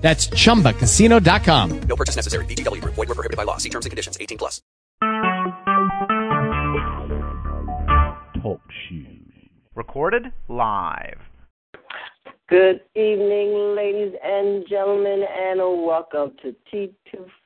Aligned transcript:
That's 0.00 0.28
chumbacasino.com. 0.28 1.80
No 1.82 1.96
purchase 1.96 2.16
necessary. 2.16 2.44
VGW 2.46 2.80
Group. 2.80 2.94
Void 2.94 3.08
were 3.08 3.14
prohibited 3.14 3.36
by 3.36 3.44
law. 3.44 3.58
See 3.58 3.68
terms 3.68 3.86
and 3.86 3.90
conditions. 3.90 4.16
18 4.20 4.38
plus. 4.38 4.62
Talk 8.42 8.60
shoes. 8.88 9.20
Recorded 9.74 10.32
live. 10.48 11.20
Good 12.48 12.80
evening, 12.96 13.76
ladies 13.76 14.12
and 14.24 14.66
gentlemen, 14.68 15.22
and 15.38 15.60
welcome 15.86 16.32
to 16.42 16.56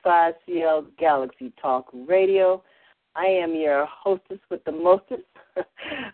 T25CL 0.07 0.87
Galaxy 0.97 1.53
Talk 1.61 1.85
Radio. 2.07 2.63
I 3.15 3.25
am 3.25 3.53
your 3.53 3.85
hostess 3.85 4.39
with 4.49 4.63
the 4.63 4.71
mostest. 4.71 5.21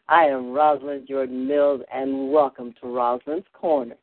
I 0.09 0.25
am 0.25 0.51
Rosalind 0.51 1.07
Jordan 1.07 1.47
Mills, 1.47 1.81
and 1.93 2.33
welcome 2.33 2.73
to 2.81 2.87
Rosalind's 2.87 3.47
Corner. 3.53 3.95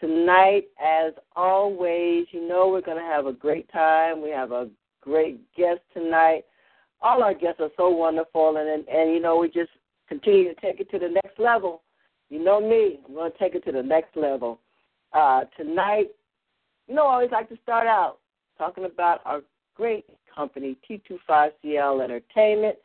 Tonight, 0.00 0.64
as 0.84 1.12
always, 1.36 2.26
you 2.30 2.46
know 2.46 2.68
we're 2.68 2.80
going 2.80 2.98
to 2.98 3.04
have 3.04 3.26
a 3.26 3.32
great 3.32 3.70
time. 3.72 4.22
We 4.22 4.30
have 4.30 4.52
a 4.52 4.68
great 5.00 5.40
guest 5.54 5.80
tonight. 5.92 6.44
All 7.00 7.22
our 7.22 7.34
guests 7.34 7.60
are 7.60 7.70
so 7.76 7.88
wonderful, 7.90 8.56
and 8.56 8.68
and, 8.68 8.88
and 8.88 9.12
you 9.12 9.20
know 9.20 9.36
we 9.36 9.48
just 9.48 9.70
continue 10.08 10.52
to 10.52 10.60
take 10.60 10.80
it 10.80 10.90
to 10.90 10.98
the 10.98 11.08
next 11.08 11.38
level. 11.38 11.82
You 12.30 12.42
know 12.42 12.60
me, 12.60 13.00
I'm 13.06 13.14
going 13.14 13.30
to 13.30 13.38
take 13.38 13.54
it 13.54 13.64
to 13.66 13.72
the 13.72 13.82
next 13.82 14.16
level. 14.16 14.60
Uh, 15.12 15.44
tonight, 15.56 16.08
you 16.88 16.94
know, 16.94 17.06
I 17.06 17.14
always 17.14 17.30
like 17.30 17.48
to 17.50 17.58
start 17.62 17.86
out 17.86 18.18
talking 18.58 18.84
about 18.84 19.20
our 19.24 19.40
great 19.76 20.06
company, 20.34 20.76
T25CL 20.88 22.02
Entertainment, 22.02 22.76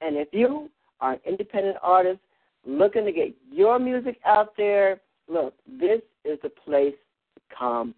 And 0.01 0.17
if 0.17 0.27
you 0.31 0.69
are 1.01 1.13
an 1.13 1.19
independent 1.25 1.77
artist 1.81 2.19
looking 2.65 3.05
to 3.05 3.11
get 3.11 3.33
your 3.51 3.79
music 3.79 4.19
out 4.25 4.53
there, 4.57 5.01
look, 5.27 5.53
this 5.67 6.01
is 6.25 6.37
the 6.43 6.49
place 6.49 6.95
to 7.35 7.55
come. 7.57 7.95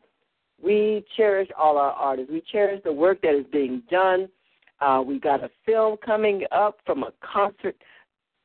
We 0.63 1.03
cherish 1.17 1.49
all 1.57 1.77
our 1.77 1.91
artists. 1.91 2.31
We 2.31 2.41
cherish 2.49 2.81
the 2.83 2.93
work 2.93 3.21
that 3.21 3.37
is 3.37 3.45
being 3.51 3.83
done. 3.91 4.29
Uh, 4.79 5.03
we 5.05 5.19
got 5.19 5.43
a 5.43 5.49
film 5.65 5.97
coming 6.05 6.43
up 6.51 6.77
from 6.85 7.03
a 7.03 7.11
concert, 7.21 7.75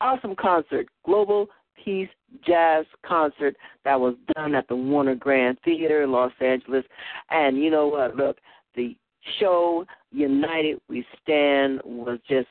awesome 0.00 0.34
concert, 0.36 0.86
Global 1.04 1.46
Peace 1.84 2.08
Jazz 2.46 2.84
concert 3.06 3.56
that 3.84 3.98
was 3.98 4.14
done 4.34 4.54
at 4.54 4.69
the 4.69 4.76
Warner 4.76 5.14
Grand 5.14 5.58
Theater 5.64 6.02
in 6.02 6.12
Los 6.12 6.32
Angeles. 6.40 6.84
And 7.30 7.56
you 7.58 7.70
know 7.70 7.88
what? 7.88 8.16
Look, 8.16 8.38
the 8.75 8.96
show 9.38 9.84
United 10.10 10.80
We 10.88 11.04
Stand 11.22 11.80
was 11.84 12.19
just 12.28 12.48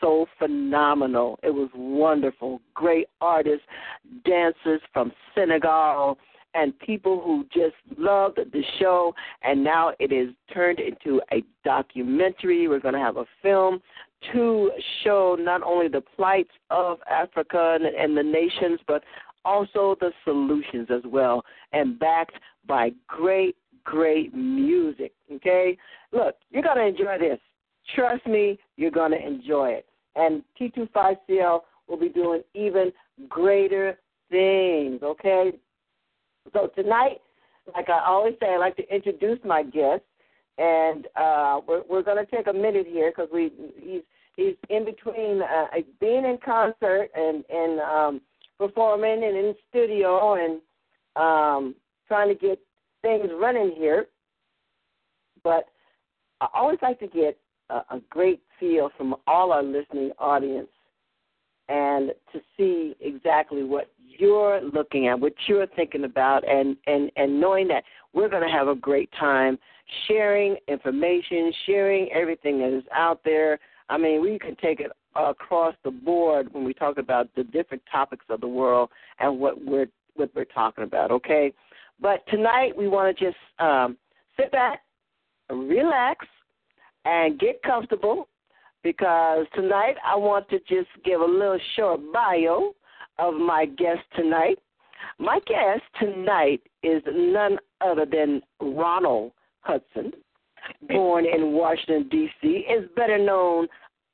so 0.00 0.26
phenomenal. 0.38 1.38
It 1.42 1.50
was 1.50 1.68
wonderful. 1.74 2.60
Great 2.74 3.08
artists, 3.20 3.66
dancers 4.24 4.80
from 4.92 5.12
Senegal, 5.34 6.18
and 6.54 6.76
people 6.80 7.20
who 7.24 7.44
just 7.52 7.76
loved 7.98 8.38
the 8.38 8.62
show. 8.78 9.14
And 9.42 9.62
now 9.62 9.92
it 9.98 10.12
is 10.12 10.30
turned 10.52 10.80
into 10.80 11.20
a 11.32 11.42
documentary. 11.64 12.66
We're 12.68 12.80
going 12.80 12.94
to 12.94 13.00
have 13.00 13.16
a 13.16 13.26
film 13.42 13.80
to 14.32 14.70
show 15.02 15.36
not 15.38 15.62
only 15.62 15.88
the 15.88 16.02
plights 16.16 16.50
of 16.70 16.98
Africa 17.10 17.78
and, 17.80 17.86
and 17.86 18.16
the 18.16 18.22
nations, 18.22 18.80
but 18.86 19.02
also 19.44 19.96
the 20.00 20.12
solutions 20.24 20.88
as 20.90 21.02
well, 21.06 21.42
and 21.72 21.98
backed 21.98 22.34
by 22.66 22.90
great, 23.06 23.56
great 23.84 24.34
music. 24.34 25.12
Okay? 25.32 25.78
Look, 26.12 26.34
you're 26.50 26.62
going 26.62 26.76
to 26.76 26.86
enjoy 26.86 27.18
this. 27.18 27.38
Trust 27.94 28.26
me, 28.26 28.58
you're 28.76 28.90
going 28.90 29.12
to 29.12 29.26
enjoy 29.26 29.70
it. 29.70 29.86
And 30.16 30.42
T25CL 30.60 31.60
will 31.88 31.98
be 31.98 32.08
doing 32.08 32.42
even 32.54 32.92
greater 33.28 33.98
things. 34.30 35.02
Okay? 35.02 35.52
So 36.52 36.68
tonight, 36.74 37.20
like 37.74 37.88
I 37.88 38.04
always 38.06 38.34
say, 38.40 38.54
I 38.54 38.56
like 38.56 38.76
to 38.76 38.94
introduce 38.94 39.38
my 39.44 39.62
guest, 39.62 40.02
and 40.58 41.06
uh, 41.16 41.60
we're 41.66 41.82
we're 41.88 42.02
going 42.02 42.24
to 42.24 42.30
take 42.30 42.46
a 42.46 42.52
minute 42.52 42.86
here 42.86 43.12
because 43.14 43.30
we 43.32 43.52
he's 43.78 44.02
he's 44.36 44.54
in 44.68 44.84
between 44.84 45.42
uh, 45.42 45.66
being 46.00 46.24
in 46.24 46.38
concert 46.44 47.10
and 47.14 47.44
and 47.50 47.80
um, 47.80 48.20
performing 48.58 49.24
and 49.24 49.36
in 49.36 49.54
studio 49.68 50.34
and 50.34 50.60
um, 51.16 51.74
trying 52.08 52.28
to 52.28 52.34
get 52.34 52.58
things 53.02 53.28
running 53.40 53.72
here. 53.76 54.06
But 55.42 55.66
I 56.40 56.48
always 56.54 56.78
like 56.82 56.98
to 57.00 57.06
get 57.06 57.38
a, 57.70 58.00
great 58.10 58.42
feel 58.58 58.90
from 58.96 59.14
all 59.26 59.52
our 59.52 59.62
listening 59.62 60.10
audience 60.18 60.68
and 61.68 62.10
to 62.32 62.40
see 62.56 62.96
exactly 63.00 63.62
what 63.62 63.90
you're 64.18 64.60
looking 64.60 65.06
at, 65.06 65.18
what 65.18 65.32
you're 65.46 65.66
thinking 65.68 66.04
about, 66.04 66.46
and 66.48 66.76
and 66.86 67.10
and 67.16 67.40
knowing 67.40 67.68
that 67.68 67.84
we're 68.12 68.28
going 68.28 68.42
to 68.42 68.52
have 68.52 68.68
a 68.68 68.74
great 68.74 69.10
time 69.18 69.58
sharing 70.06 70.56
information, 70.68 71.52
sharing 71.66 72.10
everything 72.12 72.58
that 72.58 72.76
is 72.76 72.84
out 72.92 73.20
there. 73.24 73.58
I 73.88 73.98
mean, 73.98 74.20
we 74.20 74.38
can 74.38 74.56
take 74.56 74.80
it 74.80 74.90
across 75.16 75.74
the 75.84 75.90
board 75.90 76.52
when 76.52 76.64
we 76.64 76.74
talk 76.74 76.98
about 76.98 77.28
the 77.34 77.44
different 77.44 77.82
topics 77.90 78.24
of 78.28 78.40
the 78.40 78.48
world 78.48 78.90
and 79.18 79.38
what 79.38 79.64
we're 79.64 79.88
what 80.14 80.30
we're 80.34 80.44
talking 80.44 80.84
about. 80.84 81.10
Okay, 81.10 81.52
but 82.00 82.26
tonight 82.28 82.76
we 82.76 82.88
want 82.88 83.16
to 83.16 83.24
just 83.24 83.38
um, 83.58 83.96
sit 84.36 84.50
back, 84.50 84.80
relax, 85.50 86.26
and 87.04 87.38
get 87.38 87.62
comfortable 87.62 88.28
because 88.82 89.46
tonight 89.54 89.96
I 90.04 90.16
want 90.16 90.48
to 90.50 90.58
just 90.60 90.88
give 91.04 91.20
a 91.20 91.24
little 91.24 91.58
short 91.76 92.00
bio 92.12 92.72
of 93.18 93.34
my 93.34 93.66
guest 93.66 94.00
tonight. 94.16 94.58
My 95.18 95.38
guest 95.46 95.82
tonight 95.98 96.62
is 96.82 97.02
none 97.06 97.58
other 97.80 98.06
than 98.06 98.42
Ronald 98.60 99.32
Hudson, 99.60 100.12
born 100.88 101.26
in 101.26 101.52
Washington, 101.52 102.08
D.C., 102.10 102.46
is 102.46 102.88
better 102.96 103.18
known 103.18 103.66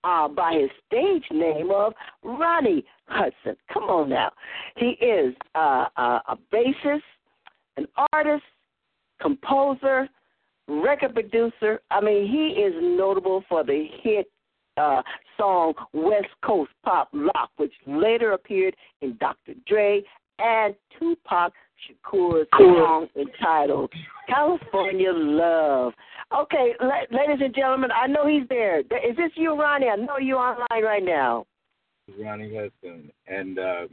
uh, 0.05 0.29
by 0.29 0.55
his 0.55 0.71
stage 0.87 1.25
name 1.31 1.71
of 1.71 1.93
Ronnie 2.23 2.85
Hudson. 3.07 3.57
Come 3.73 3.85
on 3.85 4.11
now. 4.11 4.33
He 4.77 4.91
is 5.05 5.35
uh, 5.55 5.87
a 5.97 6.37
bassist, 6.53 7.01
an 7.77 7.87
artist, 8.13 8.45
composer, 9.21 10.09
record 10.69 11.15
producer. 11.15 11.81
I 11.91 12.01
mean, 12.01 12.31
he 12.31 12.61
is 12.61 12.75
notable 12.81 13.45
for 13.49 13.65
the 13.65 13.87
hit 14.03 14.31
uh, 14.77 15.03
song 15.37 15.75
West 15.93 16.29
Coast 16.45 16.71
Pop 16.85 17.09
Lock, 17.13 17.51
which 17.57 17.73
later 17.87 18.33
appeared 18.33 18.75
in 19.01 19.17
Dr. 19.19 19.55
Dre 19.67 20.03
and 20.39 20.75
Tupac 20.99 21.53
Shakur's 21.87 22.47
song 22.59 23.09
entitled 23.17 23.93
California 24.29 25.13
Love. 25.13 25.93
Okay, 26.37 26.73
la- 26.81 27.17
ladies 27.17 27.43
and 27.43 27.55
gentlemen, 27.55 27.91
I 27.95 28.07
know 28.07 28.27
he's 28.27 28.49
there. 28.49 28.81
Is 28.81 29.17
this 29.17 29.31
you, 29.35 29.59
Ronnie? 29.59 29.89
I 29.89 29.97
know 29.97 30.19
you're 30.19 30.39
online 30.39 30.85
right 30.85 31.05
now. 31.05 31.47
Ronnie 32.19 32.55
Hudson 32.55 33.11
and 33.27 33.59
uh, 33.59 33.87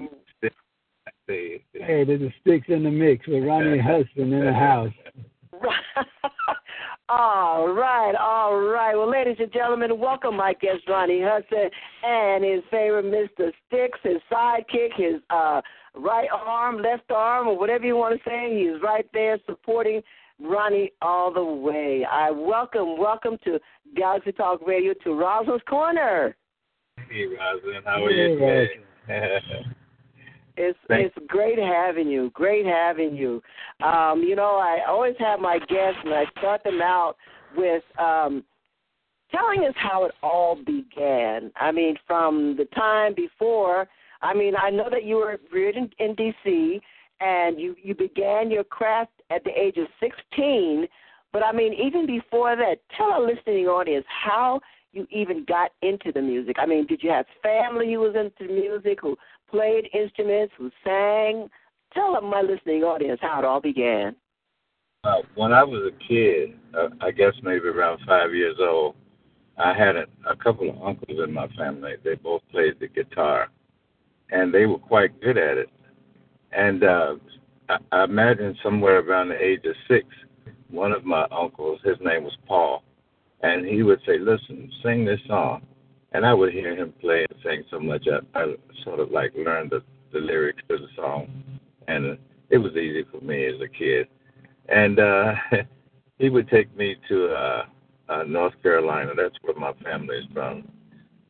Hey, 1.27 2.03
this 2.03 2.21
is 2.21 2.31
Sticks 2.41 2.67
in 2.67 2.83
the 2.83 2.91
Mix 2.91 3.25
with 3.27 3.43
Ronnie 3.43 3.79
Hudson 3.83 4.33
in 4.33 4.45
the 4.45 4.53
house. 4.53 4.91
All 7.15 7.67
right, 7.67 8.15
all 8.19 8.59
right. 8.59 8.95
Well, 8.95 9.07
ladies 9.07 9.35
and 9.37 9.53
gentlemen, 9.53 9.99
welcome 9.99 10.35
my 10.35 10.53
guest 10.53 10.79
Ronnie 10.87 11.21
Hudson 11.21 11.69
and 12.03 12.43
his 12.43 12.63
favorite 12.71 13.05
Mr. 13.05 13.51
Sticks, 13.67 13.99
his 14.01 14.17
sidekick, 14.31 14.95
his 14.95 15.21
uh, 15.29 15.61
right 15.93 16.27
arm, 16.33 16.81
left 16.81 17.11
arm, 17.11 17.49
or 17.49 17.59
whatever 17.59 17.85
you 17.85 17.95
want 17.97 18.17
to 18.17 18.27
say. 18.27 18.57
He's 18.57 18.81
right 18.81 19.05
there 19.13 19.37
supporting 19.45 20.01
Ronnie 20.41 20.91
all 21.03 21.31
the 21.31 21.43
way. 21.43 22.03
I 22.11 22.31
welcome, 22.31 22.97
welcome 22.97 23.37
to 23.43 23.59
Galaxy 23.95 24.31
Talk 24.31 24.65
Radio 24.65 24.95
to 25.03 25.13
Rosalind's 25.13 25.63
Corner. 25.69 26.35
Hey, 26.97 27.25
Rosalind, 27.25 27.85
how 27.85 28.03
are 28.03 28.09
you 28.09 28.39
today? 28.39 28.69
It's 30.55 30.77
Thank- 30.87 31.07
it's 31.07 31.27
great 31.27 31.57
having 31.57 32.07
you. 32.07 32.29
Great 32.31 32.65
having 32.65 33.15
you. 33.15 33.41
Um, 33.81 34.21
you 34.21 34.35
know, 34.35 34.55
I 34.57 34.81
always 34.87 35.15
have 35.19 35.39
my 35.39 35.59
guests 35.59 35.99
and 36.03 36.13
I 36.13 36.25
start 36.37 36.63
them 36.63 36.81
out 36.81 37.15
with 37.55 37.83
um 37.99 38.43
telling 39.31 39.65
us 39.65 39.73
how 39.75 40.05
it 40.05 40.13
all 40.21 40.55
began. 40.55 41.51
I 41.55 41.71
mean, 41.71 41.97
from 42.05 42.55
the 42.55 42.65
time 42.65 43.13
before. 43.15 43.87
I 44.21 44.33
mean, 44.33 44.53
I 44.55 44.69
know 44.69 44.89
that 44.89 45.03
you 45.03 45.15
were 45.17 45.37
reared 45.51 45.75
in, 45.75 45.89
in 45.99 46.15
DC 46.15 46.79
and 47.19 47.59
you 47.59 47.75
you 47.81 47.95
began 47.95 48.51
your 48.51 48.63
craft 48.63 49.11
at 49.29 49.43
the 49.43 49.51
age 49.51 49.77
of 49.77 49.87
16, 49.99 50.87
but 51.31 51.43
I 51.43 51.51
mean, 51.51 51.73
even 51.73 52.05
before 52.05 52.55
that, 52.55 52.77
tell 52.95 53.11
our 53.11 53.25
listening 53.25 53.65
audience 53.65 54.05
how 54.07 54.61
you 54.91 55.07
even 55.09 55.43
got 55.45 55.71
into 55.81 56.11
the 56.11 56.21
music. 56.21 56.57
I 56.59 56.65
mean, 56.65 56.85
did 56.85 57.01
you 57.01 57.09
have 57.09 57.25
family 57.41 57.93
who 57.93 57.99
was 57.99 58.15
into 58.15 58.51
music, 58.53 58.99
who 59.01 59.17
played 59.53 59.87
instruments, 59.93 60.53
who 60.57 60.71
sang? 60.83 61.47
Tell 61.93 62.19
my 62.21 62.41
listening 62.41 62.83
audience 62.83 63.19
how 63.21 63.37
it 63.37 63.45
all 63.45 63.61
began. 63.61 64.15
Uh, 65.03 65.21
when 65.35 65.53
I 65.53 65.63
was 65.63 65.91
a 65.93 66.07
kid, 66.07 66.55
uh, 66.75 66.87
I 67.01 67.11
guess 67.11 67.33
maybe 67.43 67.67
around 67.67 67.99
five 68.07 68.33
years 68.33 68.55
old, 68.59 68.95
I 69.57 69.73
had 69.73 69.95
a, 69.95 70.05
a 70.27 70.35
couple 70.35 70.69
of 70.69 70.81
uncles 70.81 71.19
in 71.23 71.31
my 71.31 71.47
family. 71.49 71.93
They 72.03 72.15
both 72.15 72.41
played 72.51 72.79
the 72.79 72.87
guitar, 72.87 73.49
and 74.31 74.51
they 74.51 74.65
were 74.65 74.79
quite 74.79 75.21
good 75.21 75.37
at 75.37 75.57
it. 75.57 75.69
And 76.51 76.83
uh, 76.83 77.15
I, 77.69 77.77
I 77.91 78.03
imagine 78.05 78.57
somewhere 78.63 78.99
around 78.99 79.29
the 79.29 79.43
age 79.43 79.65
of 79.65 79.75
six, 79.87 80.07
one 80.71 80.91
of 80.91 81.05
my 81.05 81.27
uncles, 81.31 81.79
his 81.83 81.97
name 82.01 82.23
was 82.23 82.35
Paul, 82.47 82.83
and 83.43 83.67
he 83.67 83.83
would 83.83 83.99
say, 84.07 84.17
"Listen, 84.17 84.71
sing 84.81 85.05
this 85.05 85.19
song," 85.27 85.61
and 86.13 86.25
I 86.25 86.33
would 86.33 86.53
hear 86.53 86.75
him 86.75 86.93
play 87.01 87.25
and 87.29 87.39
sing 87.43 87.63
so 87.69 87.79
much. 87.79 88.07
I, 88.07 88.39
I 88.39 88.53
sort 88.83 88.99
of 88.99 89.11
like 89.11 89.33
learned 89.35 89.71
the, 89.71 89.83
the 90.11 90.19
lyrics 90.19 90.61
to 90.69 90.77
the 90.77 90.87
song, 90.95 91.27
and 91.87 92.17
it 92.49 92.57
was 92.57 92.73
easy 92.73 93.03
for 93.11 93.19
me 93.21 93.45
as 93.45 93.59
a 93.61 93.67
kid. 93.67 94.07
And 94.69 94.99
uh, 94.99 95.33
he 96.19 96.29
would 96.29 96.49
take 96.49 96.75
me 96.77 96.95
to 97.09 97.27
uh, 97.33 97.65
uh, 98.09 98.23
North 98.23 98.53
Carolina. 98.61 99.11
That's 99.15 99.35
where 99.41 99.55
my 99.55 99.73
family 99.83 100.17
is 100.17 100.25
from. 100.33 100.67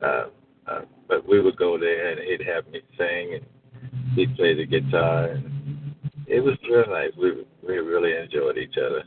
Uh, 0.01 0.25
uh, 0.67 0.81
but 1.07 1.27
we 1.27 1.41
would 1.41 1.57
go 1.57 1.77
there, 1.77 2.11
and 2.11 2.19
he'd 2.19 2.47
have 2.47 2.67
me 2.67 2.81
sing, 2.97 3.35
and 3.35 4.15
he'd 4.15 4.35
play 4.35 4.53
the 4.55 4.65
guitar. 4.65 5.25
And 5.27 5.95
it 6.27 6.41
was 6.41 6.57
real 6.69 6.87
nice. 6.89 7.11
We 7.17 7.45
we 7.65 7.77
really 7.77 8.15
enjoyed 8.17 8.57
each 8.57 8.75
other. 8.77 9.03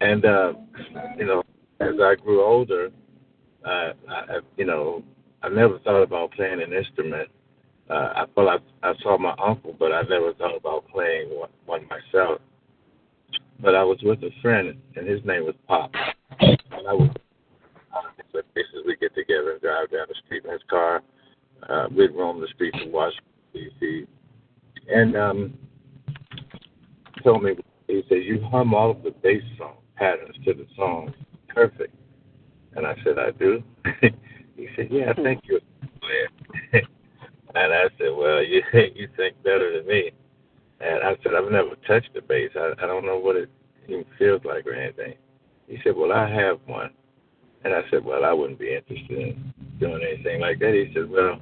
And 0.00 0.24
uh, 0.24 0.52
you 1.16 1.26
know, 1.26 1.42
as 1.80 1.94
I 2.00 2.14
grew 2.16 2.42
older, 2.44 2.90
uh, 3.64 3.92
I, 4.08 4.38
you 4.56 4.64
know, 4.64 5.02
I 5.42 5.48
never 5.48 5.78
thought 5.80 6.02
about 6.02 6.32
playing 6.32 6.62
an 6.62 6.72
instrument. 6.72 7.28
Uh, 7.90 8.12
I, 8.14 8.24
well, 8.36 8.48
I, 8.48 8.58
I 8.88 8.94
saw 9.02 9.18
my 9.18 9.34
uncle, 9.44 9.74
but 9.78 9.92
I 9.92 10.02
never 10.02 10.32
thought 10.34 10.56
about 10.56 10.88
playing 10.88 11.30
one, 11.30 11.50
one 11.66 11.86
myself. 11.88 12.40
But 13.60 13.74
I 13.74 13.84
was 13.84 13.98
with 14.02 14.22
a 14.22 14.30
friend, 14.40 14.76
and 14.96 15.06
his 15.06 15.24
name 15.24 15.44
was 15.44 15.54
Pop. 15.66 15.92
And 16.40 16.88
I 16.88 16.94
was 16.94 17.10
a 18.34 18.42
places. 18.54 18.82
We 18.86 18.96
get 18.96 19.14
together 19.14 19.52
and 19.52 19.60
drive 19.60 19.90
down 19.90 20.06
the 20.08 20.14
street 20.24 20.44
in 20.44 20.52
his 20.52 20.62
car. 20.68 21.02
Uh, 21.68 21.86
we'd 21.94 22.14
roam 22.14 22.40
the 22.40 22.48
streets 22.54 22.78
of 22.84 22.90
Washington 22.90 23.24
D.C. 23.52 24.06
And 24.92 25.16
um, 25.16 25.54
told 27.22 27.44
me, 27.44 27.54
he 27.86 28.02
said, 28.08 28.24
"You 28.24 28.42
hum 28.50 28.74
all 28.74 28.90
of 28.90 29.02
the 29.02 29.10
bass 29.10 29.42
song 29.58 29.76
patterns 29.96 30.36
to 30.44 30.54
the 30.54 30.66
song 30.76 31.12
perfect." 31.48 31.94
And 32.76 32.86
I 32.86 32.94
said, 33.04 33.18
"I 33.18 33.30
do." 33.32 33.62
he 34.56 34.68
said, 34.76 34.88
"Yeah, 34.90 35.10
I 35.10 35.22
think 35.22 35.42
you're 35.44 35.60
player." 36.00 36.28
and 37.54 37.72
I 37.72 37.84
said, 37.98 38.10
"Well, 38.16 38.42
you 38.42 38.62
you 38.94 39.08
think 39.16 39.42
better 39.42 39.78
than 39.78 39.86
me." 39.86 40.12
And 40.82 41.02
I 41.04 41.16
said, 41.22 41.34
I've 41.34 41.50
never 41.50 41.76
touched 41.86 42.10
a 42.16 42.22
bass. 42.22 42.50
I, 42.56 42.72
I 42.82 42.86
don't 42.86 43.06
know 43.06 43.18
what 43.18 43.36
it 43.36 43.48
even 43.84 44.04
feels 44.18 44.44
like 44.44 44.66
or 44.66 44.74
anything. 44.74 45.14
He 45.68 45.78
said, 45.84 45.94
Well, 45.96 46.12
I 46.12 46.28
have 46.28 46.58
one. 46.66 46.90
And 47.64 47.72
I 47.72 47.82
said, 47.88 48.04
Well, 48.04 48.24
I 48.24 48.32
wouldn't 48.32 48.58
be 48.58 48.74
interested 48.74 49.16
in 49.16 49.54
doing 49.78 50.02
anything 50.02 50.40
like 50.40 50.58
that. 50.58 50.74
He 50.74 50.92
said, 50.92 51.08
Well, 51.08 51.40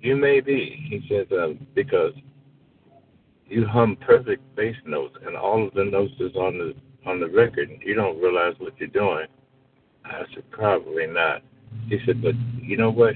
you 0.00 0.16
may 0.16 0.40
be. 0.40 0.84
He 0.90 1.06
says, 1.08 1.26
um, 1.30 1.64
because 1.74 2.12
you 3.46 3.64
hum 3.66 3.96
perfect 4.00 4.42
bass 4.56 4.74
notes 4.86 5.16
and 5.24 5.36
all 5.36 5.66
of 5.66 5.74
the 5.74 5.84
notes 5.84 6.14
is 6.18 6.34
on 6.34 6.58
the 6.58 6.74
on 7.08 7.20
the 7.20 7.28
record 7.28 7.68
you 7.84 7.94
don't 7.94 8.20
realize 8.20 8.54
what 8.58 8.72
you're 8.78 8.88
doing. 8.88 9.26
I 10.14 10.34
said, 10.34 10.50
Probably 10.50 11.06
not. 11.06 11.42
He 11.88 11.98
said, 12.06 12.22
But 12.22 12.34
you 12.60 12.76
know 12.76 12.90
what? 12.90 13.14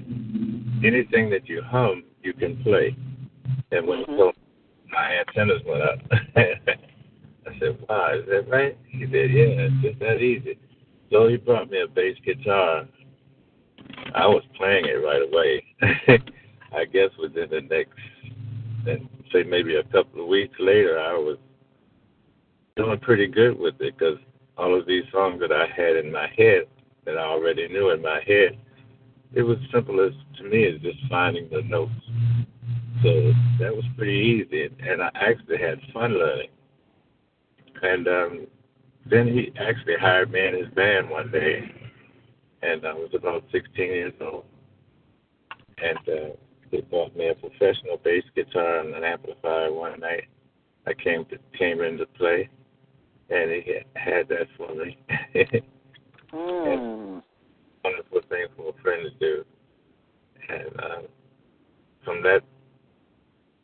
Anything 0.84 1.30
that 1.30 1.46
you 1.48 1.62
hum, 1.62 2.04
you 2.22 2.32
can 2.32 2.62
play. 2.62 2.96
And 3.72 3.86
when 3.86 3.98
he 3.98 4.04
mm-hmm. 4.04 4.16
told 4.16 4.36
my 4.90 5.18
antennas 5.20 5.62
went 5.66 5.82
up. 5.82 5.98
I 6.36 7.58
said, 7.60 7.78
Wow, 7.88 8.14
is 8.18 8.26
that 8.28 8.48
right? 8.48 8.76
He 8.88 9.04
said, 9.04 9.30
Yeah, 9.30 9.68
it's 9.68 9.82
just 9.82 9.98
that 10.00 10.22
easy. 10.22 10.58
So 11.10 11.28
he 11.28 11.36
brought 11.36 11.70
me 11.70 11.80
a 11.82 11.88
bass 11.88 12.16
guitar. 12.24 12.86
I 14.14 14.26
was 14.26 14.42
playing 14.56 14.86
it 14.86 15.04
right 15.04 15.22
away. 15.22 15.64
I 16.76 16.84
guess 16.84 17.10
within 17.18 17.48
the 17.50 17.60
next, 17.62 17.98
and 18.86 19.08
say 19.32 19.42
maybe 19.44 19.76
a 19.76 19.84
couple 19.84 20.22
of 20.22 20.28
weeks 20.28 20.54
later, 20.58 20.98
I 20.98 21.12
was 21.12 21.38
doing 22.76 22.98
pretty 23.00 23.26
good 23.26 23.58
with 23.58 23.74
it 23.80 23.96
because 23.96 24.18
all 24.58 24.78
of 24.78 24.86
these 24.86 25.04
songs 25.12 25.40
that 25.40 25.52
I 25.52 25.66
had 25.66 25.96
in 25.96 26.12
my 26.12 26.28
head 26.36 26.64
that 27.06 27.16
I 27.16 27.22
already 27.22 27.68
knew 27.68 27.90
in 27.90 28.02
my 28.02 28.20
head, 28.26 28.58
it 29.32 29.42
was 29.42 29.58
simple 29.72 30.00
as 30.00 30.12
to 30.38 30.44
me 30.44 30.66
as 30.66 30.80
just 30.82 30.98
finding 31.08 31.48
the 31.48 31.62
notes. 31.62 31.92
So 33.02 33.32
that 33.60 33.74
was 33.74 33.84
pretty 33.96 34.12
easy, 34.12 34.68
and 34.80 35.02
I 35.02 35.10
actually 35.14 35.58
had 35.58 35.80
fun 35.92 36.18
learning. 36.18 36.48
And 37.82 38.08
um, 38.08 38.46
then 39.04 39.28
he 39.28 39.52
actually 39.58 39.96
hired 40.00 40.32
me 40.32 40.46
in 40.46 40.54
his 40.54 40.72
band 40.74 41.08
one 41.08 41.30
day, 41.30 41.70
and 42.62 42.84
I 42.86 42.94
was 42.94 43.10
about 43.14 43.44
16 43.52 43.72
years 43.76 44.14
old. 44.20 44.44
And 45.78 45.98
uh, 46.08 46.36
he 46.70 46.80
bought 46.80 47.14
me 47.14 47.28
a 47.28 47.34
professional 47.34 47.98
bass 48.02 48.24
guitar 48.34 48.80
and 48.80 48.94
an 48.94 49.04
amplifier 49.04 49.72
one 49.72 50.00
night. 50.00 50.24
I 50.86 50.94
came 50.94 51.24
to 51.26 51.38
came 51.58 51.82
into 51.82 52.06
play, 52.06 52.48
and 53.28 53.50
he 53.50 53.80
had 53.94 54.28
that 54.28 54.46
for 54.56 54.74
me. 54.74 54.98
Mm. 56.32 57.22
Wonderful 57.84 58.20
thing 58.28 58.46
for 58.56 58.70
a 58.70 58.82
friend 58.82 59.02
to 59.04 59.18
do. 59.18 59.44
And 60.48 60.80
uh, 60.80 61.02
from 62.04 62.22
that 62.22 62.40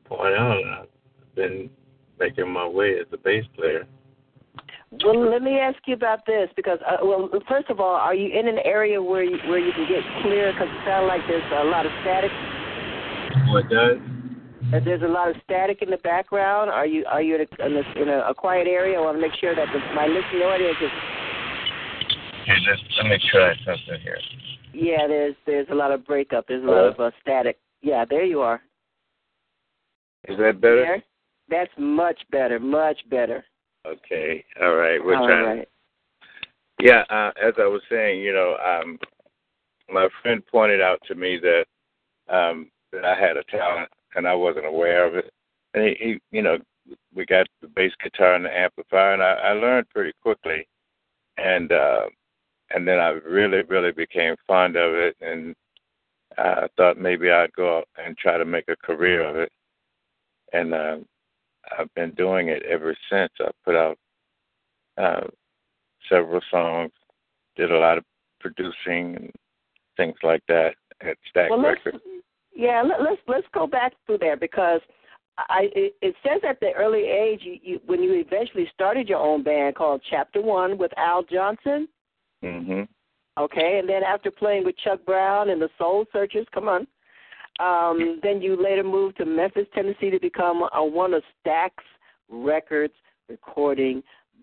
point 0.04 0.34
on, 0.34 0.62
I've 0.80 1.34
been 1.34 1.70
making 2.18 2.52
my 2.52 2.66
way 2.66 2.98
as 3.00 3.06
a 3.12 3.16
bass 3.16 3.44
player. 3.56 3.86
Well, 5.04 5.30
let 5.30 5.42
me 5.42 5.58
ask 5.58 5.78
you 5.86 5.94
about 5.94 6.26
this 6.26 6.50
because, 6.54 6.78
uh, 6.86 6.98
well, 7.02 7.30
first 7.48 7.70
of 7.70 7.80
all, 7.80 7.94
are 7.94 8.14
you 8.14 8.38
in 8.38 8.46
an 8.46 8.58
area 8.64 9.02
where 9.02 9.24
you, 9.24 9.38
where 9.48 9.58
you 9.58 9.72
can 9.72 9.88
get 9.88 10.02
clear? 10.22 10.52
Because 10.52 10.68
it 10.68 10.84
sounds 10.84 11.08
like 11.08 11.22
there's 11.26 11.42
a 11.52 11.64
lot 11.64 11.86
of 11.86 11.92
static. 12.02 12.30
What 13.48 13.70
does? 13.70 13.96
uh, 14.74 14.84
There's 14.84 15.02
a 15.02 15.08
lot 15.08 15.30
of 15.30 15.36
static 15.44 15.80
in 15.80 15.88
the 15.90 15.96
background. 15.98 16.70
Are 16.70 16.86
you 16.86 17.06
are 17.06 17.22
you 17.22 17.36
in 17.36 17.40
a, 17.40 17.66
in 17.66 17.76
a, 17.76 18.02
in 18.02 18.08
a, 18.08 18.18
a 18.28 18.34
quiet 18.34 18.66
area? 18.66 18.98
I 18.98 19.00
want 19.00 19.16
to 19.16 19.20
make 19.20 19.32
sure 19.40 19.54
that 19.54 19.66
the, 19.72 19.78
my 19.94 20.06
listening 20.06 20.42
audience 20.42 20.76
is. 20.82 20.90
Here, 22.44 22.56
let, 22.68 22.78
let 22.98 23.10
me 23.10 23.30
try 23.30 23.54
something 23.64 24.00
here. 24.02 24.18
Yeah, 24.74 25.06
there's 25.06 25.34
there's 25.46 25.68
a 25.70 25.74
lot 25.74 25.92
of 25.92 26.06
breakup. 26.06 26.46
There's 26.48 26.64
a 26.64 26.66
lot 26.66 26.86
of 26.86 27.00
uh, 27.00 27.10
static. 27.20 27.58
Yeah, 27.82 28.04
there 28.08 28.24
you 28.24 28.40
are. 28.40 28.62
Is 30.28 30.38
that 30.38 30.60
better? 30.60 30.76
There. 30.76 31.02
That's 31.48 31.72
much 31.76 32.20
better. 32.30 32.58
Much 32.58 32.98
better. 33.10 33.44
Okay. 33.86 34.44
All 34.62 34.74
right. 34.74 35.04
We're 35.04 35.16
All 35.16 35.26
trying. 35.26 35.58
right. 35.58 35.68
Yeah. 36.80 37.02
Uh, 37.10 37.32
as 37.42 37.54
I 37.58 37.66
was 37.66 37.82
saying, 37.90 38.20
you 38.20 38.32
know, 38.32 38.56
um, 38.64 38.98
my 39.92 40.08
friend 40.22 40.42
pointed 40.46 40.80
out 40.80 41.00
to 41.08 41.14
me 41.14 41.38
that 41.38 41.64
um, 42.34 42.70
that 42.92 43.04
I 43.04 43.14
had 43.14 43.36
a 43.36 43.44
talent 43.44 43.90
and 44.14 44.26
I 44.26 44.34
wasn't 44.34 44.66
aware 44.66 45.06
of 45.06 45.14
it. 45.14 45.32
And 45.74 45.84
he, 45.84 45.96
he 45.98 46.20
you 46.30 46.42
know, 46.42 46.58
we 47.14 47.26
got 47.26 47.46
the 47.60 47.68
bass 47.68 47.92
guitar 48.02 48.34
and 48.34 48.44
the 48.44 48.56
amplifier, 48.56 49.14
and 49.14 49.22
I, 49.22 49.32
I 49.32 49.52
learned 49.52 49.88
pretty 49.90 50.12
quickly. 50.22 50.66
And 51.38 51.72
uh, 51.72 52.06
and 52.74 52.86
then 52.86 52.98
I 52.98 53.10
really, 53.10 53.62
really 53.62 53.92
became 53.92 54.36
fond 54.46 54.76
of 54.76 54.94
it, 54.94 55.16
and 55.20 55.54
I 56.38 56.66
thought 56.76 56.98
maybe 56.98 57.30
I'd 57.30 57.52
go 57.52 57.78
out 57.78 57.88
and 58.02 58.16
try 58.16 58.38
to 58.38 58.44
make 58.44 58.68
a 58.68 58.76
career 58.76 59.22
of 59.28 59.36
it. 59.36 59.52
And 60.52 60.74
uh, 60.74 60.96
I've 61.78 61.92
been 61.94 62.12
doing 62.12 62.48
it 62.48 62.62
ever 62.62 62.96
since. 63.10 63.32
I 63.40 63.50
put 63.64 63.76
out 63.76 63.98
uh, 64.98 65.26
several 66.08 66.40
songs, 66.50 66.92
did 67.56 67.70
a 67.70 67.78
lot 67.78 67.98
of 67.98 68.04
producing 68.40 69.16
and 69.16 69.30
things 69.96 70.16
like 70.22 70.42
that 70.48 70.74
at 71.00 71.16
Stax 71.34 71.50
well, 71.50 71.60
Records. 71.62 71.98
Yeah, 72.54 72.82
let, 72.82 73.00
let's 73.00 73.22
let's 73.26 73.46
go 73.54 73.66
back 73.66 73.92
through 74.06 74.18
there 74.18 74.36
because 74.36 74.80
I 75.38 75.68
it, 75.74 75.94
it 76.02 76.14
says 76.22 76.42
at 76.48 76.60
the 76.60 76.72
early 76.72 77.04
age 77.04 77.40
you, 77.42 77.58
you 77.62 77.80
when 77.86 78.02
you 78.02 78.14
eventually 78.14 78.68
started 78.74 79.08
your 79.08 79.20
own 79.20 79.42
band 79.42 79.74
called 79.74 80.02
Chapter 80.10 80.42
One 80.42 80.76
with 80.76 80.92
Al 80.98 81.22
Johnson. 81.22 81.88
Mhm. 82.42 82.88
Okay, 83.38 83.78
and 83.78 83.88
then 83.88 84.02
after 84.02 84.30
playing 84.30 84.64
with 84.64 84.76
Chuck 84.78 85.04
Brown 85.06 85.50
and 85.50 85.60
the 85.60 85.70
Soul 85.78 86.04
Searchers, 86.12 86.46
come 86.52 86.68
on. 86.68 86.86
Um, 87.60 88.20
then 88.22 88.42
you 88.42 88.62
later 88.62 88.82
moved 88.82 89.18
to 89.18 89.24
Memphis, 89.24 89.66
Tennessee 89.74 90.10
to 90.10 90.18
become 90.18 90.68
a, 90.74 90.84
one 90.84 91.14
of 91.14 91.22
Stax 91.44 91.70
Records 92.28 92.94
recording 93.28 94.02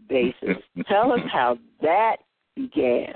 bassist. 0.10 0.62
Tell 0.88 1.12
us 1.12 1.20
how 1.32 1.58
that 1.82 2.18
began. 2.56 3.16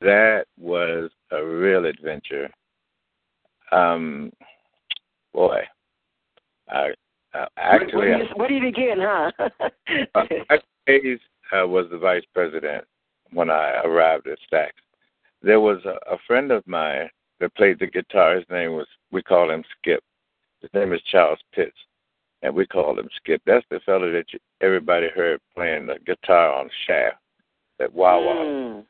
That 0.00 0.44
was 0.58 1.10
a 1.30 1.44
real 1.44 1.84
adventure. 1.84 2.48
Um, 3.72 4.32
boy, 5.34 5.60
I, 6.68 6.88
uh, 7.34 7.46
actually, 7.56 7.96
where, 7.96 8.18
do 8.18 8.24
you, 8.24 8.30
where 8.36 8.48
do 8.48 8.54
you 8.54 8.62
begin, 8.62 8.96
huh? 8.98 9.30
uh, 10.14 10.56
Hayes 10.86 11.18
uh, 11.52 11.66
was 11.66 11.86
the 11.90 11.98
vice 11.98 12.24
president 12.34 12.84
when 13.32 13.50
I 13.50 13.80
arrived 13.84 14.26
at 14.26 14.38
Stax. 14.50 14.70
There 15.42 15.60
was 15.60 15.78
a, 15.84 15.98
a 16.12 16.18
friend 16.26 16.50
of 16.50 16.66
mine 16.66 17.08
that 17.40 17.54
played 17.54 17.78
the 17.78 17.86
guitar. 17.86 18.36
His 18.36 18.44
name 18.50 18.72
was 18.72 18.86
we 19.10 19.22
call 19.22 19.50
him 19.50 19.64
Skip. 19.78 20.02
His 20.60 20.70
name 20.74 20.92
is 20.92 21.00
Charles 21.10 21.38
Pitts, 21.54 21.76
and 22.42 22.54
we 22.54 22.66
called 22.66 22.98
him 22.98 23.08
Skip. 23.16 23.40
That's 23.46 23.64
the 23.70 23.80
fellow 23.80 24.12
that 24.12 24.32
you, 24.32 24.38
everybody 24.60 25.08
heard 25.14 25.40
playing 25.54 25.86
the 25.86 25.98
guitar 26.06 26.52
on 26.52 26.68
Shaft, 26.86 27.16
that 27.78 27.92
wah. 27.92 28.18
Mm. 28.18 28.84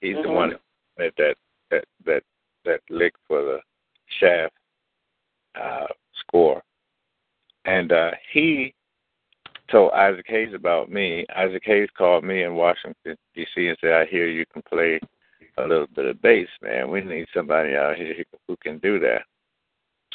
He's 0.00 0.16
Mhm. 0.16 0.22
the 0.22 0.30
one 0.30 0.58
that 0.96 1.12
that 1.18 1.36
that 1.70 1.84
that 2.06 2.22
that 2.64 2.80
lick 2.88 3.14
for 3.28 3.42
the 3.42 3.60
Shaft 4.18 4.54
uh, 5.54 5.86
score, 6.14 6.62
and 7.66 7.92
uh, 7.92 8.12
he 8.32 8.74
told 9.70 9.92
Isaac 9.92 10.26
Hayes 10.28 10.54
about 10.54 10.90
me. 10.90 11.26
Isaac 11.36 11.62
Hayes 11.64 11.88
called 11.96 12.24
me 12.24 12.42
in 12.44 12.54
Washington 12.54 13.16
D.C. 13.34 13.68
and 13.68 13.76
said, 13.80 13.92
"I 13.92 14.06
hear 14.06 14.28
you 14.28 14.44
can 14.52 14.62
play 14.62 15.00
a 15.58 15.62
little 15.62 15.86
bit 15.94 16.06
of 16.06 16.22
bass, 16.22 16.48
man. 16.62 16.90
We 16.90 17.00
need 17.02 17.26
somebody 17.34 17.74
out 17.76 17.96
here 17.96 18.24
who 18.48 18.56
can 18.62 18.78
do 18.78 18.98
that." 19.00 19.22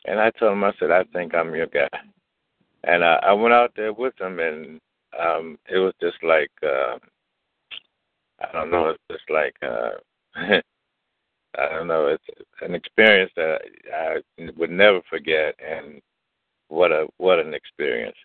And 0.06 0.20
I 0.20 0.32
told 0.32 0.54
him, 0.54 0.64
I 0.64 0.74
said, 0.80 0.92
"I 0.92 1.04
think 1.14 1.34
I'm 1.34 1.56
your 1.56 1.68
guy." 1.68 1.90
And 2.84 3.04
I, 3.04 3.16
I 3.24 3.34
went 3.34 3.54
out 3.54 3.72
there 3.76 3.94
with 3.94 4.20
him, 4.20 4.40
and 4.40 4.80
um, 5.20 5.58
it 5.70 5.78
was 5.78 5.94
just 6.02 6.18
like 6.24 6.52
uh, 6.64 6.98
I 8.40 8.52
don't 8.52 8.72
know, 8.72 8.90
it's 8.90 9.04
just 9.12 9.30
like 9.30 9.56
uh, 9.62 9.92
I 10.36 11.70
don't 11.70 11.88
know, 11.88 12.08
it's 12.08 12.24
an 12.62 12.76
experience 12.76 13.32
that 13.36 13.60
I 13.94 14.18
would 14.58 14.70
never 14.70 15.02
forget, 15.10 15.56
and 15.66 16.02
what 16.68 16.92
a 16.92 17.08
what 17.18 17.40
an 17.40 17.54
experience. 17.54 18.18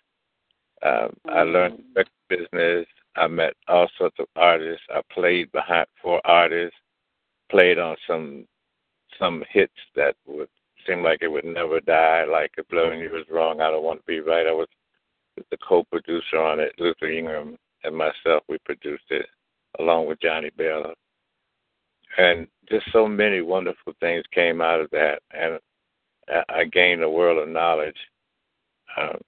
Um, 0.83 1.15
I 1.29 1.43
learned 1.43 1.83
business. 2.29 2.87
I 3.15 3.27
met 3.27 3.53
all 3.67 3.87
sorts 3.97 4.15
of 4.19 4.25
artists. 4.35 4.83
I 4.89 5.01
played 5.13 5.51
behind 5.51 5.87
for 6.01 6.21
artists. 6.25 6.77
Played 7.49 7.79
on 7.79 7.95
some 8.07 8.47
some 9.19 9.43
hits 9.49 9.73
that 9.95 10.15
would 10.25 10.47
seem 10.87 11.03
like 11.03 11.19
it 11.21 11.27
would 11.27 11.45
never 11.45 11.81
die, 11.81 12.23
like 12.23 12.51
"If 12.57 12.65
Loving 12.71 12.99
You 12.99 13.11
Was 13.11 13.25
Wrong, 13.29 13.59
I 13.59 13.69
Don't 13.69 13.83
Want 13.83 13.99
to 13.99 14.05
Be 14.05 14.21
Right." 14.21 14.47
I 14.47 14.53
was 14.53 14.67
the 15.49 15.57
co-producer 15.57 16.37
on 16.37 16.59
it. 16.59 16.73
Luther 16.77 17.07
Ingram 17.07 17.57
and 17.83 17.95
myself, 17.95 18.43
we 18.47 18.57
produced 18.59 19.09
it 19.09 19.25
along 19.79 20.07
with 20.07 20.21
Johnny 20.21 20.49
Bell. 20.57 20.93
And 22.17 22.47
just 22.69 22.85
so 22.91 23.07
many 23.07 23.41
wonderful 23.41 23.93
things 23.99 24.23
came 24.33 24.61
out 24.61 24.81
of 24.81 24.89
that, 24.91 25.21
and 25.31 25.59
I 26.49 26.65
gained 26.65 27.03
a 27.03 27.09
world 27.09 27.41
of 27.41 27.49
knowledge 27.49 27.97
um, 28.97 29.19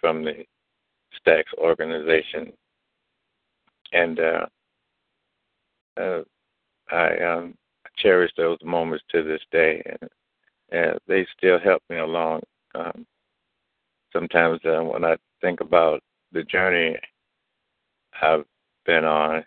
from 0.00 0.24
the 0.24 0.44
Stax 1.26 1.44
organization, 1.58 2.52
and 3.92 4.20
uh, 4.20 4.46
uh, 6.00 6.22
I 6.90 7.18
um, 7.18 7.54
cherish 7.96 8.32
those 8.36 8.58
moments 8.64 9.04
to 9.10 9.22
this 9.22 9.42
day, 9.52 9.82
and, 9.84 10.10
and 10.70 10.98
they 11.06 11.26
still 11.36 11.58
help 11.58 11.82
me 11.90 11.98
along. 11.98 12.40
Um, 12.74 13.06
sometimes 14.12 14.60
uh, 14.64 14.82
when 14.82 15.04
I 15.04 15.16
think 15.40 15.60
about 15.60 16.02
the 16.32 16.42
journey 16.44 16.96
I've 18.20 18.44
been 18.86 19.04
on, 19.04 19.44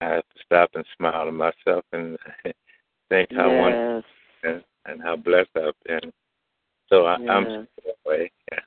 I 0.00 0.04
have 0.04 0.22
to 0.22 0.42
stop 0.44 0.70
and 0.74 0.84
smile 0.96 1.26
to 1.26 1.32
myself 1.32 1.84
and 1.92 2.16
think 3.08 3.30
how 3.34 3.50
yes. 3.50 3.60
wonderful 3.60 4.04
and, 4.44 4.64
and 4.86 5.02
how 5.02 5.16
blessed 5.16 5.50
I've 5.56 5.74
been. 5.84 6.12
So 6.88 7.06
I, 7.06 7.14
I'm 7.28 7.44
Yes. 7.44 7.66
that 7.84 7.96
way. 8.06 8.30
Yeah. 8.52 8.60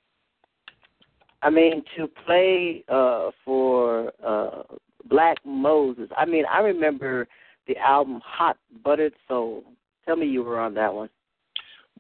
I 1.43 1.49
mean, 1.49 1.83
to 1.97 2.07
play 2.25 2.83
uh, 2.87 3.31
for 3.43 4.11
uh, 4.25 4.63
Black 5.09 5.37
Moses. 5.45 6.09
I 6.15 6.25
mean, 6.25 6.45
I 6.51 6.59
remember 6.59 7.27
the 7.67 7.77
album 7.77 8.21
Hot 8.23 8.57
Buttered 8.83 9.13
Soul. 9.27 9.63
Tell 10.05 10.15
me 10.15 10.27
you 10.27 10.43
were 10.43 10.59
on 10.59 10.73
that 10.75 10.93
one. 10.93 11.09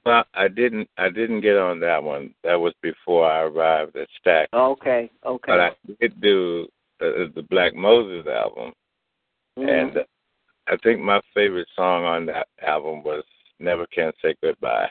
Well, 0.05 0.23
I 0.33 0.47
didn't. 0.47 0.89
I 0.97 1.09
didn't 1.09 1.41
get 1.41 1.57
on 1.57 1.79
that 1.81 2.03
one. 2.03 2.33
That 2.43 2.59
was 2.59 2.73
before 2.81 3.29
I 3.29 3.43
arrived 3.43 3.95
at 3.95 4.07
Stax. 4.25 4.47
Okay, 4.53 5.11
okay. 5.25 5.43
But 5.45 5.59
I 5.59 5.71
did 5.99 6.19
do 6.21 6.67
uh, 7.01 7.27
the 7.35 7.45
Black 7.49 7.75
Moses 7.75 8.25
album, 8.27 8.73
Mhm. 9.59 9.69
and 9.69 9.97
uh, 9.97 10.03
I 10.67 10.77
think 10.77 11.01
my 11.01 11.21
favorite 11.35 11.67
song 11.75 12.03
on 12.03 12.25
that 12.27 12.47
album 12.65 13.03
was 13.03 13.23
"Never 13.59 13.85
Can 13.87 14.11
Say 14.21 14.35
Goodbye." 14.41 14.89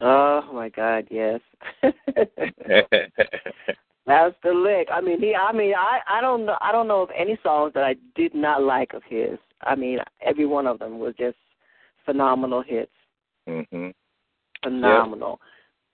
oh 0.00 0.42
my 0.52 0.68
God, 0.68 1.08
yes. 1.10 1.40
That's 4.06 4.34
the 4.42 4.52
lick. 4.52 4.88
I 4.92 5.00
mean, 5.00 5.20
he. 5.20 5.34
I 5.34 5.52
mean, 5.52 5.74
I. 5.74 6.00
I 6.08 6.20
don't 6.20 6.44
know. 6.44 6.56
I 6.60 6.72
don't 6.72 6.88
know 6.88 7.02
of 7.02 7.10
any 7.16 7.38
songs 7.42 7.72
that 7.74 7.84
I 7.84 7.96
did 8.14 8.34
not 8.34 8.62
like 8.62 8.92
of 8.92 9.02
his. 9.08 9.38
I 9.62 9.74
mean, 9.74 9.98
every 10.20 10.46
one 10.46 10.66
of 10.66 10.78
them 10.78 10.98
was 10.98 11.14
just 11.18 11.36
phenomenal 12.04 12.62
hits. 12.62 12.90
hmm 13.46 13.88
Phenomenal. 14.62 15.40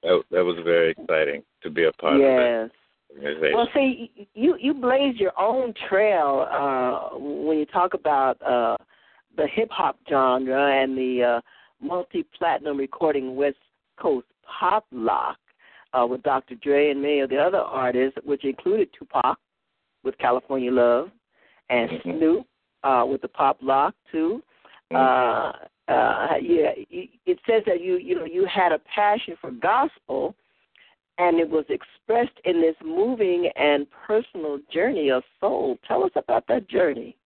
That, 0.02 0.23
that 0.31 0.45
was 0.45 0.57
very 0.64 0.93
exciting 0.93 1.43
to 1.62 1.71
be 1.71 1.85
a 1.85 1.93
part 1.93 2.14
of 2.14 2.21
yes. 2.21 2.29
that 2.31 2.71
organization. 3.17 3.57
Well, 3.57 3.69
see, 3.75 4.29
you 4.35 4.57
you 4.59 4.75
blaze 4.75 5.17
your 5.19 5.38
own 5.38 5.75
trail 5.88 6.47
uh, 6.50 7.17
when 7.19 7.59
you 7.59 7.67
talk 7.67 7.95
about 7.95 8.40
uh, 8.43 8.76
the 9.37 9.47
hip 9.47 9.69
hop 9.71 9.99
genre 10.09 10.83
and 10.83 10.97
the 10.97 11.37
uh, 11.37 11.40
multi 11.85 12.25
platinum 12.37 12.76
recording 12.76 13.37
West 13.37 13.57
Coast 14.00 14.26
pop 14.45 14.87
lock 14.93 15.37
uh, 15.92 16.06
with 16.06 16.23
Dr. 16.23 16.54
Dre 16.56 16.90
and 16.90 17.00
many 17.02 17.20
of 17.20 17.30
the 17.30 17.38
other 17.38 17.59
artists, 17.59 18.18
which 18.25 18.44
included 18.44 18.88
Tupac 18.92 19.38
with 20.04 20.16
California 20.18 20.70
Love 20.70 21.11
and 21.68 21.90
Mhm. 21.90 22.02
Snoop 22.02 22.47
uh, 22.82 23.04
with 23.09 23.20
the 23.23 23.28
pop 23.28 23.59
lock 23.61 23.94
too. 24.11 24.42
Uh, 24.92 25.52
uh, 25.88 26.37
yeah, 26.40 26.73
it 26.76 27.11
it 27.26 27.38
says 27.47 27.62
that 27.66 27.80
you 27.80 27.97
you 27.97 28.14
know 28.14 28.25
you 28.25 28.44
had 28.47 28.73
a 28.73 28.78
passion 28.80 29.37
for 29.40 29.50
gospel, 29.50 30.35
and 31.18 31.38
it 31.38 31.49
was 31.49 31.64
expressed 31.68 32.38
in 32.44 32.61
this 32.61 32.76
moving 32.85 33.49
and 33.56 33.87
personal 33.90 34.59
journey 34.73 35.11
of 35.11 35.23
soul. 35.38 35.78
Tell 35.87 36.02
us 36.04 36.12
about 36.16 36.47
that 36.49 36.66
journey. 36.68 37.16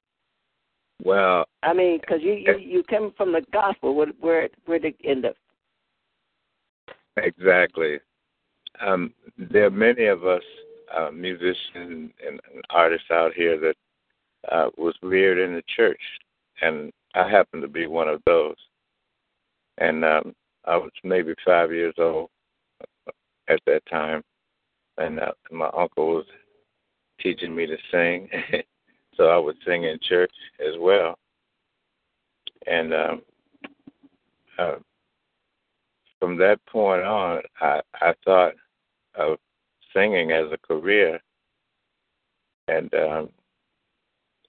well, 1.02 1.46
I 1.62 1.72
mean, 1.72 2.00
because 2.00 2.22
you 2.22 2.32
you 2.34 2.58
you 2.58 2.82
come 2.84 3.12
from 3.16 3.32
the 3.32 3.42
gospel, 3.52 3.94
where 3.94 4.08
where 4.20 4.48
where 4.66 4.78
did 4.78 4.94
it 5.00 5.08
end 5.08 5.24
up? 5.26 5.36
Exactly. 7.16 8.00
Um, 8.80 9.12
there 9.38 9.66
are 9.66 9.70
many 9.70 10.06
of 10.06 10.24
us 10.24 10.42
uh, 10.96 11.10
musicians 11.10 11.62
and, 11.74 12.10
and 12.26 12.40
artists 12.70 13.10
out 13.10 13.32
here 13.34 13.58
that 13.58 13.74
uh, 14.52 14.70
was 14.76 14.94
reared 15.02 15.38
in 15.38 15.54
the 15.54 15.62
church, 15.74 16.00
and 16.60 16.92
I 17.14 17.28
happen 17.28 17.60
to 17.60 17.68
be 17.68 17.86
one 17.86 18.08
of 18.08 18.22
those. 18.26 18.56
And 19.78 20.04
um, 20.04 20.34
I 20.64 20.76
was 20.76 20.90
maybe 21.02 21.34
five 21.44 21.72
years 21.72 21.94
old 21.98 22.30
at 23.48 23.60
that 23.66 23.82
time, 23.90 24.22
and 24.98 25.20
uh, 25.20 25.32
my 25.50 25.70
uncle 25.76 26.16
was 26.16 26.26
teaching 27.20 27.54
me 27.54 27.66
to 27.66 27.76
sing, 27.90 28.28
so 29.16 29.28
I 29.28 29.38
would 29.38 29.56
sing 29.66 29.84
in 29.84 29.98
church 30.08 30.32
as 30.60 30.74
well. 30.78 31.18
And 32.66 32.94
um, 32.94 33.22
uh, 34.58 34.74
from 36.18 36.36
that 36.38 36.64
point 36.66 37.02
on, 37.02 37.42
I, 37.60 37.80
I 38.00 38.14
thought 38.24 38.54
of 39.16 39.38
singing 39.92 40.32
as 40.32 40.46
a 40.52 40.58
career, 40.58 41.20
and 42.68 42.92
um, 42.94 43.28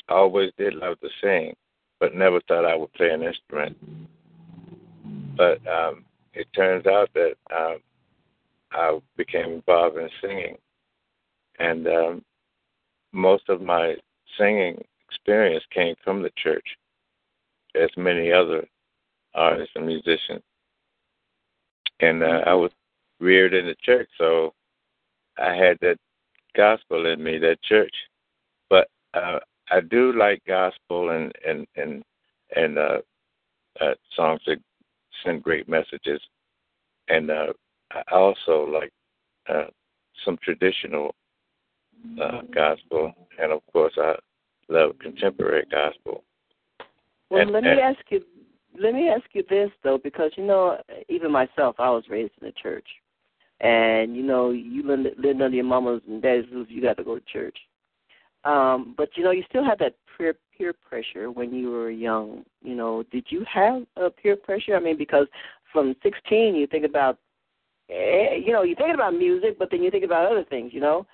I 0.09 0.13
always 0.13 0.51
did 0.57 0.73
love 0.75 0.99
to 1.01 1.09
sing, 1.21 1.53
but 1.99 2.15
never 2.15 2.39
thought 2.41 2.65
I 2.65 2.75
would 2.75 2.93
play 2.93 3.09
an 3.09 3.23
instrument. 3.23 3.77
But 5.35 5.59
um, 5.67 6.05
it 6.33 6.47
turns 6.55 6.85
out 6.85 7.09
that 7.13 7.33
um, 7.55 7.77
I 8.71 8.99
became 9.17 9.53
involved 9.53 9.97
in 9.97 10.09
singing, 10.21 10.57
and 11.59 11.87
um, 11.87 12.25
most 13.11 13.49
of 13.49 13.61
my 13.61 13.95
singing 14.37 14.83
experience 15.07 15.63
came 15.71 15.95
from 16.03 16.21
the 16.21 16.31
church, 16.41 16.65
as 17.75 17.89
many 17.97 18.31
other 18.31 18.65
artists 19.33 19.73
and 19.75 19.85
musicians. 19.85 20.41
And 21.99 22.23
uh, 22.23 22.41
I 22.45 22.53
was 22.53 22.71
reared 23.19 23.53
in 23.53 23.65
the 23.65 23.75
church, 23.81 24.09
so 24.17 24.53
I 25.37 25.53
had 25.55 25.77
that 25.81 25.97
gospel 26.55 27.05
in 27.05 27.23
me, 27.23 27.37
that 27.39 27.61
church. 27.63 27.93
But 28.69 28.89
uh, 29.13 29.39
I 29.71 29.81
do 29.81 30.13
like 30.13 30.41
gospel 30.47 31.09
and 31.11 31.31
and 31.47 31.67
and 31.75 32.03
and 32.55 32.77
uh, 32.77 32.99
uh, 33.81 33.93
songs 34.15 34.41
that 34.47 34.57
send 35.23 35.43
great 35.43 35.67
messages, 35.67 36.21
and 37.09 37.29
uh, 37.31 37.53
I 37.91 38.01
also 38.15 38.65
like 38.65 38.91
uh, 39.47 39.65
some 40.23 40.37
traditional 40.43 41.13
uh, 42.21 42.41
gospel, 42.53 43.13
and 43.41 43.51
of 43.51 43.61
course 43.71 43.93
I 43.97 44.15
love 44.69 44.97
contemporary 44.99 45.65
gospel. 45.71 46.23
Well, 47.29 47.41
And- 47.41 47.51
let 47.51 47.63
me 47.63 47.69
and- 47.69 47.79
ask 47.79 47.99
you. 48.09 48.23
Let 48.77 48.93
me 48.93 49.07
ask 49.07 49.23
you 49.31 49.41
this 49.49 49.71
though, 49.83 49.97
because 49.97 50.31
you 50.35 50.43
know, 50.43 50.77
even 51.07 51.31
myself, 51.31 51.77
I 51.79 51.89
was 51.89 52.03
raised 52.09 52.33
in 52.41 52.47
the 52.47 52.51
church, 52.61 52.85
and 53.61 54.15
you 54.15 54.23
know, 54.23 54.51
you 54.51 54.83
lived 54.85 55.25
under 55.41 55.49
your 55.49 55.65
mama's 55.65 56.01
and 56.07 56.21
daddy's 56.21 56.51
roof. 56.51 56.67
You 56.69 56.81
got 56.81 56.97
to 56.97 57.03
go 57.03 57.15
to 57.15 57.23
church, 57.31 57.57
um, 58.43 58.93
but 58.97 59.09
you 59.15 59.23
know, 59.23 59.31
you 59.31 59.43
still 59.49 59.63
had 59.63 59.79
that 59.79 59.95
peer 60.17 60.35
peer 60.57 60.73
pressure 60.73 61.31
when 61.31 61.53
you 61.53 61.71
were 61.71 61.89
young. 61.89 62.43
You 62.61 62.75
know, 62.75 63.03
did 63.11 63.25
you 63.29 63.45
have 63.51 63.83
uh, 64.01 64.09
peer 64.21 64.35
pressure? 64.35 64.75
I 64.75 64.79
mean, 64.79 64.97
because 64.97 65.27
from 65.71 65.95
16, 66.03 66.55
you 66.55 66.67
think 66.67 66.85
about, 66.85 67.17
eh, 67.89 68.35
you 68.45 68.51
know, 68.53 68.63
you 68.63 68.75
think 68.75 68.93
about 68.93 69.13
music, 69.13 69.57
but 69.59 69.69
then 69.71 69.83
you 69.83 69.91
think 69.91 70.05
about 70.05 70.31
other 70.31 70.43
things. 70.45 70.71
You 70.73 70.81
know, 70.81 71.05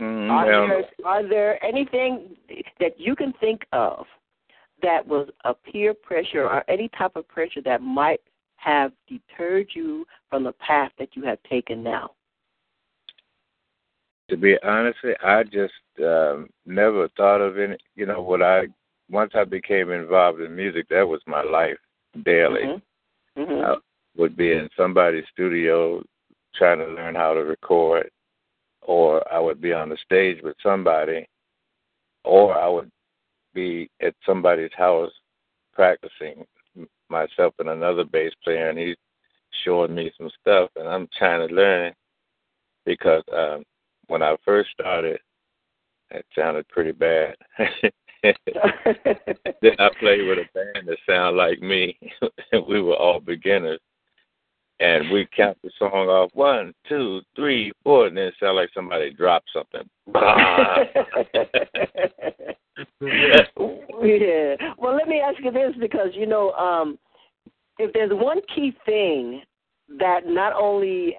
Mm, 0.00 0.30
are 0.30 0.46
there 0.46 0.84
are 1.04 1.28
there 1.28 1.64
anything 1.64 2.36
that 2.80 2.98
you 2.98 3.14
can 3.14 3.32
think 3.40 3.62
of 3.72 4.06
that 4.82 5.06
was 5.06 5.28
a 5.44 5.54
peer 5.54 5.94
pressure 5.94 6.44
or 6.44 6.64
any 6.68 6.88
type 6.96 7.16
of 7.16 7.26
pressure 7.28 7.60
that 7.62 7.80
might 7.82 8.20
have 8.62 8.92
deterred 9.08 9.68
you 9.74 10.06
from 10.30 10.44
the 10.44 10.52
path 10.52 10.92
that 10.98 11.14
you 11.14 11.22
have 11.24 11.38
taken 11.48 11.82
now? 11.82 12.12
to 14.32 14.38
be 14.38 14.56
honest, 14.62 14.98
I 15.22 15.42
just 15.44 15.74
um, 16.02 16.48
never 16.64 17.06
thought 17.18 17.42
of 17.42 17.58
any. 17.58 17.76
You 17.96 18.06
know, 18.06 18.22
what 18.22 18.42
I 18.42 18.62
once 19.10 19.32
I 19.34 19.44
became 19.44 19.90
involved 19.90 20.40
in 20.40 20.56
music, 20.56 20.86
that 20.88 21.06
was 21.06 21.20
my 21.26 21.42
life 21.42 21.76
daily. 22.24 22.62
Mm-hmm. 23.36 23.42
hmm 23.42 23.62
I 23.62 23.74
would 24.16 24.34
be 24.34 24.52
in 24.52 24.70
somebody's 24.74 25.24
studio 25.32 26.02
trying 26.54 26.78
to 26.78 26.86
learn 26.86 27.14
how 27.14 27.34
to 27.34 27.40
record, 27.40 28.10
or 28.80 29.22
I 29.30 29.38
would 29.38 29.60
be 29.60 29.74
on 29.74 29.90
the 29.90 29.98
stage 30.02 30.42
with 30.42 30.56
somebody, 30.62 31.26
or 32.24 32.58
I 32.58 32.68
would 32.68 32.90
be 33.52 33.90
at 34.00 34.14
somebody's 34.24 34.72
house 34.74 35.12
practicing 35.74 36.46
myself 37.12 37.54
and 37.58 37.68
another 37.68 38.04
bass 38.04 38.32
player, 38.42 38.70
and 38.70 38.78
he's 38.78 38.96
showing 39.64 39.94
me 39.94 40.10
some 40.18 40.30
stuff, 40.40 40.70
and 40.76 40.88
I'm 40.88 41.08
trying 41.16 41.46
to 41.46 41.54
learn 41.54 41.92
because 42.84 43.22
um, 43.36 43.62
when 44.08 44.22
I 44.22 44.36
first 44.44 44.70
started, 44.72 45.20
it 46.10 46.26
sounded 46.36 46.68
pretty 46.68 46.92
bad. 46.92 47.36
then 48.22 48.34
I 49.78 49.90
played 49.98 50.26
with 50.26 50.38
a 50.38 50.48
band 50.54 50.86
that 50.86 50.98
sounded 51.08 51.36
like 51.36 51.60
me. 51.60 51.98
And 52.52 52.64
we 52.68 52.82
were 52.82 52.96
all 52.96 53.20
beginners. 53.20 53.80
And 54.80 55.10
we 55.10 55.28
count 55.36 55.58
the 55.62 55.70
song 55.78 56.08
off 56.08 56.30
one, 56.34 56.74
two, 56.88 57.20
three, 57.36 57.70
four, 57.84 58.08
and 58.08 58.16
then 58.16 58.24
it 58.24 58.34
sounded 58.40 58.60
like 58.60 58.70
somebody 58.74 59.12
dropped 59.12 59.48
something. 59.52 59.88
yeah. 64.20 64.56
Well, 64.78 64.94
let 64.96 65.08
me 65.08 65.20
ask 65.20 65.42
you 65.42 65.50
this 65.50 65.72
because 65.80 66.08
you 66.12 66.26
know, 66.26 66.52
um, 66.52 66.98
if 67.78 67.92
there's 67.92 68.12
one 68.12 68.40
key 68.54 68.72
thing 68.84 69.42
that 69.98 70.26
not 70.26 70.52
only 70.54 71.16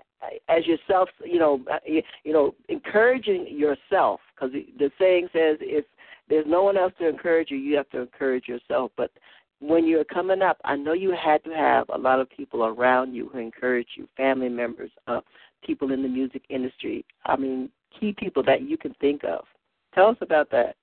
as 0.50 0.66
yourself, 0.66 1.10
you 1.24 1.40
know, 1.40 1.62
uh, 1.72 1.80
you, 1.86 2.34
know, 2.34 2.56
encouraging 2.70 3.48
yourself 3.50 4.20
because 4.36 4.54
the 4.54 4.92
saying 5.00 5.28
says 5.34 5.58
if 5.60 5.86
there's 6.30 6.46
no 6.48 6.63
one 6.63 6.78
else 6.78 6.94
to 7.00 7.08
encourage 7.08 7.52
you, 7.52 7.58
you 7.58 7.75
have 7.75 7.90
to 7.90 8.02
encourage 8.02 8.48
yourself. 8.48 8.92
But 8.96 9.12
when 9.60 9.86
you're 9.88 10.05
coming 10.05 10.42
up, 10.42 10.57
I 10.64 10.75
know 10.75 10.94
you 10.94 11.12
had 11.14 11.44
to 11.46 11.51
have 11.51 11.88
a 11.90 11.98
lot 11.98 12.20
of 12.20 12.29
people 12.29 12.66
around 12.66 13.14
you 13.14 13.29
who 13.31 13.40
encourage 13.40 13.90
you, 13.96 14.07
family 14.16 14.50
members, 14.50 14.92
uh, 15.07 15.22
people 15.66 15.92
in 15.92 16.01
the 16.01 16.10
music 16.10 16.44
industry. 16.50 17.05
I 17.25 17.36
mean, 17.36 17.70
key 18.00 18.16
people 18.18 18.44
that 18.44 18.62
you 18.62 18.77
can 18.77 18.94
think 19.00 19.24
of. 19.24 19.46
Tell 19.94 20.07
us 20.07 20.18
about 20.22 20.50
that. 20.51 20.75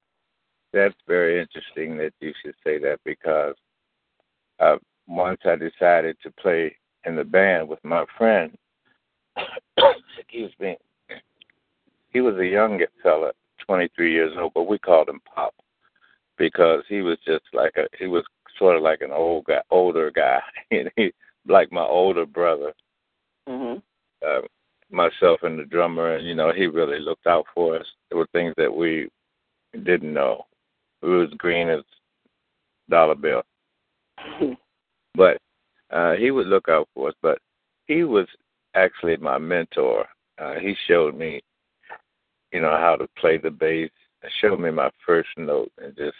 That's 0.72 0.94
very 1.06 1.40
interesting 1.40 1.96
that 1.98 2.12
you 2.20 2.32
should 2.42 2.54
say 2.64 2.78
that 2.78 3.00
because 3.04 3.54
uh, 4.60 4.76
once 5.08 5.40
I 5.44 5.56
decided 5.56 6.16
to 6.22 6.30
play 6.32 6.76
in 7.04 7.16
the 7.16 7.24
band 7.24 7.68
with 7.68 7.82
my 7.82 8.04
friend, 8.16 8.56
excuse 10.18 10.52
me, 10.60 10.76
he 12.12 12.20
was 12.20 12.36
a 12.36 12.46
young 12.46 12.80
fella, 13.02 13.32
23 13.66 14.12
years 14.12 14.32
old, 14.38 14.52
but 14.54 14.64
we 14.64 14.78
called 14.78 15.08
him 15.08 15.20
Pop 15.32 15.54
because 16.38 16.82
he 16.88 17.02
was 17.02 17.18
just 17.26 17.44
like 17.52 17.76
a 17.76 17.86
he 17.98 18.06
was 18.06 18.24
sort 18.58 18.76
of 18.76 18.82
like 18.82 19.00
an 19.00 19.12
old 19.12 19.44
guy, 19.44 19.60
older 19.70 20.10
guy, 20.10 20.40
and 20.70 20.90
he 20.96 21.12
like 21.46 21.72
my 21.72 21.82
older 21.82 22.26
brother. 22.26 22.72
Mhm. 23.48 23.82
Uh, 24.26 24.42
myself 24.90 25.42
and 25.42 25.58
the 25.58 25.64
drummer, 25.64 26.16
and 26.16 26.26
you 26.26 26.34
know, 26.34 26.52
he 26.52 26.66
really 26.66 27.00
looked 27.00 27.26
out 27.26 27.46
for 27.54 27.76
us. 27.76 27.86
There 28.08 28.18
were 28.18 28.28
things 28.32 28.54
that 28.56 28.74
we 28.74 29.08
didn't 29.84 30.12
know. 30.12 30.46
We 31.02 31.16
was 31.16 31.30
green 31.38 31.68
as 31.68 31.80
dollar 32.88 33.14
bill, 33.14 33.42
but 35.14 35.38
uh, 35.90 36.12
he 36.12 36.30
would 36.30 36.46
look 36.46 36.68
out 36.68 36.88
for 36.94 37.08
us. 37.08 37.14
But 37.22 37.38
he 37.86 38.04
was 38.04 38.26
actually 38.74 39.16
my 39.16 39.38
mentor. 39.38 40.06
Uh, 40.38 40.54
he 40.54 40.74
showed 40.86 41.16
me, 41.16 41.40
you 42.52 42.60
know, 42.60 42.76
how 42.76 42.96
to 42.96 43.08
play 43.18 43.38
the 43.38 43.50
bass. 43.50 43.90
Showed 44.40 44.60
me 44.60 44.70
my 44.70 44.90
first 45.06 45.30
note 45.38 45.72
and 45.82 45.96
just 45.96 46.16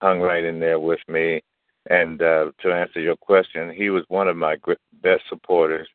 hung 0.00 0.20
right 0.20 0.44
in 0.44 0.60
there 0.60 0.78
with 0.78 1.00
me. 1.08 1.42
And 1.90 2.22
uh, 2.22 2.52
to 2.60 2.72
answer 2.72 3.00
your 3.00 3.16
question, 3.16 3.72
he 3.72 3.90
was 3.90 4.04
one 4.08 4.28
of 4.28 4.36
my 4.36 4.56
gr- 4.56 4.74
best 5.02 5.22
supporters. 5.28 5.88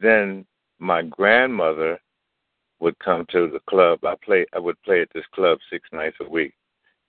Then 0.00 0.46
my 0.78 1.02
grandmother 1.02 1.98
would 2.80 2.98
come 2.98 3.26
to 3.30 3.50
the 3.50 3.60
club. 3.68 4.04
I 4.04 4.14
play. 4.24 4.46
I 4.54 4.58
would 4.58 4.80
play 4.82 5.02
at 5.02 5.08
this 5.14 5.24
club 5.34 5.58
six 5.70 5.88
nights 5.92 6.16
a 6.20 6.28
week, 6.28 6.54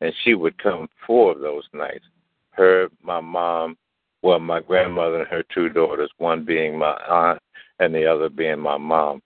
and 0.02 0.14
she 0.24 0.34
would 0.34 0.58
come 0.58 0.88
four 1.06 1.32
of 1.32 1.40
those 1.40 1.64
nights. 1.74 2.06
Her, 2.52 2.90
my 3.02 3.20
mom, 3.20 3.78
well, 4.22 4.40
my 4.40 4.62
grandmother 4.62 5.20
and 5.20 5.28
her 5.28 5.44
two 5.54 5.70
daughters, 5.70 6.10
one 6.18 6.46
being 6.46 6.78
my 6.78 6.94
aunt 7.08 7.42
and 7.80 7.94
the 7.94 8.06
other 8.06 8.30
being 8.30 8.60
my 8.60 8.78
mom. 8.78 9.22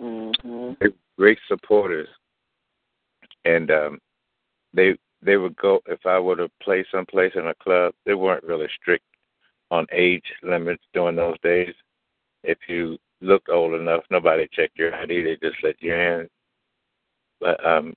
Mhm. 0.00 0.78
They 0.78 0.88
were 0.88 0.94
great 1.16 1.38
supporters, 1.48 2.08
and 3.44 3.70
um, 3.70 4.00
they 4.72 4.96
they 5.22 5.36
would 5.36 5.56
go 5.56 5.80
if 5.86 6.04
I 6.06 6.18
were 6.18 6.36
to 6.36 6.48
play 6.62 6.84
someplace 6.90 7.34
in 7.34 7.46
a 7.46 7.54
club. 7.54 7.94
They 8.04 8.14
weren't 8.14 8.44
really 8.44 8.68
strict 8.80 9.04
on 9.70 9.86
age 9.92 10.32
limits 10.42 10.84
during 10.92 11.16
those 11.16 11.38
days. 11.40 11.74
If 12.44 12.58
you 12.68 12.98
looked 13.20 13.48
old 13.48 13.74
enough, 13.74 14.04
nobody 14.10 14.48
checked 14.52 14.78
your 14.78 14.94
ID. 14.94 15.22
They 15.22 15.36
just 15.36 15.62
let 15.62 15.82
you 15.82 15.94
in. 15.94 16.28
But 17.40 17.64
um, 17.66 17.94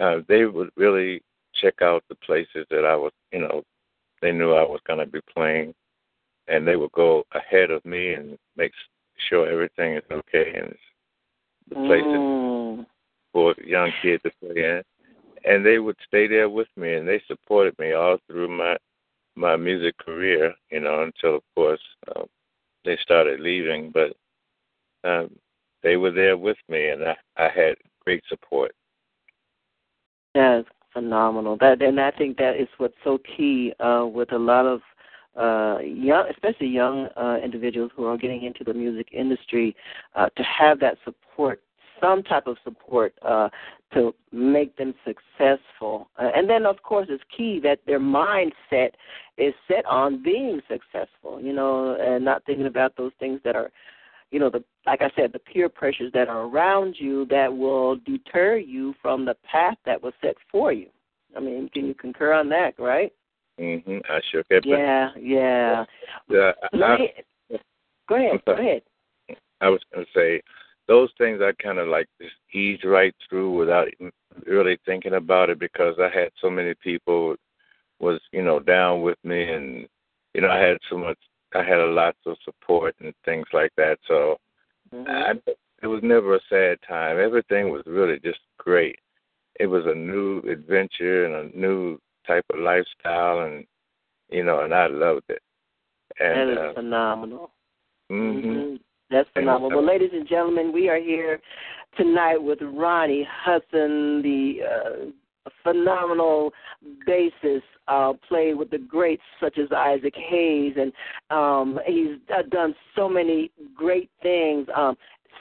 uh, 0.00 0.20
they 0.28 0.44
would 0.44 0.70
really 0.76 1.22
check 1.54 1.82
out 1.82 2.02
the 2.08 2.14
places 2.16 2.66
that 2.70 2.84
I 2.84 2.96
was. 2.96 3.12
You 3.32 3.40
know, 3.40 3.62
they 4.20 4.32
knew 4.32 4.52
I 4.52 4.62
was 4.62 4.80
going 4.86 4.98
to 5.00 5.06
be 5.06 5.20
playing, 5.34 5.74
and 6.48 6.66
they 6.66 6.76
would 6.76 6.92
go 6.92 7.24
ahead 7.32 7.70
of 7.70 7.84
me 7.84 8.14
and 8.14 8.38
make 8.56 8.72
sure 9.28 9.48
everything 9.48 9.94
is 9.96 10.02
okay 10.10 10.54
and 10.56 10.74
the 11.68 11.74
places 11.86 12.06
Mm. 12.06 12.86
for 13.32 13.54
young 13.64 13.92
kids 14.02 14.22
to 14.22 14.30
play 14.40 14.64
in. 14.64 14.82
And 15.44 15.64
they 15.64 15.78
would 15.78 15.96
stay 16.06 16.26
there 16.26 16.48
with 16.48 16.68
me, 16.76 16.94
and 16.94 17.06
they 17.08 17.20
supported 17.26 17.78
me 17.78 17.92
all 17.92 18.18
through 18.26 18.48
my 18.48 18.76
my 19.34 19.56
music 19.56 19.96
career. 19.98 20.54
You 20.70 20.80
know, 20.80 21.02
until 21.02 21.36
of 21.36 21.42
course 21.54 21.80
uh, 22.08 22.24
they 22.84 22.96
started 22.98 23.40
leaving, 23.40 23.90
but 23.90 24.16
um, 25.04 25.30
they 25.82 25.96
were 25.96 26.12
there 26.12 26.36
with 26.36 26.58
me, 26.68 26.88
and 26.90 27.02
I, 27.04 27.16
I 27.36 27.48
had 27.48 27.74
great 28.04 28.22
support. 28.28 28.72
That's 30.34 30.66
phenomenal. 30.92 31.56
That 31.58 31.82
and 31.82 32.00
I 32.00 32.10
think 32.10 32.36
that 32.38 32.56
is 32.56 32.68
what's 32.78 32.94
so 33.04 33.18
key 33.36 33.72
uh, 33.80 34.06
with 34.06 34.32
a 34.32 34.38
lot 34.38 34.66
of 34.66 34.80
uh, 35.36 35.80
young, 35.82 36.26
especially 36.30 36.68
young 36.68 37.08
uh, 37.16 37.36
individuals 37.42 37.90
who 37.96 38.04
are 38.04 38.16
getting 38.16 38.44
into 38.44 38.64
the 38.64 38.74
music 38.74 39.08
industry, 39.12 39.74
uh, 40.14 40.28
to 40.36 40.42
have 40.42 40.78
that 40.80 40.98
support, 41.04 41.62
some 42.00 42.22
type 42.22 42.46
of 42.46 42.56
support 42.64 43.14
uh, 43.22 43.48
to 43.94 44.14
make 44.30 44.76
them 44.76 44.94
successful. 45.04 46.08
Uh, 46.18 46.30
and 46.34 46.48
then, 46.48 46.66
of 46.66 46.82
course, 46.82 47.06
it's 47.10 47.22
key 47.34 47.60
that 47.62 47.78
their 47.86 48.00
mindset 48.00 48.90
is 49.38 49.54
set 49.68 49.84
on 49.86 50.22
being 50.22 50.60
successful. 50.68 51.40
You 51.40 51.52
know, 51.52 51.96
and 51.98 52.24
not 52.24 52.44
thinking 52.44 52.66
about 52.66 52.96
those 52.96 53.12
things 53.18 53.40
that 53.44 53.56
are 53.56 53.70
you 54.32 54.40
know 54.40 54.50
the 54.50 54.64
like 54.86 55.02
I 55.02 55.10
said 55.14 55.32
the 55.32 55.38
peer 55.38 55.68
pressures 55.68 56.10
that 56.14 56.28
are 56.28 56.46
around 56.46 56.96
you 56.98 57.26
that 57.26 57.54
will 57.54 57.96
deter 57.96 58.56
you 58.56 58.94
from 59.00 59.24
the 59.24 59.36
path 59.48 59.76
that 59.86 60.02
was 60.02 60.14
set 60.20 60.34
for 60.50 60.72
you. 60.72 60.88
I 61.36 61.40
mean, 61.40 61.68
can 61.72 61.86
you 61.86 61.94
concur 61.94 62.32
on 62.32 62.48
that, 62.48 62.78
right? 62.78 63.12
Mhm. 63.60 64.02
I 64.08 64.20
sure 64.30 64.42
can. 64.44 64.62
Yeah, 64.64 65.10
yeah. 65.20 65.84
Let 66.72 66.90
I, 66.90 66.98
me, 66.98 67.12
go 68.08 68.16
ahead. 68.16 68.44
Go 68.44 68.52
ahead. 68.52 68.82
I 69.60 69.68
was 69.68 69.80
going 69.92 70.04
to 70.04 70.12
say 70.12 70.42
those 70.88 71.10
things 71.18 71.40
I 71.40 71.52
kind 71.62 71.78
of 71.78 71.88
like 71.88 72.08
just 72.20 72.34
ease 72.52 72.80
right 72.84 73.14
through 73.28 73.56
without 73.56 73.88
really 74.46 74.78
thinking 74.84 75.14
about 75.14 75.50
it 75.50 75.58
because 75.58 75.94
I 76.00 76.08
had 76.08 76.30
so 76.40 76.50
many 76.50 76.74
people 76.82 77.36
was 78.00 78.20
you 78.32 78.42
know 78.42 78.58
down 78.58 79.02
with 79.02 79.18
me 79.22 79.52
and 79.52 79.86
you 80.34 80.40
know 80.40 80.50
I 80.50 80.58
had 80.58 80.78
so 80.90 80.96
much 80.96 81.18
I 81.54 81.62
had 81.62 81.78
a 81.78 81.86
lot 81.86 82.16
of 82.26 82.36
support 82.44 82.94
and 83.00 83.14
things 83.24 83.46
like 83.52 83.72
that 83.76 83.98
so 84.06 84.38
Mhm. 84.94 85.08
I, 85.08 85.52
it 85.82 85.86
was 85.86 86.02
never 86.02 86.36
a 86.36 86.40
sad 86.48 86.78
time 86.86 87.18
everything 87.18 87.70
was 87.70 87.82
really 87.86 88.18
just 88.20 88.40
great 88.58 88.98
it 89.60 89.66
was 89.66 89.84
a 89.86 89.94
new 89.94 90.38
adventure 90.40 91.24
and 91.26 91.34
a 91.34 91.58
new 91.58 91.98
type 92.26 92.44
of 92.52 92.60
lifestyle 92.60 93.40
and 93.40 93.66
you 94.30 94.44
know 94.44 94.60
and 94.60 94.74
I 94.74 94.86
loved 94.86 95.28
it 95.28 95.42
and 96.20 96.48
that 96.48 96.52
is 96.52 96.58
uh, 96.58 96.72
phenomenal. 96.74 97.50
mhm. 98.10 98.44
Mhm. 98.44 98.80
That's 99.10 99.28
phenomenal. 99.30 99.72
uh, 99.72 99.82
Well, 99.82 99.86
ladies 99.86 100.10
and 100.12 100.26
gentlemen, 100.26 100.72
we 100.72 100.88
are 100.88 100.96
here 100.98 101.40
tonight 101.96 102.38
with 102.42 102.58
Ronnie 102.62 103.24
Hudson, 103.30 104.22
the 104.22 104.62
uh, 104.62 105.06
phenomenal 105.62 106.52
bassist, 107.08 107.62
uh, 107.88 108.12
played 108.28 108.54
with 108.54 108.70
the 108.70 108.78
greats 108.78 109.22
such 109.40 109.58
as 109.58 109.68
Isaac 109.72 110.14
Hayes, 110.16 110.74
and 110.76 110.92
um, 111.30 111.78
he's 111.86 112.18
uh, 112.36 112.42
done 112.50 112.74
so 112.96 113.08
many 113.08 113.50
great 113.74 114.10
things. 114.22 114.66
Um, 114.74 114.96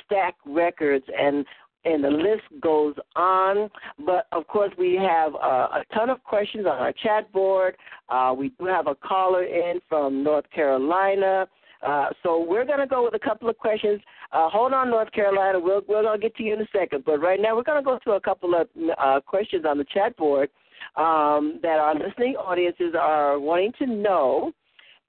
Stax 0.10 0.34
Records 0.46 1.06
and 1.18 1.46
and 1.84 2.04
the 2.04 2.10
list 2.10 2.44
goes 2.62 2.94
on. 3.16 3.70
But 4.06 4.28
of 4.32 4.46
course, 4.48 4.72
we 4.78 4.96
have 4.96 5.34
uh, 5.36 5.68
a 5.80 5.84
ton 5.94 6.10
of 6.10 6.24
questions 6.24 6.66
on 6.66 6.78
our 6.78 6.94
chat 6.94 7.32
board. 7.32 7.76
Uh, 8.10 8.36
we 8.38 8.50
do 8.60 8.66
have 8.66 8.88
a 8.88 8.96
caller 8.96 9.44
in 9.44 9.80
from 9.90 10.24
North 10.24 10.46
Carolina. 10.54 11.48
Uh, 11.86 12.10
so 12.22 12.46
we're 12.48 12.66
going 12.66 12.80
to 12.80 12.88
go 12.88 13.04
with 13.04 13.16
a 13.16 13.20
couple 13.20 13.50
of 13.50 13.58
questions. 13.58 14.00
Uh, 14.34 14.50
hold 14.50 14.72
on, 14.74 14.90
North 14.90 15.12
Carolina. 15.12 15.60
We'll, 15.60 15.82
we're 15.88 16.04
going 16.04 16.20
to 16.20 16.22
get 16.22 16.36
to 16.38 16.44
you 16.44 16.54
in 16.54 16.62
a 16.62 16.68
second. 16.72 17.04
But 17.06 17.20
right 17.20 17.40
now, 17.42 17.56
we're 17.56 17.64
going 17.64 17.84
to 17.84 17.86
go 17.86 18.00
to 18.06 18.12
a 18.12 18.22
couple 18.22 18.56
of 18.56 18.68
uh, 18.98 19.20
questions 19.26 19.66
on 19.68 19.78
the 19.78 19.86
chat 19.94 20.16
board 20.16 20.50
um, 20.96 21.60
that 21.62 21.80
our 21.80 21.94
listening 21.96 22.36
audiences 22.36 22.96
are 23.00 23.40
wanting 23.40 23.74
to 23.80 23.86
know. 23.86 24.54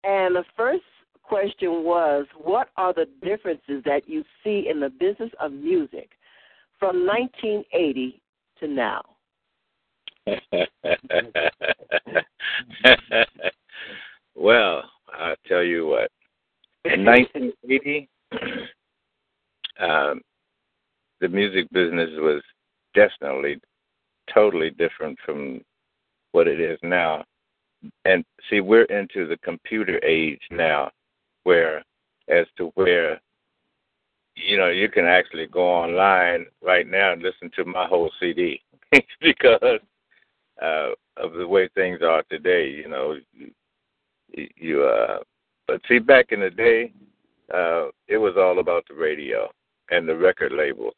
And 0.05 0.35
the 0.35 0.45
first 0.57 0.83
question 1.23 1.85
was 1.85 2.27
What 2.37 2.71
are 2.77 2.93
the 2.93 3.07
differences 3.23 3.83
that 3.85 4.03
you 4.09 4.25
see 4.43 4.67
in 4.69 4.81
the 4.81 4.91
business 4.91 5.31
of 5.41 5.53
music 5.53 6.11
from 6.79 7.07
1980 7.07 8.21
to 8.61 8.67
now? 8.69 9.03
well, 14.35 14.83
I'll 15.19 15.37
tell 15.47 15.63
you 15.63 15.87
what. 15.87 16.11
In 16.85 17.05
1980, 17.05 18.09
um, 19.83 20.23
the 21.21 21.29
music 21.29 21.71
business 21.73 22.11
was 22.15 22.43
definitely 22.95 23.61
totally 24.33 24.71
different 24.71 25.19
from 25.25 25.61
what 26.33 26.47
it 26.49 26.61
is 26.61 26.79
now. 26.83 27.25
And 28.05 28.25
see, 28.49 28.61
we're 28.61 28.85
into 28.85 29.27
the 29.27 29.37
computer 29.39 30.03
age 30.05 30.41
now, 30.51 30.91
where 31.43 31.85
as 32.29 32.47
to 32.57 32.67
where 32.75 33.21
you 34.37 34.57
know 34.57 34.69
you 34.69 34.89
can 34.89 35.05
actually 35.05 35.47
go 35.49 35.69
online 35.69 36.47
right 36.63 36.87
now 36.87 37.13
and 37.13 37.23
listen 37.23 37.51
to 37.57 37.65
my 37.65 37.87
whole 37.87 38.11
CD 38.21 38.63
because 39.21 39.81
uh, 40.63 40.91
of 41.17 41.33
the 41.35 41.47
way 41.47 41.69
things 41.75 42.01
are 42.03 42.23
today. 42.31 42.71
You 42.71 42.89
know, 42.89 43.17
you, 44.33 44.49
you 44.57 44.85
uh, 44.85 45.19
but 45.67 45.81
see, 45.89 45.99
back 45.99 46.27
in 46.31 46.41
the 46.41 46.51
day, 46.51 46.93
uh, 47.53 47.87
it 48.07 48.19
was 48.19 48.35
all 48.37 48.61
about 48.61 48.85
the 48.89 48.95
radio 48.95 49.51
and 49.93 50.09
the 50.09 50.17
record 50.17 50.53
labels. 50.53 50.95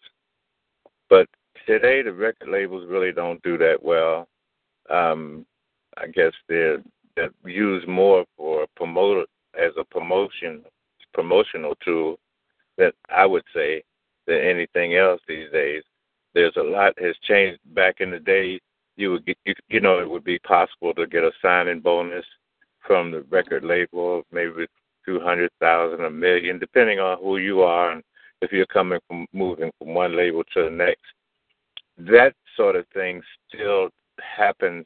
But 1.11 1.29
today, 1.67 2.03
the 2.03 2.13
record 2.13 2.49
labels 2.49 2.87
really 2.89 3.13
don't 3.13 3.43
do 3.43 3.59
that 3.59 3.83
well. 3.83 4.29
Um, 4.89 5.45
I 5.97 6.07
guess 6.07 6.33
they're 6.49 6.79
they're 7.17 7.31
used 7.45 7.87
more 7.87 8.25
for 8.37 8.67
promote 8.77 9.29
as 9.61 9.73
a 9.79 9.85
promotion 9.85 10.63
promotional 11.13 11.75
tool 11.85 12.19
than 12.77 12.91
I 13.09 13.27
would 13.27 13.45
say 13.55 13.83
than 14.27 14.39
anything 14.39 14.97
else 14.97 15.21
these 15.29 15.51
days. 15.53 15.83
There's 16.35 16.57
a 16.57 16.63
lot 16.63 16.99
has 16.99 17.15
changed. 17.23 17.61
Back 17.75 18.01
in 18.01 18.11
the 18.11 18.19
day, 18.19 18.61
you 18.97 19.13
would 19.13 19.27
get 19.27 19.39
you, 19.45 19.55
you 19.69 19.81
know 19.81 20.01
it 20.01 20.11
would 20.11 20.25
be 20.25 20.39
possible 20.41 20.95
to 20.95 21.07
get 21.07 21.25
a 21.25 21.33
signing 21.43 21.81
bonus 21.81 22.25
from 22.87 23.11
the 23.11 23.23
record 23.31 23.65
label, 23.65 24.23
maybe 24.33 24.67
two 25.05 25.21
hundred 25.21 25.51
thousand, 25.61 26.05
a 26.05 26.11
million, 26.11 26.59
depending 26.59 26.99
on 26.99 27.19
who 27.19 27.39
you 27.39 27.63
are 27.63 27.93
and 27.93 28.03
if 28.43 28.53
you're 28.53 28.67
coming 28.67 29.01
from 29.09 29.27
moving 29.33 29.71
from 29.79 29.95
one 29.95 30.17
label 30.17 30.45
to 30.55 30.65
the 30.65 30.71
next. 30.71 31.03
That 31.97 32.35
sort 32.57 32.77
of 32.77 32.87
thing 32.93 33.23
still 33.49 33.91
happens 34.21 34.85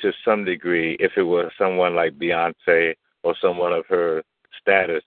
to 0.00 0.12
some 0.24 0.44
degree 0.44 0.96
if 1.00 1.12
it 1.16 1.22
was 1.22 1.50
someone 1.58 1.94
like 1.94 2.18
Beyonce 2.18 2.94
or 3.22 3.34
someone 3.40 3.72
of 3.72 3.86
her 3.88 4.22
status 4.60 5.02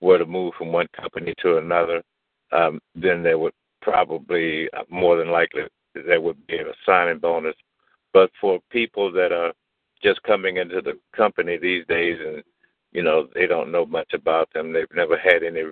were 0.00 0.18
to 0.18 0.26
move 0.26 0.52
from 0.58 0.72
one 0.72 0.88
company 0.94 1.34
to 1.42 1.56
another, 1.58 2.02
um, 2.52 2.78
then 2.94 3.22
there 3.22 3.38
would 3.38 3.54
probably 3.80 4.68
uh, 4.72 4.82
more 4.90 5.16
than 5.16 5.30
likely 5.30 5.62
there 5.94 6.20
would 6.20 6.46
be 6.46 6.56
a 6.56 6.64
signing 6.84 7.18
bonus. 7.18 7.54
But 8.12 8.30
for 8.40 8.60
people 8.70 9.10
that 9.12 9.32
are 9.32 9.52
just 10.02 10.22
coming 10.22 10.58
into 10.58 10.80
the 10.80 10.98
company 11.16 11.56
these 11.56 11.86
days 11.86 12.18
and 12.24 12.42
you 12.92 13.02
know 13.02 13.28
they 13.34 13.46
don't 13.46 13.72
know 13.72 13.86
much 13.86 14.12
about 14.12 14.48
them, 14.52 14.72
they've 14.72 14.86
never 14.94 15.16
had 15.16 15.42
any 15.42 15.62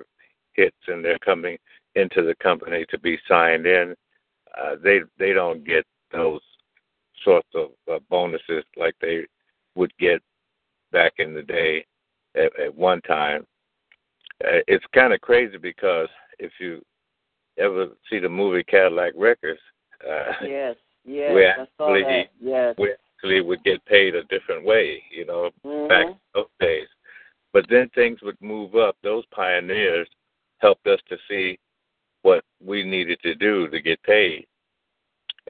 hits, 0.54 0.76
and 0.88 1.04
they're 1.04 1.18
coming 1.18 1.56
into 1.94 2.22
the 2.22 2.34
company 2.42 2.84
to 2.90 2.98
be 2.98 3.18
signed 3.28 3.66
in. 3.66 3.94
Uh, 4.58 4.76
they 4.82 5.00
they 5.18 5.32
don't 5.32 5.64
get 5.64 5.84
those 6.12 6.40
sorts 7.24 7.48
of 7.54 7.70
uh, 7.90 7.98
bonuses 8.10 8.64
like 8.76 8.94
they 9.00 9.24
would 9.74 9.92
get 9.98 10.20
back 10.90 11.12
in 11.18 11.32
the 11.34 11.42
day 11.42 11.84
at, 12.34 12.58
at 12.60 12.74
one 12.74 13.00
time. 13.02 13.46
Uh, 14.44 14.58
it's 14.66 14.84
kind 14.94 15.12
of 15.12 15.20
crazy 15.20 15.56
because 15.56 16.08
if 16.38 16.52
you 16.60 16.82
ever 17.58 17.88
see 18.10 18.18
the 18.18 18.28
movie 18.28 18.64
Cadillac 18.64 19.12
Records, 19.16 19.60
uh, 20.06 20.32
Yes, 20.42 20.76
yes, 21.04 21.32
We 21.34 21.46
I 21.46 21.54
saw 21.78 21.94
actually- 21.94 22.02
that. 22.02 22.26
Yes. 22.40 22.74
we 22.78 22.92
actually 22.92 23.40
would 23.40 23.62
get 23.62 23.84
paid 23.86 24.14
a 24.16 24.24
different 24.24 24.64
way, 24.64 25.02
you 25.10 25.24
know, 25.24 25.50
Mhm. 25.64 25.88
back 25.88 26.06
in 26.06 26.16
those 26.34 26.46
days. 26.60 26.88
But 27.52 27.68
then 27.68 27.88
things 27.90 28.20
would 28.22 28.40
move 28.40 28.74
up. 28.74 28.96
Those 29.02 29.24
pioneers 29.26 30.08
helped 30.62 30.86
us 30.86 31.00
to 31.08 31.16
see 31.28 31.58
what 32.22 32.44
we 32.64 32.84
needed 32.84 33.18
to 33.22 33.34
do 33.34 33.68
to 33.68 33.82
get 33.82 34.02
paid. 34.04 34.46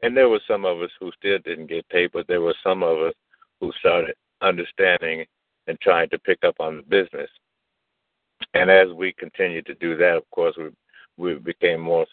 And 0.02 0.16
there 0.16 0.28
were 0.28 0.40
some 0.48 0.64
of 0.64 0.80
us 0.80 0.90
who 0.98 1.12
still 1.18 1.38
didn't 1.44 1.66
get 1.66 1.88
paid, 1.90 2.10
but 2.12 2.26
there 2.26 2.40
were 2.40 2.56
some 2.64 2.82
of 2.82 2.98
us 2.98 3.14
who 3.60 3.70
started 3.78 4.14
understanding 4.40 5.24
and 5.66 5.78
trying 5.80 6.08
to 6.10 6.18
pick 6.18 6.38
up 6.44 6.56
on 6.58 6.78
the 6.78 6.82
business. 6.82 7.30
And 8.54 8.70
as 8.70 8.88
we 8.94 9.12
continued 9.12 9.66
to 9.66 9.74
do 9.74 9.96
that, 9.98 10.16
of 10.16 10.28
course, 10.30 10.56
we 10.56 10.70
we 11.18 11.34
became 11.34 11.80
more 11.80 12.06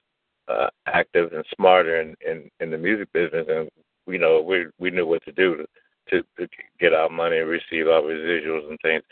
uh, 0.48 0.68
active 0.86 1.32
and 1.34 1.44
smarter 1.56 2.02
in, 2.02 2.16
in 2.26 2.50
in 2.60 2.70
the 2.70 2.78
music 2.78 3.12
business, 3.14 3.46
and 3.50 3.70
you 4.08 4.20
know 4.20 4.42
we 4.42 4.68
we 4.78 4.92
knew 4.92 5.08
what 5.08 5.24
to 5.26 5.32
do 5.32 5.66
to, 6.10 6.22
to 6.38 6.48
get 6.80 6.94
our 6.94 7.10
money 7.10 7.40
and 7.40 7.50
receive 7.50 7.88
our 7.88 8.02
residuals 8.02 8.70
and 8.70 8.80
things. 8.82 9.04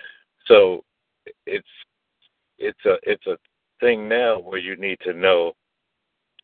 So 0.45 0.83
it's 1.45 1.67
it's 2.59 2.85
a 2.85 2.97
it's 3.03 3.25
a 3.27 3.37
thing 3.79 4.07
now 4.07 4.39
where 4.39 4.59
you 4.59 4.75
need 4.75 4.99
to 5.01 5.13
know 5.13 5.53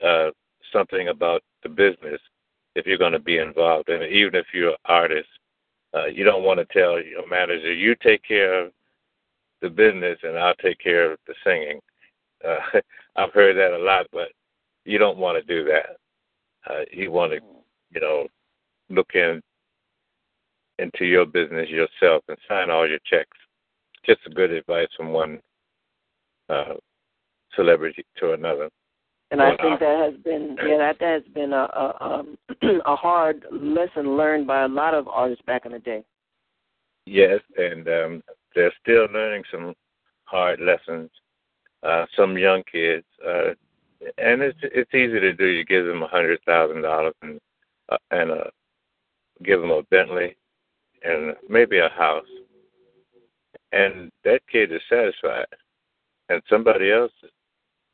uh, 0.03 0.29
something 0.71 1.09
about 1.09 1.41
the 1.63 1.69
business 1.69 2.19
if 2.75 2.85
you're 2.85 2.97
going 2.97 3.13
to 3.13 3.19
be 3.19 3.37
involved 3.37 3.89
And. 3.89 4.03
Even 4.03 4.35
if 4.35 4.47
you're 4.53 4.71
an 4.71 4.75
artist, 4.85 5.29
uh, 5.93 6.05
you 6.05 6.23
don't 6.23 6.43
want 6.43 6.59
to 6.59 6.65
tell 6.73 7.01
your 7.01 7.27
manager, 7.27 7.71
"You 7.73 7.95
take 7.95 8.23
care 8.23 8.65
of 8.65 8.71
the 9.61 9.69
business, 9.69 10.19
and 10.23 10.37
I'll 10.37 10.55
take 10.55 10.79
care 10.79 11.11
of 11.11 11.19
the 11.27 11.35
singing." 11.43 11.79
Uh, 12.43 12.79
I've 13.15 13.33
heard 13.33 13.55
that 13.57 13.73
a 13.73 13.83
lot, 13.83 14.07
but 14.11 14.29
you 14.85 14.97
don't 14.97 15.17
want 15.17 15.37
to 15.37 15.55
do 15.55 15.63
that. 15.65 15.97
Uh, 16.69 16.85
you 16.91 17.11
want 17.11 17.31
to, 17.33 17.39
you 17.91 18.01
know, 18.01 18.27
look 18.89 19.11
in 19.13 19.41
into 20.79 21.05
your 21.05 21.25
business 21.25 21.69
yourself 21.69 22.23
and 22.27 22.37
sign 22.47 22.69
all 22.69 22.87
your 22.87 22.99
checks. 23.05 23.37
Just 24.05 24.21
a 24.25 24.29
good 24.31 24.51
advice 24.51 24.87
from 24.97 25.09
one 25.09 25.39
uh, 26.49 26.73
celebrity 27.55 28.05
to 28.19 28.33
another. 28.33 28.69
And 29.31 29.41
I 29.41 29.55
think 29.57 29.79
that 29.79 30.11
has 30.11 30.23
been 30.23 30.57
yeah 30.67 30.77
that 30.77 31.01
has 31.01 31.23
been 31.33 31.53
a 31.53 31.63
a, 31.63 31.97
um, 32.01 32.37
a 32.85 32.95
hard 32.95 33.45
lesson 33.51 34.15
learned 34.15 34.45
by 34.47 34.63
a 34.63 34.67
lot 34.67 34.93
of 34.93 35.07
artists 35.07 35.43
back 35.45 35.65
in 35.65 35.71
the 35.71 35.79
day. 35.79 36.03
Yes, 37.05 37.39
and 37.57 37.87
um, 37.87 38.23
they're 38.55 38.73
still 38.81 39.07
learning 39.11 39.43
some 39.51 39.73
hard 40.25 40.59
lessons. 40.61 41.09
uh, 41.83 42.05
some 42.15 42.37
young 42.37 42.63
kids, 42.71 43.05
uh, 43.25 43.49
and 44.17 44.41
it's 44.41 44.57
it's 44.63 44.93
easy 44.93 45.19
to 45.19 45.33
do. 45.33 45.45
You 45.45 45.65
give 45.65 45.85
them 45.85 46.01
a 46.01 46.07
hundred 46.07 46.39
thousand 46.45 46.81
dollars 46.81 47.13
and 47.21 47.39
uh, 47.89 47.97
and 48.11 48.31
uh, 48.31 48.43
give 49.43 49.59
them 49.59 49.71
a 49.71 49.83
Bentley 49.83 50.35
and 51.03 51.35
maybe 51.49 51.79
a 51.79 51.89
house, 51.89 52.25
and 53.71 54.11
that 54.23 54.41
kid 54.51 54.71
is 54.71 54.81
satisfied, 54.89 55.45
and 56.29 56.41
somebody 56.49 56.91
else 56.91 57.11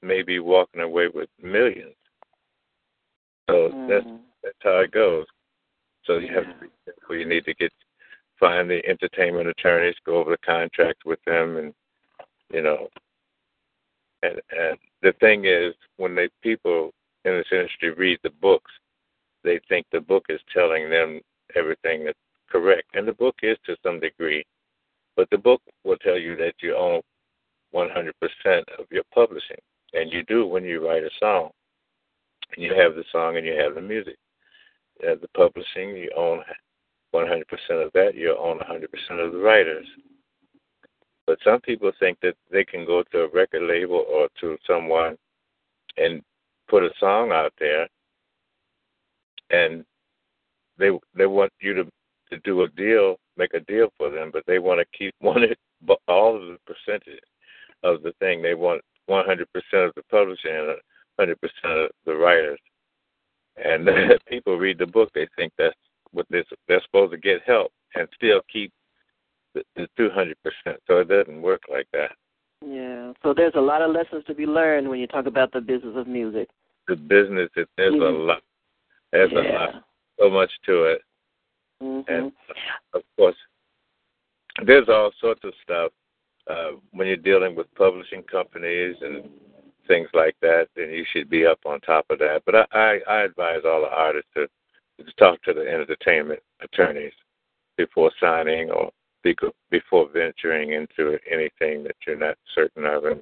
may 0.01 0.23
be 0.23 0.39
walking 0.39 0.81
away 0.81 1.07
with 1.13 1.29
millions. 1.41 1.95
So 3.49 3.69
mm. 3.69 3.89
that's 3.89 4.05
that's 4.43 4.57
how 4.61 4.79
it 4.79 4.91
goes. 4.91 5.25
So 6.05 6.17
you 6.17 6.33
have 6.33 6.45
to 6.45 6.55
be 6.61 6.67
careful. 6.85 7.15
You 7.15 7.25
need 7.25 7.45
to 7.45 7.53
get 7.53 7.71
find 8.39 8.69
the 8.69 8.85
entertainment 8.87 9.49
attorneys, 9.49 9.95
go 10.05 10.15
over 10.15 10.31
the 10.31 10.37
contract 10.45 11.05
with 11.05 11.19
them, 11.25 11.57
and 11.57 11.73
you 12.51 12.61
know. 12.61 12.87
And 14.23 14.41
and 14.51 14.77
the 15.01 15.13
thing 15.19 15.45
is, 15.45 15.73
when 15.97 16.15
the 16.15 16.29
people 16.41 16.91
in 17.25 17.33
this 17.33 17.47
industry 17.51 17.91
read 17.91 18.19
the 18.23 18.31
books, 18.41 18.71
they 19.43 19.59
think 19.69 19.85
the 19.91 20.01
book 20.01 20.25
is 20.29 20.39
telling 20.53 20.89
them 20.89 21.21
everything 21.55 22.05
that's 22.05 22.17
correct, 22.49 22.87
and 22.93 23.07
the 23.07 23.13
book 23.13 23.35
is 23.43 23.57
to 23.65 23.75
some 23.83 23.99
degree. 23.99 24.45
But 25.15 25.29
the 25.31 25.37
book 25.37 25.61
will 25.83 25.97
tell 25.97 26.17
you 26.17 26.35
that 26.37 26.55
you 26.61 26.75
own 26.75 27.01
100% 27.73 28.11
of 28.77 28.85
your 28.91 29.03
publishing, 29.13 29.57
and 29.93 30.11
you 30.11 30.23
do 30.23 30.45
when 30.47 30.63
you 30.63 30.85
write 30.85 31.03
a 31.03 31.09
song. 31.19 31.49
You 32.57 32.73
have 32.75 32.95
the 32.95 33.03
song 33.11 33.37
and 33.37 33.45
you 33.45 33.53
have 33.53 33.75
the 33.75 33.81
music. 33.81 34.17
You 35.01 35.09
have 35.09 35.21
the 35.21 35.27
publishing, 35.29 35.95
you 35.95 36.11
own 36.15 36.41
100% 37.13 37.41
of 37.85 37.91
that, 37.93 38.15
you 38.15 38.35
own 38.37 38.59
100% 38.59 39.25
of 39.25 39.31
the 39.31 39.39
writers. 39.39 39.85
But 41.25 41.37
some 41.43 41.61
people 41.61 41.91
think 41.99 42.17
that 42.21 42.35
they 42.51 42.63
can 42.63 42.85
go 42.85 43.03
to 43.11 43.19
a 43.21 43.29
record 43.29 43.61
label 43.61 44.03
or 44.09 44.27
to 44.41 44.57
someone 44.65 45.15
and 45.97 46.23
put 46.67 46.83
a 46.83 46.89
song 46.99 47.31
out 47.31 47.53
there, 47.59 47.87
and 49.51 49.85
they 50.77 50.89
they 51.15 51.25
want 51.25 51.51
you 51.59 51.73
to 51.75 51.83
to 52.31 52.37
do 52.43 52.63
a 52.63 52.69
deal, 52.69 53.17
make 53.37 53.53
a 53.53 53.59
deal 53.59 53.89
for 53.97 54.09
them, 54.09 54.29
but 54.31 54.43
they 54.47 54.59
want 54.59 54.79
to 54.79 54.97
keep 54.97 55.13
one 55.19 55.43
all 56.07 56.35
of 56.35 56.41
the 56.41 56.57
percentage 56.65 57.19
of 57.83 58.01
the 58.03 58.13
thing. 58.19 58.41
They 58.41 58.55
want 58.55 58.81
100% 59.09 59.41
of 59.73 59.93
the 59.95 60.03
publishing 60.09 60.51
and 60.51 60.77
100% 61.19 61.85
of 61.85 61.91
the 62.05 62.15
writers. 62.15 62.59
And 63.63 63.89
people 64.27 64.57
read 64.57 64.77
the 64.77 64.87
book, 64.87 65.09
they 65.13 65.27
think 65.35 65.53
that's 65.57 65.75
what 66.11 66.25
they're, 66.29 66.45
they're 66.67 66.81
supposed 66.85 67.11
to 67.11 67.17
get 67.17 67.41
help 67.45 67.71
and 67.95 68.07
still 68.15 68.41
keep 68.51 68.71
the, 69.53 69.63
the 69.75 69.87
200%. 69.99 70.33
So 70.87 70.99
it 70.99 71.07
doesn't 71.07 71.41
work 71.41 71.61
like 71.69 71.87
that. 71.93 72.11
Yeah. 72.65 73.13
So 73.23 73.33
there's 73.33 73.53
a 73.55 73.61
lot 73.61 73.81
of 73.81 73.91
lessons 73.91 74.23
to 74.27 74.35
be 74.35 74.45
learned 74.45 74.89
when 74.89 74.99
you 74.99 75.07
talk 75.07 75.25
about 75.25 75.51
the 75.51 75.61
business 75.61 75.93
of 75.95 76.07
music. 76.07 76.49
The 76.87 76.95
business, 76.95 77.49
there's 77.55 77.67
mm-hmm. 77.79 78.01
a 78.01 78.09
lot. 78.09 78.41
There's 79.11 79.31
yeah. 79.33 79.39
a 79.39 79.43
lot. 79.53 79.83
So 80.19 80.29
much 80.29 80.51
to 80.65 80.83
it. 80.83 81.01
Mm-hmm. 81.81 82.13
And 82.13 82.31
of 82.93 83.01
course, 83.15 83.35
there's 84.65 84.89
all 84.89 85.11
sorts 85.21 85.41
of 85.43 85.53
stuff 85.63 85.91
uh, 86.49 86.71
when 86.91 87.07
you're 87.07 87.17
dealing 87.17 87.55
with 87.55 87.73
publishing 87.75 88.23
companies 88.23 88.95
and 89.01 89.29
things 89.87 90.09
like 90.13 90.35
that, 90.41 90.67
then 90.75 90.89
you 90.89 91.05
should 91.11 91.29
be 91.29 91.45
up 91.45 91.59
on 91.65 91.79
top 91.81 92.05
of 92.09 92.19
that. 92.19 92.41
But 92.45 92.55
I, 92.55 92.65
I, 92.71 92.99
I 93.07 93.21
advise 93.23 93.61
all 93.65 93.81
the 93.81 93.95
artists 93.95 94.29
to, 94.35 94.47
to 95.03 95.13
talk 95.13 95.41
to 95.43 95.53
the 95.53 95.61
entertainment 95.61 96.41
attorneys 96.61 97.13
before 97.77 98.11
signing 98.19 98.69
or 98.71 98.91
before 99.23 100.09
venturing 100.13 100.73
into 100.73 101.17
anything 101.29 101.83
that 101.83 101.95
you're 102.07 102.17
not 102.17 102.37
certain 102.55 102.85
of 102.85 103.05
in, 103.05 103.21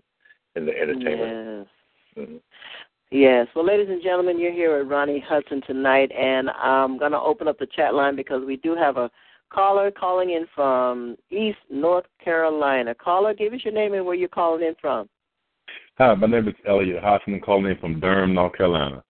in 0.55 0.65
the 0.65 0.77
entertainment. 0.77 1.67
Yes. 2.15 2.25
Mm-hmm. 2.25 2.37
Yes. 3.09 3.47
Well, 3.55 3.65
ladies 3.65 3.87
and 3.89 4.03
gentlemen, 4.03 4.37
you're 4.39 4.51
here 4.51 4.77
with 4.77 4.91
Ronnie 4.91 5.23
Hudson 5.25 5.61
tonight, 5.65 6.11
and 6.11 6.49
I'm 6.49 6.97
going 6.97 7.13
to 7.13 7.19
open 7.19 7.47
up 7.47 7.57
the 7.57 7.67
chat 7.67 7.93
line 7.93 8.15
because 8.15 8.43
we 8.45 8.57
do 8.57 8.75
have 8.75 8.97
a 8.97 9.09
caller 9.51 9.91
calling 9.91 10.31
in 10.31 10.45
from 10.53 11.15
East 11.29 11.59
North 11.69 12.05
Carolina. 12.23 12.95
Caller, 12.95 13.33
give 13.33 13.53
us 13.53 13.61
your 13.63 13.73
name 13.73 13.93
and 13.93 14.05
where 14.05 14.15
you're 14.15 14.29
calling 14.29 14.65
in 14.65 14.75
from. 14.79 15.09
Hi, 15.97 16.13
my 16.13 16.27
name 16.27 16.47
is 16.47 16.55
Elliot 16.67 17.03
Hudson. 17.03 17.35
I'm 17.35 17.41
calling 17.41 17.71
in 17.71 17.77
from 17.77 17.99
Durham, 17.99 18.33
North 18.33 18.55
Carolina. 18.55 19.03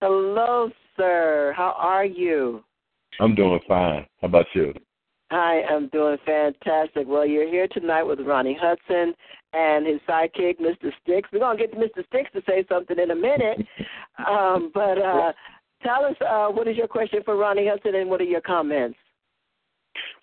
Hello, 0.00 0.70
sir. 0.96 1.52
How 1.56 1.74
are 1.76 2.04
you? 2.04 2.64
I'm 3.20 3.34
doing 3.34 3.60
fine. 3.66 4.06
How 4.20 4.28
about 4.28 4.46
you? 4.54 4.72
I 5.30 5.62
am 5.68 5.88
doing 5.88 6.16
fantastic. 6.24 7.06
Well, 7.06 7.26
you're 7.26 7.48
here 7.48 7.68
tonight 7.68 8.04
with 8.04 8.20
Ronnie 8.20 8.56
Hudson 8.58 9.12
and 9.52 9.86
his 9.86 10.00
sidekick, 10.08 10.58
Mr. 10.58 10.90
Sticks. 11.02 11.28
We're 11.32 11.40
gonna 11.40 11.58
get 11.58 11.74
Mr. 11.74 12.06
Sticks 12.06 12.30
to 12.32 12.42
say 12.46 12.64
something 12.68 12.98
in 12.98 13.10
a 13.10 13.14
minute, 13.14 13.58
um, 14.26 14.70
but 14.72 14.98
uh, 14.98 15.32
tell 15.82 16.04
us 16.04 16.16
uh, 16.26 16.48
what 16.48 16.68
is 16.68 16.76
your 16.76 16.88
question 16.88 17.20
for 17.24 17.36
Ronnie 17.36 17.68
Hudson 17.68 17.94
and 17.94 18.08
what 18.08 18.20
are 18.20 18.24
your 18.24 18.40
comments? 18.40 18.98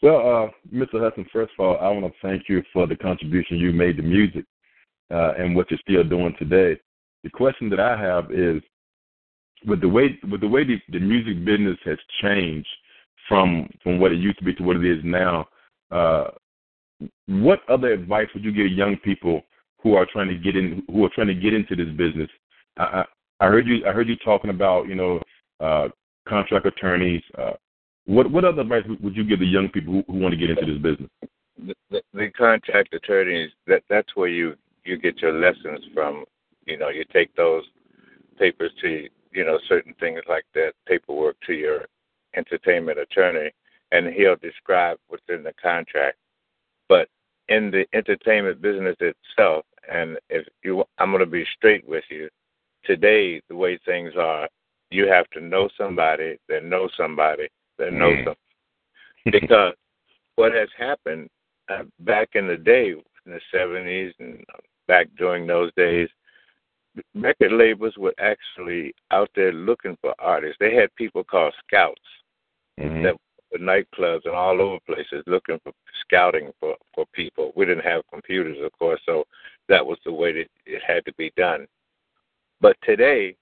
Well, 0.01 0.17
uh, 0.17 0.75
Mr. 0.75 1.01
Hudson, 1.01 1.25
first 1.31 1.53
of 1.57 1.65
all, 1.65 1.77
I 1.77 1.89
want 1.89 2.05
to 2.05 2.13
thank 2.21 2.43
you 2.47 2.63
for 2.73 2.87
the 2.87 2.95
contribution 2.95 3.57
you 3.57 3.71
made 3.71 3.97
to 3.97 4.03
music 4.03 4.45
uh, 5.11 5.33
and 5.37 5.55
what 5.55 5.69
you're 5.71 5.79
still 5.81 6.03
doing 6.03 6.35
today. 6.37 6.79
The 7.23 7.29
question 7.29 7.69
that 7.69 7.79
I 7.79 7.99
have 7.99 8.31
is, 8.31 8.61
with 9.65 9.81
the 9.81 9.89
way 9.89 10.19
with 10.29 10.41
the 10.41 10.47
way 10.47 10.63
the, 10.63 10.79
the 10.89 10.99
music 10.99 11.43
business 11.43 11.77
has 11.85 11.97
changed 12.21 12.67
from 13.27 13.67
from 13.81 13.99
what 13.99 14.11
it 14.11 14.19
used 14.19 14.37
to 14.37 14.45
be 14.45 14.53
to 14.53 14.63
what 14.63 14.75
it 14.75 14.85
is 14.85 15.03
now, 15.03 15.47
uh, 15.89 16.25
what 17.27 17.61
other 17.67 17.91
advice 17.91 18.27
would 18.33 18.43
you 18.43 18.51
give 18.51 18.67
young 18.67 18.97
people 18.97 19.41
who 19.81 19.95
are 19.95 20.05
trying 20.11 20.27
to 20.27 20.37
get 20.37 20.55
in 20.55 20.83
who 20.87 21.05
are 21.05 21.09
trying 21.15 21.27
to 21.27 21.33
get 21.33 21.53
into 21.53 21.75
this 21.75 21.89
business? 21.95 22.29
I, 22.77 22.83
I, 22.83 23.05
I 23.39 23.47
heard 23.47 23.65
you 23.65 23.85
I 23.87 23.91
heard 23.91 24.07
you 24.07 24.17
talking 24.17 24.51
about 24.51 24.87
you 24.87 24.95
know 24.95 25.19
uh, 25.59 25.87
contract 26.27 26.65
attorneys, 26.65 27.21
uh, 27.37 27.53
what 28.05 28.29
what 28.31 28.45
other 28.45 28.61
advice 28.61 28.83
would 29.01 29.15
you 29.15 29.23
give 29.23 29.39
the 29.39 29.45
young 29.45 29.69
people 29.69 29.93
who, 29.93 30.03
who 30.07 30.19
want 30.19 30.33
to 30.33 30.37
get 30.37 30.51
into 30.51 30.65
this 30.65 30.81
business? 30.81 31.09
The, 31.57 31.75
the, 31.89 32.01
the 32.13 32.29
contract 32.31 32.93
attorneys 32.93 33.51
that 33.67 33.83
that's 33.89 34.15
where 34.15 34.29
you 34.29 34.55
you 34.83 34.97
get 34.97 35.21
your 35.21 35.33
lessons 35.33 35.83
from. 35.93 36.25
You 36.65 36.77
know, 36.77 36.89
you 36.89 37.03
take 37.11 37.35
those 37.35 37.63
papers 38.37 38.71
to 38.81 39.07
you 39.31 39.43
know 39.43 39.59
certain 39.67 39.95
things 39.99 40.21
like 40.29 40.45
that 40.53 40.73
paperwork 40.87 41.35
to 41.47 41.53
your 41.53 41.85
entertainment 42.35 42.99
attorney, 42.99 43.51
and 43.91 44.13
he'll 44.13 44.35
describe 44.35 44.97
what's 45.07 45.23
in 45.29 45.43
the 45.43 45.53
contract. 45.61 46.17
But 46.87 47.09
in 47.49 47.71
the 47.71 47.85
entertainment 47.93 48.61
business 48.61 48.97
itself, 48.99 49.65
and 49.91 50.17
if 50.29 50.45
you, 50.63 50.83
I'm 50.97 51.11
going 51.11 51.19
to 51.19 51.25
be 51.25 51.45
straight 51.57 51.87
with 51.87 52.03
you. 52.09 52.29
Today, 52.83 53.41
the 53.49 53.55
way 53.55 53.79
things 53.83 54.13
are, 54.15 54.47
you 54.91 55.07
have 55.07 55.27
to 55.31 55.41
know 55.41 55.69
somebody 55.75 56.37
that 56.49 56.63
knows 56.63 56.91
somebody 56.95 57.47
that 57.77 57.93
know 57.93 58.11
mm. 58.11 58.25
them. 58.25 58.35
Because 59.31 59.73
what 60.35 60.53
has 60.53 60.69
happened 60.77 61.29
uh, 61.69 61.83
back 62.01 62.29
in 62.33 62.47
the 62.47 62.57
day, 62.57 62.91
in 62.91 63.31
the 63.31 63.39
70s 63.53 64.11
and 64.19 64.43
back 64.87 65.07
during 65.17 65.47
those 65.47 65.71
days, 65.75 66.09
record 67.15 67.51
labels 67.51 67.97
were 67.97 68.13
actually 68.19 68.93
out 69.11 69.29
there 69.35 69.51
looking 69.51 69.97
for 70.01 70.13
artists. 70.19 70.57
They 70.59 70.75
had 70.75 70.93
people 70.95 71.23
called 71.23 71.53
scouts 71.65 72.01
mm-hmm. 72.79 73.03
that 73.03 73.15
were 73.51 73.59
nightclubs 73.59 74.25
and 74.25 74.35
all 74.35 74.61
over 74.61 74.79
places 74.85 75.23
looking 75.27 75.59
for 75.63 75.73
scouting 76.01 76.51
for 76.59 76.75
for 76.93 77.05
people. 77.13 77.51
We 77.55 77.65
didn't 77.65 77.85
have 77.85 78.03
computers, 78.11 78.57
of 78.63 78.71
course, 78.77 79.01
so 79.05 79.25
that 79.67 79.85
was 79.85 79.97
the 80.05 80.13
way 80.13 80.31
that 80.33 80.47
it 80.65 80.81
had 80.85 81.05
to 81.05 81.13
be 81.13 81.31
done. 81.35 81.65
But 82.61 82.77
today, 82.83 83.35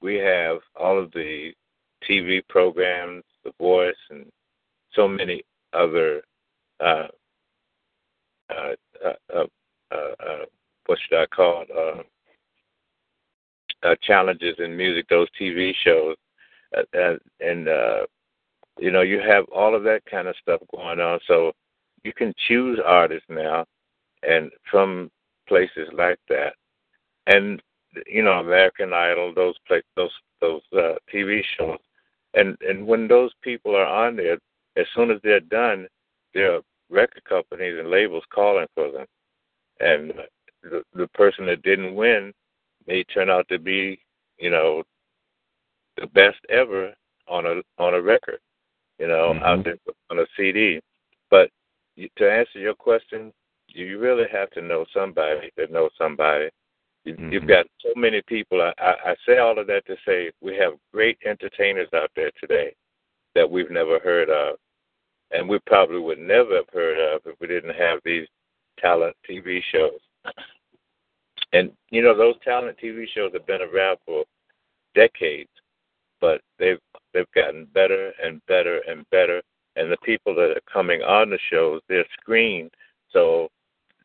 we 0.00 0.14
have 0.16 0.58
all 0.76 0.98
of 0.98 1.12
the 1.12 1.52
TV 2.08 2.40
programs, 2.48 3.24
The 3.44 3.52
Voice, 3.58 3.94
and 4.10 4.26
so 4.92 5.08
many 5.08 5.42
other 5.72 6.22
uh, 6.80 7.08
uh, 8.50 8.74
uh, 9.04 9.12
uh, 9.34 9.44
uh 9.92 10.44
what 10.86 10.98
should 10.98 11.18
I 11.18 11.26
call 11.26 11.62
it? 11.62 11.70
Uh, 11.70 12.02
uh, 13.82 13.94
challenges 14.02 14.56
in 14.58 14.76
music, 14.76 15.06
those 15.08 15.28
TV 15.40 15.72
shows, 15.84 16.16
and 16.92 17.20
you 18.78 18.90
know 18.90 19.02
you 19.02 19.20
have 19.20 19.44
all 19.54 19.74
of 19.74 19.84
that 19.84 20.02
kind 20.10 20.28
of 20.28 20.34
stuff 20.42 20.60
going 20.74 21.00
on. 21.00 21.18
So 21.26 21.52
you 22.02 22.12
can 22.12 22.34
choose 22.48 22.78
artists 22.84 23.28
now, 23.28 23.64
and 24.22 24.50
from 24.70 25.10
places 25.48 25.88
like 25.94 26.18
that, 26.28 26.54
and 27.26 27.62
you 28.06 28.22
know 28.22 28.32
American 28.32 28.92
Idol, 28.92 29.32
those 29.34 29.54
play, 29.66 29.82
those 29.96 30.12
those 30.40 30.62
TV 31.12 31.42
shows 31.56 31.78
and 32.34 32.56
and 32.60 32.86
when 32.86 33.08
those 33.08 33.32
people 33.42 33.74
are 33.74 33.86
on 33.86 34.16
there, 34.16 34.38
as 34.76 34.86
soon 34.94 35.10
as 35.10 35.18
they're 35.22 35.40
done, 35.40 35.86
there 36.34 36.54
are 36.54 36.60
record 36.88 37.24
companies 37.24 37.78
and 37.78 37.90
labels 37.90 38.24
calling 38.32 38.66
for 38.74 38.90
them, 38.90 39.06
and 39.80 40.12
the 40.62 40.82
the 40.94 41.08
person 41.08 41.46
that 41.46 41.62
didn't 41.62 41.94
win 41.94 42.32
may 42.86 43.04
turn 43.04 43.30
out 43.30 43.46
to 43.48 43.58
be, 43.58 44.00
you 44.38 44.50
know, 44.50 44.82
the 45.96 46.06
best 46.08 46.38
ever 46.48 46.92
on 47.28 47.46
a 47.46 47.62
on 47.78 47.94
a 47.94 48.00
record, 48.00 48.38
you 48.98 49.06
know, 49.06 49.32
mm-hmm. 49.34 49.44
out 49.44 49.64
there 49.64 49.76
on 50.10 50.18
a 50.18 50.26
CD. 50.36 50.80
But 51.30 51.50
to 52.16 52.30
answer 52.30 52.58
your 52.58 52.74
question, 52.74 53.32
you 53.68 53.98
really 53.98 54.24
have 54.32 54.50
to 54.50 54.62
know 54.62 54.84
somebody 54.94 55.50
that 55.56 55.72
knows 55.72 55.90
somebody. 55.96 56.48
Mhm. 57.06 57.32
You've 57.32 57.46
got 57.46 57.66
so 57.80 57.92
many 57.96 58.20
people. 58.22 58.60
I, 58.60 58.72
I, 58.78 59.10
I 59.10 59.16
say 59.26 59.38
all 59.38 59.58
of 59.58 59.66
that 59.68 59.86
to 59.86 59.96
say 60.06 60.30
we 60.40 60.54
have 60.56 60.74
great 60.92 61.18
entertainers 61.24 61.88
out 61.94 62.10
there 62.14 62.30
today 62.38 62.74
that 63.34 63.50
we've 63.50 63.70
never 63.70 63.98
heard 63.98 64.28
of, 64.28 64.56
and 65.30 65.48
we 65.48 65.58
probably 65.66 65.98
would 65.98 66.18
never 66.18 66.56
have 66.56 66.68
heard 66.72 66.98
of 66.98 67.22
if 67.24 67.38
we 67.40 67.46
didn't 67.46 67.74
have 67.74 68.00
these 68.04 68.26
talent 68.78 69.16
TV 69.28 69.62
shows. 69.72 70.00
And 71.52 71.72
you 71.90 72.02
know 72.02 72.16
those 72.16 72.36
talent 72.44 72.76
TV 72.82 73.06
shows 73.12 73.32
have 73.32 73.46
been 73.46 73.62
around 73.62 73.98
for 74.04 74.24
decades, 74.94 75.50
but 76.20 76.40
they've 76.58 76.78
they've 77.14 77.30
gotten 77.34 77.64
better 77.66 78.12
and 78.22 78.44
better 78.46 78.80
and 78.88 79.08
better. 79.10 79.42
And 79.76 79.90
the 79.90 79.96
people 79.98 80.34
that 80.34 80.50
are 80.50 80.72
coming 80.72 81.02
on 81.02 81.30
the 81.30 81.38
shows, 81.50 81.80
they're 81.88 82.04
screened, 82.20 82.72
so 83.10 83.48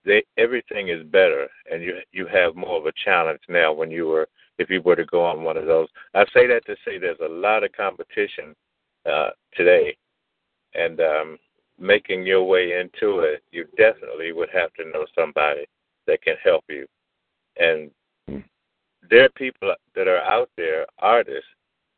they 0.05 0.23
everything 0.37 0.89
is 0.89 1.03
better, 1.03 1.47
and 1.71 1.81
you 1.81 1.97
you 2.11 2.27
have 2.27 2.55
more 2.55 2.77
of 2.77 2.85
a 2.85 2.93
challenge 3.03 3.41
now 3.49 3.73
when 3.73 3.91
you 3.91 4.07
were 4.07 4.27
if 4.57 4.69
you 4.69 4.81
were 4.81 4.95
to 4.95 5.05
go 5.05 5.23
on 5.23 5.43
one 5.43 5.57
of 5.57 5.65
those. 5.65 5.87
I 6.13 6.25
say 6.33 6.47
that 6.47 6.65
to 6.65 6.75
say 6.85 6.97
there's 6.97 7.17
a 7.23 7.27
lot 7.27 7.63
of 7.63 7.71
competition 7.73 8.55
uh, 9.05 9.29
today, 9.55 9.97
and 10.73 10.99
um, 10.99 11.37
making 11.79 12.25
your 12.25 12.43
way 12.43 12.79
into 12.79 13.19
it, 13.19 13.43
you 13.51 13.65
definitely 13.77 14.31
would 14.31 14.49
have 14.53 14.73
to 14.75 14.85
know 14.85 15.05
somebody 15.13 15.65
that 16.07 16.21
can 16.21 16.35
help 16.43 16.63
you. 16.69 16.85
And 17.57 17.91
there 19.09 19.25
are 19.25 19.29
people 19.29 19.73
that 19.95 20.07
are 20.07 20.21
out 20.21 20.49
there, 20.57 20.85
artists, 20.99 21.49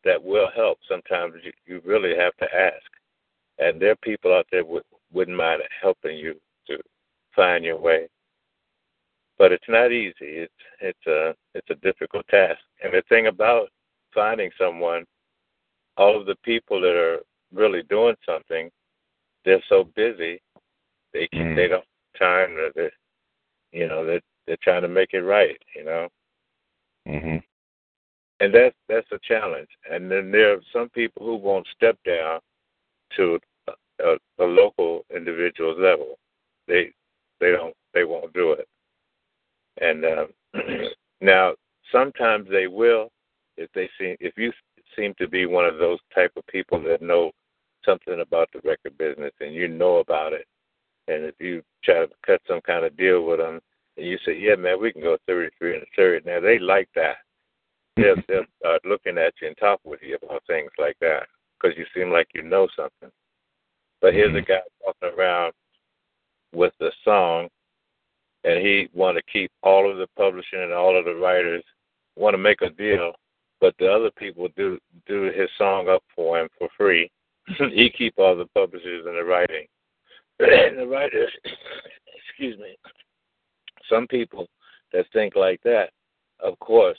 that 0.04 0.22
will 0.22 0.50
help. 0.56 0.80
Sometimes 0.88 1.36
you, 1.44 1.52
you 1.66 1.82
really 1.86 2.16
have 2.16 2.36
to 2.38 2.46
ask. 2.56 2.86
And 3.60 3.82
there 3.82 3.92
are 3.92 3.98
people 3.98 4.34
out 4.34 4.48
there 4.52 4.66
would, 4.66 4.84
wouldn't 5.12 5.38
mind 5.38 5.62
helping 5.82 6.18
you 6.18 6.36
find 7.38 7.64
your 7.64 7.80
way. 7.80 8.10
But 9.38 9.54
it's 9.54 9.70
not 9.70 9.94
easy. 9.94 10.16
It's 10.46 10.54
it's 10.82 11.08
a 11.08 11.34
it's 11.54 11.70
a 11.70 11.76
difficult 11.76 12.28
task. 12.28 12.60
And 12.84 12.94
the 12.94 13.04
thing 13.08 13.28
about 13.28 13.70
finding 14.14 14.52
someone, 14.60 15.06
all 15.96 16.20
of 16.20 16.26
the 16.26 16.36
people 16.44 16.82
that 16.82 16.96
are 16.96 17.20
really 17.54 17.84
doing 17.84 18.16
something, 18.26 18.70
they're 19.46 19.64
so 19.70 19.86
busy, 19.96 20.42
they 21.14 21.30
Mm. 21.34 21.56
they 21.56 21.68
don't 21.70 21.86
have 22.20 22.20
time 22.20 22.56
to, 22.58 22.72
they, 22.76 22.90
you 23.72 23.88
know, 23.88 24.04
they're 24.06 24.22
they're 24.48 24.58
trying 24.64 24.82
to 24.82 24.88
make 24.88 25.14
it 25.14 25.22
right, 25.22 25.62
you 25.76 25.84
know 25.84 26.10
Mhm. 27.08 27.44
and 28.40 28.54
that's 28.54 28.76
that's 28.88 29.12
a 29.12 29.20
challenge. 29.20 29.70
And 29.90 30.10
then 30.12 30.32
there 30.32 30.54
are 30.54 30.62
some 30.74 30.90
people 30.90 31.26
who 31.26 31.36
won't 31.36 31.68
step 31.76 31.98
down 32.04 32.40
to 33.16 33.40
a, 33.68 33.74
a, 34.04 34.18
a 34.40 34.46
local 34.46 35.06
individual's 35.16 35.80
level. 35.80 36.18
They 36.68 36.94
they 37.40 37.52
don't 37.52 37.74
they 37.94 38.04
won't 38.04 38.34
do 38.34 38.54
it. 38.54 38.68
And 39.80 40.06
um, 40.06 40.28
now 41.22 41.54
sometimes 41.92 42.48
they 42.50 42.68
will 42.68 43.10
if 43.58 43.70
they 43.74 43.90
seem 44.00 44.16
if 44.20 44.38
you 44.38 44.52
seem 44.96 45.14
to 45.18 45.28
be 45.28 45.46
one 45.46 45.66
of 45.66 45.78
those 45.78 46.00
type 46.14 46.32
of 46.36 46.46
people 46.48 46.82
that 46.84 47.02
know 47.02 47.32
something 47.86 48.22
about 48.22 48.50
the 48.54 48.60
record 48.68 48.98
business 48.98 49.32
and 49.40 49.54
you 49.54 49.68
know 49.68 49.98
about 49.98 50.34
it, 50.34 50.46
and 51.08 51.24
if 51.24 51.36
you 51.40 51.62
try 51.84 52.06
to 52.06 52.10
cut 52.26 52.42
some 52.48 52.62
kind 52.62 52.86
of 52.86 52.98
deal 52.98 53.26
with 53.26 53.40
them 53.40 53.60
and 53.98 54.06
you 54.06 54.18
say, 54.26 54.38
yeah, 54.38 54.56
man, 54.56 54.82
we 54.82 54.92
can 54.92 55.02
go 55.02 55.18
33 55.28 55.74
and 55.74 55.84
a 55.84 55.86
third. 55.96 56.26
Now 56.26 56.40
they 56.40 56.60
like 56.60 56.90
that 56.96 57.18
they'll, 57.98 58.16
they'll 58.28 58.46
start 58.60 58.86
looking 58.86 59.18
at 59.18 59.34
you 59.42 59.48
and 59.48 59.58
talk 59.58 59.80
with 59.84 60.00
you 60.02 60.18
about 60.22 60.44
things 60.48 60.72
like 60.78 60.96
that 61.02 61.28
because 61.60 61.78
you 61.78 61.86
seem 61.96 62.12
like 62.12 62.28
you 62.34 62.44
know 62.44 62.68
something. 62.76 63.10
But 64.02 64.14
here's 64.14 64.36
a 64.36 64.42
guy 64.42 64.60
walking 64.86 65.18
around 65.18 65.54
with 66.54 66.74
the 66.80 66.92
song, 67.04 67.48
and 68.44 68.60
he 68.60 68.90
want 68.94 69.18
to 69.18 69.24
keep 69.32 69.52
all 69.64 69.90
of 69.90 69.98
the 69.98 70.08
publishing 70.16 70.62
and 70.62 70.74
all 70.74 70.98
of 70.98 71.06
the 71.06 71.16
writers 71.16 71.64
want 72.16 72.34
to 72.34 72.38
make 72.38 72.62
a 72.62 72.70
deal, 72.70 73.14
but 73.60 73.76
the 73.80 73.92
other 73.92 74.12
people 74.18 74.48
do 74.56 74.80
do 75.06 75.24
his 75.24 75.50
song 75.58 75.90
up 75.90 76.04
for 76.16 76.40
him 76.40 76.50
for 76.58 76.70
free. 76.78 77.10
he 77.74 77.90
keep 77.90 78.14
all 78.18 78.36
the 78.36 78.48
publishers 78.54 79.06
and 79.06 79.16
the 79.16 79.24
writing. 79.24 79.68
and 80.40 80.78
the 80.78 80.88
writers, 80.88 81.32
excuse 82.30 82.58
me. 82.60 82.76
Some 83.90 84.08
people 84.08 84.48
that 84.94 85.06
think 85.14 85.36
like 85.36 85.62
that, 85.64 85.90
of 86.40 86.58
course, 86.60 86.98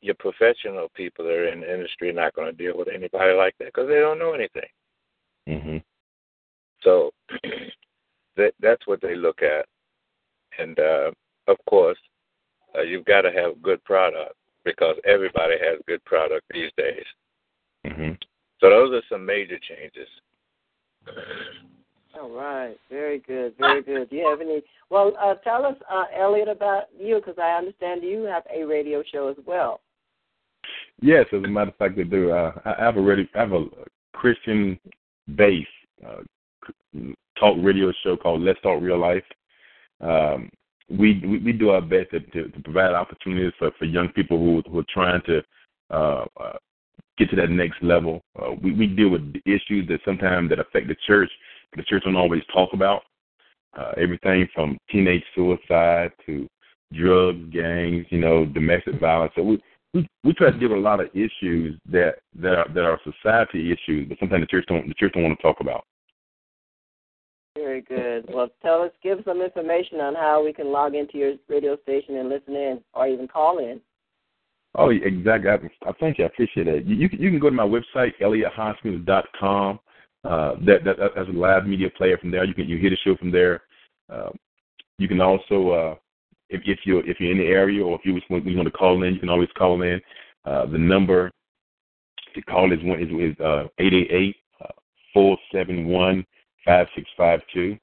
your 0.00 0.14
professional 0.16 0.88
people 0.94 1.24
that 1.24 1.32
are 1.32 1.48
in 1.48 1.60
the 1.60 1.72
industry 1.72 2.10
are 2.10 2.12
not 2.12 2.34
going 2.34 2.50
to 2.50 2.56
deal 2.56 2.76
with 2.76 2.88
anybody 2.88 3.32
like 3.32 3.54
that 3.58 3.66
because 3.66 3.88
they 3.88 4.00
don't 4.00 4.18
know 4.18 4.32
anything. 4.32 4.68
Mhm. 5.48 5.82
So 6.82 7.10
that 8.36 8.52
that's 8.60 8.86
what 8.86 9.00
they 9.00 9.14
look 9.14 9.40
at, 9.42 9.66
and 10.58 10.78
uh, 10.78 11.10
of 11.46 11.56
course, 11.68 11.98
uh, 12.76 12.82
you've 12.82 13.04
got 13.04 13.22
to 13.22 13.32
have 13.32 13.62
good 13.62 13.82
product 13.84 14.34
because 14.64 14.96
everybody 15.04 15.54
has 15.60 15.78
good 15.86 16.04
product 16.04 16.44
these 16.50 16.70
days. 16.76 17.04
Mhm. 17.86 18.18
So 18.60 18.70
those 18.70 18.92
are 18.92 19.06
some 19.08 19.26
major 19.26 19.58
changes. 19.58 20.08
All 22.18 22.30
right, 22.30 22.78
very 22.88 23.18
good, 23.18 23.54
very 23.58 23.82
good. 23.82 24.08
Do 24.08 24.16
you 24.16 24.28
have 24.28 24.40
any? 24.40 24.62
Well, 24.88 25.16
uh, 25.18 25.34
tell 25.34 25.66
us, 25.66 25.76
uh, 25.90 26.04
Elliot, 26.14 26.48
about 26.48 26.84
you, 26.96 27.16
because 27.16 27.38
I 27.38 27.58
understand 27.58 28.02
you 28.04 28.22
have 28.22 28.44
a 28.52 28.64
radio 28.64 29.02
show 29.02 29.28
as 29.28 29.36
well. 29.44 29.80
Yes, 31.00 31.26
as 31.32 31.42
a 31.42 31.48
matter 31.48 31.70
of 31.70 31.76
fact, 31.76 31.96
they 31.96 32.04
do. 32.04 32.30
Uh, 32.30 32.52
I 32.64 32.74
I 32.74 32.84
have 32.84 32.96
a 32.96 33.02
radio, 33.02 33.26
I 33.34 33.40
have 33.40 33.52
a 33.52 33.66
Christian 34.12 34.78
base 35.34 35.66
uh, 36.06 36.22
talk 37.38 37.56
radio 37.60 37.92
show 38.02 38.16
called 38.16 38.42
Let's 38.42 38.60
Talk 38.60 38.82
Real 38.82 38.98
Life. 38.98 39.24
Um, 40.00 40.50
we, 40.90 41.20
we 41.24 41.38
we 41.38 41.52
do 41.52 41.70
our 41.70 41.80
best 41.80 42.10
to, 42.10 42.20
to, 42.20 42.48
to 42.48 42.60
provide 42.62 42.92
opportunities 42.92 43.52
for, 43.58 43.70
for 43.78 43.84
young 43.86 44.08
people 44.08 44.38
who 44.38 44.62
who 44.70 44.80
are 44.80 44.86
trying 44.92 45.22
to 45.22 45.42
uh, 45.90 46.24
uh, 46.40 46.56
get 47.16 47.30
to 47.30 47.36
that 47.36 47.50
next 47.50 47.82
level. 47.82 48.22
Uh, 48.38 48.52
we 48.62 48.72
we 48.72 48.86
deal 48.86 49.08
with 49.08 49.34
issues 49.46 49.88
that 49.88 50.00
sometimes 50.04 50.50
that 50.50 50.58
affect 50.58 50.88
the 50.88 50.96
church, 51.06 51.30
but 51.70 51.78
the 51.78 51.84
church 51.84 52.04
don't 52.04 52.16
always 52.16 52.42
talk 52.52 52.72
about. 52.72 53.02
Uh, 53.78 53.92
everything 53.96 54.46
from 54.54 54.78
teenage 54.90 55.24
suicide 55.34 56.12
to 56.24 56.46
drugs, 56.92 57.42
gangs, 57.52 58.06
you 58.10 58.18
know, 58.18 58.44
domestic 58.44 59.00
violence. 59.00 59.32
So 59.34 59.42
we 59.42 59.62
we 59.94 60.06
we 60.22 60.32
try 60.34 60.50
to 60.50 60.58
deal 60.58 60.68
with 60.68 60.78
a 60.78 60.82
lot 60.82 61.00
of 61.00 61.08
issues 61.14 61.78
that 61.90 62.16
that 62.36 62.58
are, 62.58 62.68
that 62.74 62.84
are 62.84 63.00
society 63.04 63.72
issues, 63.72 64.08
but 64.08 64.18
sometimes 64.18 64.42
the 64.42 64.46
church 64.46 64.66
don't 64.68 64.86
the 64.86 64.94
church 64.94 65.12
don't 65.14 65.22
want 65.22 65.38
to 65.38 65.42
talk 65.42 65.60
about. 65.60 65.84
Very 67.56 67.82
good. 67.82 68.26
Well, 68.32 68.48
tell 68.62 68.82
us, 68.82 68.90
give 69.02 69.20
some 69.24 69.40
information 69.40 70.00
on 70.00 70.16
how 70.16 70.44
we 70.44 70.52
can 70.52 70.72
log 70.72 70.96
into 70.96 71.18
your 71.18 71.34
radio 71.48 71.76
station 71.82 72.16
and 72.16 72.28
listen 72.28 72.56
in, 72.56 72.80
or 72.94 73.06
even 73.06 73.28
call 73.28 73.58
in. 73.58 73.80
Oh, 74.74 74.90
exactly. 74.90 75.50
I, 75.50 75.88
I 75.88 75.92
thank 76.00 76.18
you. 76.18 76.24
I 76.24 76.26
appreciate 76.26 76.64
that. 76.64 76.84
You, 76.84 76.96
you 76.96 77.08
can 77.08 77.20
you 77.20 77.30
can 77.30 77.38
go 77.38 77.48
to 77.48 77.54
my 77.54 77.64
website 77.64 78.12
elliotthoskins.com. 78.20 79.78
Uh, 80.24 80.54
that, 80.66 80.84
that 80.84 80.96
that's 81.14 81.28
a 81.28 81.32
live 81.32 81.66
media 81.66 81.88
player 81.96 82.18
from 82.18 82.32
there. 82.32 82.44
You 82.44 82.54
can 82.54 82.68
you 82.68 82.76
hear 82.76 82.90
the 82.90 82.96
show 83.04 83.16
from 83.16 83.30
there. 83.30 83.62
Uh, 84.12 84.30
you 84.98 85.06
can 85.06 85.20
also 85.20 85.70
uh, 85.70 85.94
if 86.48 86.62
if 86.64 86.80
you 86.84 86.98
if 87.00 87.20
you're 87.20 87.30
in 87.30 87.38
the 87.38 87.44
area 87.44 87.84
or 87.84 87.96
if 87.96 88.04
you 88.04 88.20
want, 88.28 88.44
you 88.46 88.56
want 88.56 88.66
to 88.66 88.72
call 88.72 89.04
in, 89.04 89.14
you 89.14 89.20
can 89.20 89.28
always 89.28 89.48
call 89.56 89.80
in. 89.82 90.00
Uh, 90.44 90.66
the 90.66 90.78
number 90.78 91.30
to 92.34 92.42
call 92.42 92.72
is 92.72 92.80
one 92.82 93.00
is 93.00 93.08
is 93.10 93.40
uh, 93.40 93.68
eight 93.78 93.94
eight 93.94 94.10
eight 94.10 94.36
four 95.12 95.38
seven 95.52 95.86
one 95.86 96.26
five 96.64 96.86
six 96.94 97.08
five 97.16 97.40
two. 97.52 97.76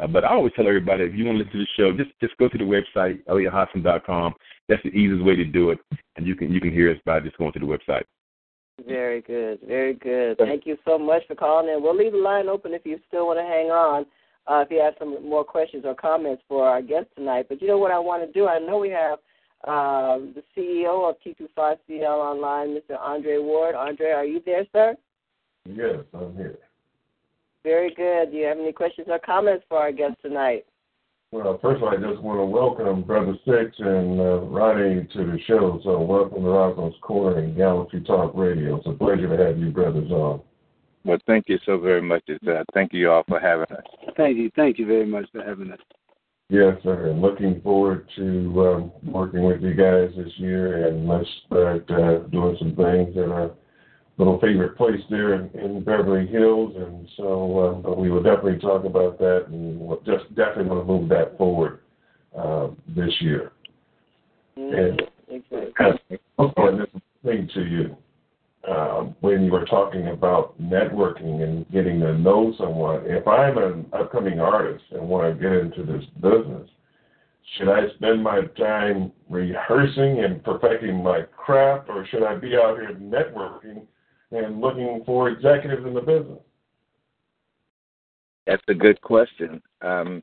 Uh, 0.00 0.08
but 0.08 0.24
I 0.24 0.30
always 0.30 0.52
tell 0.56 0.66
everybody 0.66 1.04
if 1.04 1.14
you 1.14 1.24
want 1.24 1.38
to 1.38 1.44
listen 1.44 1.60
to 1.60 1.64
the 1.64 1.68
show, 1.76 1.96
just 1.96 2.10
just 2.20 2.36
go 2.38 2.48
to 2.48 2.58
the 2.58 2.64
website 2.64 3.24
elliotthoskins.com. 3.26 4.34
That's 4.68 4.82
the 4.82 4.90
easiest 4.90 5.24
way 5.24 5.36
to 5.36 5.44
do 5.44 5.70
it, 5.70 5.78
and 6.16 6.26
you 6.26 6.34
can 6.34 6.52
you 6.52 6.60
can 6.60 6.72
hear 6.72 6.90
us 6.90 6.98
by 7.04 7.20
just 7.20 7.38
going 7.38 7.52
to 7.52 7.58
the 7.58 7.66
website. 7.66 8.04
Very 8.86 9.20
good, 9.20 9.60
very 9.66 9.94
good. 9.94 10.36
Thank 10.38 10.66
you 10.66 10.76
so 10.84 10.98
much 10.98 11.22
for 11.28 11.36
calling 11.36 11.72
in. 11.72 11.80
We'll 11.80 11.96
leave 11.96 12.12
the 12.12 12.18
line 12.18 12.48
open 12.48 12.74
if 12.74 12.84
you 12.84 12.98
still 13.06 13.28
want 13.28 13.38
to 13.38 13.44
hang 13.44 13.70
on. 13.70 14.04
Uh, 14.46 14.60
if 14.60 14.70
you 14.70 14.78
have 14.80 14.94
some 14.98 15.26
more 15.26 15.44
questions 15.44 15.84
or 15.86 15.94
comments 15.94 16.42
for 16.48 16.68
our 16.68 16.82
guest 16.82 17.06
tonight. 17.16 17.46
But 17.48 17.62
you 17.62 17.68
know 17.68 17.78
what 17.78 17.92
I 17.92 17.98
want 17.98 18.26
to 18.26 18.32
do? 18.32 18.46
I 18.46 18.58
know 18.58 18.78
we 18.78 18.90
have 18.90 19.18
um, 19.66 20.34
the 20.34 20.42
CEO 20.54 21.08
of 21.08 21.16
T25CL 21.24 22.02
Online, 22.02 22.76
Mr. 22.76 22.98
Andre 22.98 23.38
Ward. 23.38 23.74
Andre, 23.74 24.10
are 24.10 24.24
you 24.24 24.42
there, 24.44 24.66
sir? 24.72 24.96
Yes, 25.64 26.00
I'm 26.12 26.36
here. 26.36 26.58
Very 27.64 27.94
good. 27.94 28.30
Do 28.30 28.36
you 28.36 28.44
have 28.44 28.58
any 28.58 28.72
questions 28.72 29.08
or 29.10 29.18
comments 29.18 29.64
for 29.68 29.78
our 29.78 29.90
guest 29.90 30.16
tonight? 30.22 30.66
Well, 31.32 31.58
first 31.62 31.78
of 31.78 31.84
all, 31.84 31.88
I 31.88 31.96
just 31.96 32.22
want 32.22 32.38
to 32.38 32.44
welcome 32.44 33.02
Brother 33.02 33.34
Sticks 33.42 33.76
and 33.78 34.20
uh, 34.20 34.40
Ronnie 34.42 35.08
to 35.14 35.18
the 35.24 35.38
show. 35.46 35.80
So 35.82 35.98
welcome 36.00 36.42
to 36.42 36.48
Roscoe's 36.48 36.94
Corner 37.00 37.38
and 37.38 37.56
Galaxy 37.56 38.00
Talk 38.00 38.32
Radio. 38.34 38.76
It's 38.76 38.86
a 38.86 38.92
pleasure 38.92 39.34
to 39.34 39.44
have 39.44 39.58
you 39.58 39.70
brothers 39.70 40.10
on. 40.12 40.42
Well, 41.04 41.18
thank 41.26 41.48
you 41.48 41.58
so 41.64 41.78
very 41.78 42.02
much. 42.02 42.22
Uh, 42.28 42.62
thank 42.74 42.92
you 42.92 43.10
all 43.10 43.24
for 43.26 43.40
having 43.40 43.66
us. 43.76 43.84
Thank 44.16 44.36
you. 44.36 44.50
Thank 44.54 44.78
you 44.78 44.86
very 44.86 45.06
much 45.06 45.24
for 45.32 45.42
having 45.42 45.72
us. 45.72 45.80
Yes, 46.50 46.76
sir. 46.82 47.08
And 47.08 47.22
looking 47.22 47.62
forward 47.62 48.06
to 48.16 48.66
um, 48.66 48.92
working 49.10 49.42
with 49.42 49.62
you 49.62 49.74
guys 49.74 50.10
this 50.16 50.32
year, 50.36 50.86
and 50.86 51.08
let's 51.08 51.28
start 51.46 51.90
uh, 51.90 52.18
doing 52.28 52.56
some 52.58 52.76
things 52.76 53.14
that 53.14 53.32
are 53.32 53.50
little 54.16 54.38
favorite 54.40 54.76
place 54.76 55.00
there 55.10 55.34
in, 55.34 55.50
in 55.58 55.82
Beverly 55.82 56.26
Hills, 56.26 56.74
and 56.76 57.08
so 57.16 57.82
uh, 57.86 57.94
we 57.94 58.10
will 58.10 58.22
definitely 58.22 58.58
talk 58.58 58.84
about 58.84 59.18
that, 59.18 59.46
and 59.48 59.80
we'll 59.80 60.00
just 60.00 60.28
definitely 60.34 60.66
want 60.66 60.86
to 60.86 60.92
move 60.92 61.08
that 61.08 61.36
forward 61.36 61.80
uh, 62.38 62.68
this 62.88 63.12
year. 63.20 63.52
Mm-hmm. 64.56 64.98
And 65.58 66.22
also, 66.38 66.78
this 66.78 67.02
thing 67.24 67.48
to 67.54 67.64
you, 67.64 67.96
uh, 68.68 69.00
when 69.20 69.44
you 69.44 69.50
were 69.50 69.64
talking 69.64 70.08
about 70.08 70.60
networking 70.60 71.42
and 71.42 71.68
getting 71.70 71.98
to 72.00 72.16
know 72.16 72.54
someone, 72.56 73.02
if 73.04 73.26
I'm 73.26 73.58
an 73.58 73.86
upcoming 73.92 74.38
artist 74.38 74.84
and 74.92 75.08
want 75.08 75.36
to 75.36 75.42
get 75.42 75.52
into 75.52 75.82
this 75.82 76.04
business, 76.20 76.68
should 77.58 77.68
I 77.68 77.88
spend 77.96 78.22
my 78.22 78.42
time 78.56 79.12
rehearsing 79.28 80.24
and 80.24 80.42
perfecting 80.42 81.02
my 81.02 81.22
craft, 81.36 81.88
or 81.88 82.06
should 82.06 82.22
I 82.22 82.36
be 82.36 82.54
out 82.56 82.78
here 82.78 82.94
networking 82.94 83.86
and 84.34 84.60
looking 84.60 85.02
for 85.06 85.28
executives 85.28 85.86
in 85.86 85.94
the 85.94 86.00
business? 86.00 86.38
That's 88.46 88.62
a 88.68 88.74
good 88.74 89.00
question. 89.00 89.62
Um, 89.80 90.22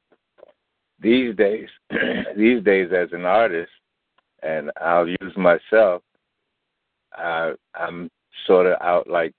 these 1.00 1.36
days, 1.36 1.68
these 2.38 2.64
days, 2.64 2.90
as 2.96 3.10
an 3.14 3.26
artist, 3.26 3.72
and 4.44 4.72
I'll 4.80 5.08
use 5.08 5.36
myself. 5.36 6.04
I, 7.14 7.54
I'm 7.76 8.10
sort 8.46 8.68
of 8.68 8.78
out 8.82 9.10
like 9.10 9.34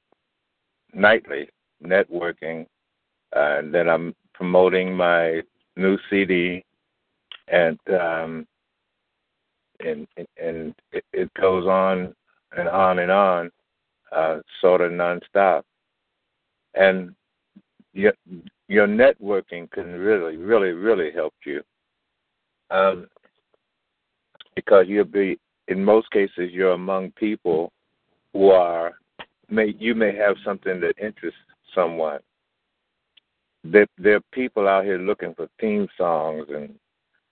nightly 0.93 1.49
networking, 1.83 2.67
uh, 3.35 3.59
and 3.59 3.73
then 3.73 3.89
I'm 3.89 4.15
promoting 4.35 4.95
my 4.95 5.43
new 5.77 5.97
CD, 6.11 6.65
and 7.49 7.79
um, 7.89 8.47
and 9.81 10.07
and 10.17 10.75
it, 10.93 11.05
it 11.13 11.33
goes 11.35 11.67
on 11.67 12.15
and 12.57 12.69
on 12.69 12.99
and 12.99 13.11
on, 13.11 13.51
uh, 14.15 14.39
sort 14.61 14.81
of 14.81 14.93
nonstop. 14.93 15.63
And 16.75 17.15
your 17.93 18.13
your 18.69 18.87
networking 18.87 19.71
can 19.71 19.93
really, 19.93 20.37
really, 20.37 20.71
really 20.71 21.11
help 21.13 21.35
you. 21.45 21.63
Um, 22.71 23.07
because 24.57 24.87
you'll 24.89 25.05
be 25.05 25.39
in 25.69 25.85
most 25.85 26.11
cases 26.11 26.51
you're 26.53 26.73
among 26.73 27.11
people 27.13 27.73
who 28.33 28.51
are 28.51 28.93
may 29.51 29.75
you 29.79 29.95
may 29.95 30.15
have 30.17 30.37
something 30.45 30.81
that 30.81 30.99
interests 30.99 31.39
someone. 31.75 32.21
There, 33.65 33.87
there 33.97 34.17
are 34.17 34.25
people 34.33 34.67
out 34.67 34.85
here 34.85 34.99
looking 34.99 35.35
for 35.35 35.49
theme 35.61 35.87
songs 35.97 36.47
and 36.49 36.75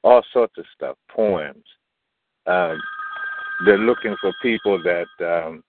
all 0.04 0.22
sorts 0.32 0.56
of 0.58 0.64
stuff, 0.74 0.96
poems. 1.08 1.64
Um, 2.46 2.80
they're 3.66 3.78
looking 3.78 4.16
for 4.20 4.32
people 4.40 4.80
that 4.82 5.06
um, 5.20 5.62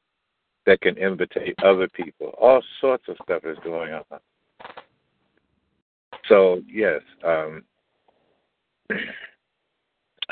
that 0.71 0.79
can 0.79 0.97
invitate 0.97 1.53
other 1.65 1.89
people. 1.89 2.33
All 2.39 2.63
sorts 2.79 3.03
of 3.09 3.17
stuff 3.23 3.43
is 3.43 3.57
going 3.61 3.91
on. 3.91 4.19
So 6.29 6.61
yes, 6.65 7.01
um, 7.25 7.63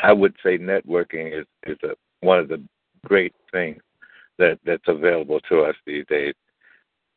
I 0.02 0.14
would 0.14 0.34
say 0.42 0.58
networking 0.58 1.38
is 1.38 1.46
is 1.68 1.78
a, 1.84 1.90
one 2.26 2.40
of 2.40 2.48
the 2.48 2.64
great 3.06 3.34
things 3.52 3.82
that 4.38 4.60
that's 4.66 4.88
available 4.88 5.42
to 5.50 5.64
us 5.64 5.76
these 5.86 6.06
days, 6.08 6.36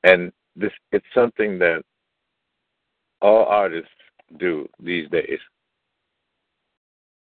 and 0.03 0.33
this 0.57 0.73
it's 0.91 1.07
something 1.15 1.61
that 1.61 1.83
all 3.21 3.45
artists 3.45 3.89
do 4.41 4.69
these 4.83 5.09
days. 5.11 5.39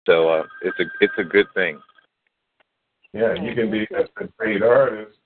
So 0.05 0.29
uh, 0.29 0.43
it's 0.61 0.79
a 0.79 0.85
it's 1.01 1.17
a 1.17 1.25
good 1.25 1.47
thing. 1.53 1.77
Yeah, 3.11 3.33
you 3.33 3.53
can 3.53 3.69
be 3.69 3.85
a 3.93 4.27
great 4.37 4.63
artist, 4.63 5.17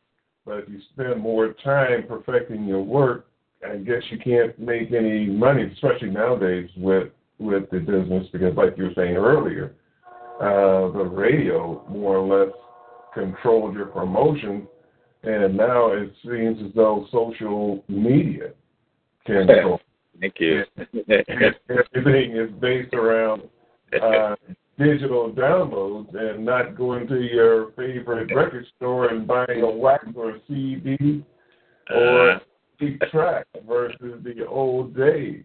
but 0.48 0.60
if 0.60 0.70
you 0.70 0.80
spend 0.94 1.22
more 1.22 1.54
time 1.64 2.06
perfecting 2.08 2.66
your 2.66 2.82
work, 2.82 3.28
I 3.68 3.76
guess 3.78 4.02
you 4.10 4.18
can't 4.18 4.58
make 4.58 4.94
any 4.94 5.26
money, 5.26 5.70
especially 5.74 6.10
nowadays 6.10 6.70
with 6.78 7.10
with 7.40 7.70
the 7.70 7.80
business, 7.80 8.28
because 8.32 8.56
like 8.56 8.78
you 8.78 8.86
were 8.86 8.94
saying 8.96 9.16
earlier, 9.16 9.76
uh, 10.40 10.92
the 10.98 11.04
radio 11.04 11.86
more 11.90 12.18
or 12.18 12.46
less 12.46 12.56
controlled 13.14 13.76
your 13.76 13.88
promotion, 13.88 14.68
and 15.24 15.56
now 15.56 15.92
it 15.92 16.14
seems 16.24 16.60
as 16.66 16.74
though 16.76 17.08
social 17.12 17.84
media 17.88 18.54
can 19.26 19.46
control. 19.46 19.82
Thank 20.20 20.36
you. 20.40 20.64
Everything 21.96 22.38
is 22.38 22.50
based 22.60 22.94
around 22.94 23.44
uh, 24.02 24.36
digital 24.78 25.32
downloads 25.32 26.14
and 26.16 26.46
not 26.46 26.76
going 26.76 27.08
to 27.08 27.22
your 27.22 27.72
favorite 27.72 28.34
record 28.34 28.66
store 28.76 29.08
and 29.08 29.28
buying 29.28 29.62
a 29.62 29.70
wax 29.70 30.06
or 30.16 30.32
a 30.32 30.40
CD 30.48 31.24
or 31.94 32.32
Uh, 32.32 32.40
a 32.82 33.06
track 33.08 33.48
versus 33.68 34.24
the 34.24 34.46
old 34.46 34.96
days. 34.96 35.44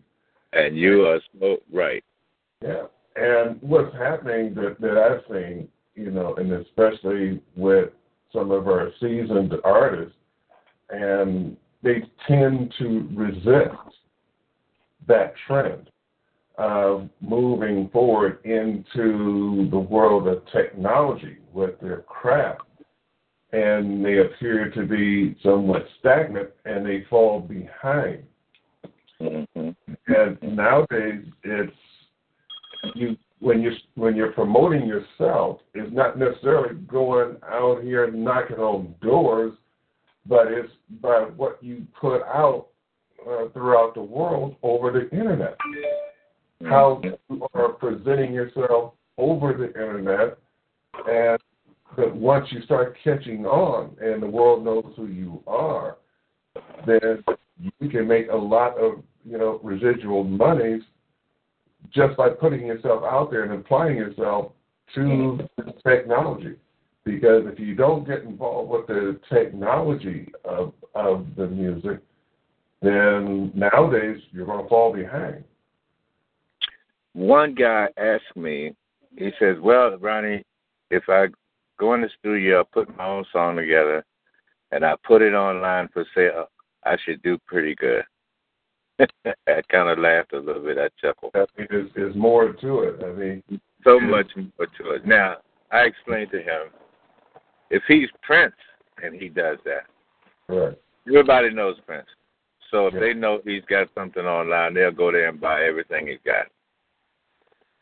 and 0.53 0.77
you 0.77 1.07
are 1.07 1.21
so 1.41 1.57
right. 1.73 2.05
Yeah. 2.63 2.87
And 3.17 3.61
what's 3.63 3.95
happening 3.97 4.55
that, 4.55 4.79
that 4.81 4.99
I've 4.99 5.25
seen, 5.31 5.69
you 5.95 6.11
know, 6.11 6.35
and 6.35 6.53
especially 6.53 7.41
with 7.57 7.91
some 8.33 8.51
of 8.51 8.69
our 8.69 8.91
seasoned 9.01 9.55
artists, 9.65 10.15
and 10.91 11.57
they 11.83 12.03
tend 12.29 12.75
to 12.79 13.09
resist 13.15 13.77
that 15.07 15.35
trend 15.47 15.91
of 16.63 17.09
moving 17.21 17.91
forward 17.93 18.39
into 18.45 19.69
the 19.69 19.79
world 19.79 20.29
of 20.29 20.45
technology 20.53 21.39
with 21.53 21.79
their 21.81 22.03
craft. 22.03 22.63
And 23.53 24.05
they 24.05 24.19
appear 24.19 24.71
to 24.71 24.87
be 24.87 25.37
somewhat 25.43 25.85
stagnant 25.99 26.51
and 26.65 26.87
they 26.87 27.05
fall 27.11 27.41
behind. 27.41 28.23
hmm 29.19 29.71
And 30.07 30.39
nowadays, 30.43 31.25
it's 31.43 31.77
you 32.95 33.17
when 33.41 33.61
you 33.61 33.73
when 33.97 34.15
you're 34.15 34.33
promoting 34.33 34.87
yourself, 34.87 35.59
it's 35.75 35.93
not 35.93 36.17
necessarily 36.17 36.77
going 36.77 37.39
out 37.45 37.83
here 37.83 38.09
knocking 38.13 38.59
on 38.59 38.95
doors, 39.03 39.53
but 40.27 40.47
it's 40.47 40.73
by 41.01 41.25
what 41.37 41.59
you 41.61 41.85
put 42.01 42.23
out 42.23 42.69
uh, 43.29 43.49
throughout 43.53 43.95
the 43.95 44.03
world 44.03 44.55
over 44.63 44.93
the 44.93 45.11
internet. 45.11 45.57
How 46.65 47.01
mm-hmm. 47.03 47.35
you 47.35 47.47
are 47.55 47.69
presenting 47.71 48.33
yourself 48.33 48.95
over 49.19 49.53
the 49.53 49.69
internet, 49.69 50.39
and 51.09 51.39
that 51.97 52.15
once 52.15 52.47
you 52.51 52.63
start 52.63 52.97
catching 53.03 53.45
on 53.47 53.97
and 54.01 54.23
the 54.23 54.27
world 54.27 54.65
knows 54.65 54.93
who 54.97 55.07
you 55.07 55.43
are, 55.47 55.97
then 56.87 57.25
you 57.81 57.89
can 57.89 58.07
make 58.07 58.29
a 58.31 58.37
lot 58.37 58.79
of 58.79 59.03
you 59.25 59.39
know 59.39 59.61
residual 59.63 60.25
monies 60.25 60.83
just 61.93 62.17
by 62.17 62.29
putting 62.29 62.67
yourself 62.67 63.03
out 63.05 63.31
there 63.31 63.43
and 63.45 63.53
applying 63.53 63.97
yourself 63.97 64.53
to 64.95 65.39
technology. 65.87 66.55
Because 67.05 67.43
if 67.47 67.59
you 67.59 67.75
don't 67.75 68.07
get 68.07 68.23
involved 68.23 68.71
with 68.71 68.87
the 68.87 69.19
technology 69.33 70.31
of 70.45 70.73
of 70.95 71.27
the 71.37 71.47
music, 71.47 72.01
then 72.81 73.51
nowadays 73.55 74.21
you're 74.31 74.47
going 74.47 74.63
to 74.63 74.69
fall 74.69 74.93
behind. 74.93 75.45
One 77.15 77.55
guy 77.55 77.89
asked 77.97 78.37
me, 78.37 78.73
he 79.17 79.31
says, 79.39 79.57
Well, 79.61 79.97
Ronnie, 79.99 80.43
if 80.91 81.05
I 81.09 81.27
go 81.79 81.95
in 81.95 82.01
the 82.03 82.11
studio, 82.19 82.61
I 82.61 82.65
put 82.73 82.97
my 82.97 83.07
own 83.07 83.25
song 83.33 83.57
together, 83.57 84.05
and 84.71 84.85
I 84.85 84.95
put 85.05 85.23
it 85.23 85.35
online 85.35 85.89
for 85.93 86.05
sale, 86.15 86.49
I 86.85 86.97
should 87.05 87.23
do 87.23 87.39
pretty 87.47 87.75
good. 87.75 88.05
I 88.99 89.61
kind 89.71 89.89
of 89.89 89.99
laughed 89.99 90.33
a 90.33 90.39
little 90.39 90.63
bit. 90.63 90.79
I 90.79 90.89
chuckled. 91.01 91.33
I 91.35 91.45
mean, 91.59 91.67
there's, 91.71 91.91
there's 91.95 92.17
more 92.17 92.53
to 92.53 92.81
it. 92.81 93.03
I 93.05 93.13
mean, 93.13 93.43
So 93.85 93.99
much 94.01 94.29
more 94.37 94.67
to 94.79 94.91
it. 94.93 95.07
Now, 95.07 95.37
I 95.71 95.81
explained 95.81 96.31
to 96.33 96.39
him, 96.39 96.69
if 97.71 97.83
he's 97.89 98.09
Prince 98.23 98.55
and 99.03 99.15
he 99.15 99.29
does 99.29 99.59
that, 99.65 99.87
right. 100.49 100.79
everybody 101.09 101.51
knows 101.51 101.77
Prince. 101.87 102.07
So 102.71 102.87
if 102.87 102.95
Yeah. 102.95 103.01
they 103.01 103.15
know 103.15 103.41
he's 103.45 103.65
got 103.65 103.89
something 103.95 104.25
online, 104.25 104.75
they'll 104.75 104.91
go 104.93 105.11
there 105.11 105.29
and 105.29 105.41
buy 105.41 105.65
everything 105.65 106.07
he's 106.07 106.19
got. 106.25 106.47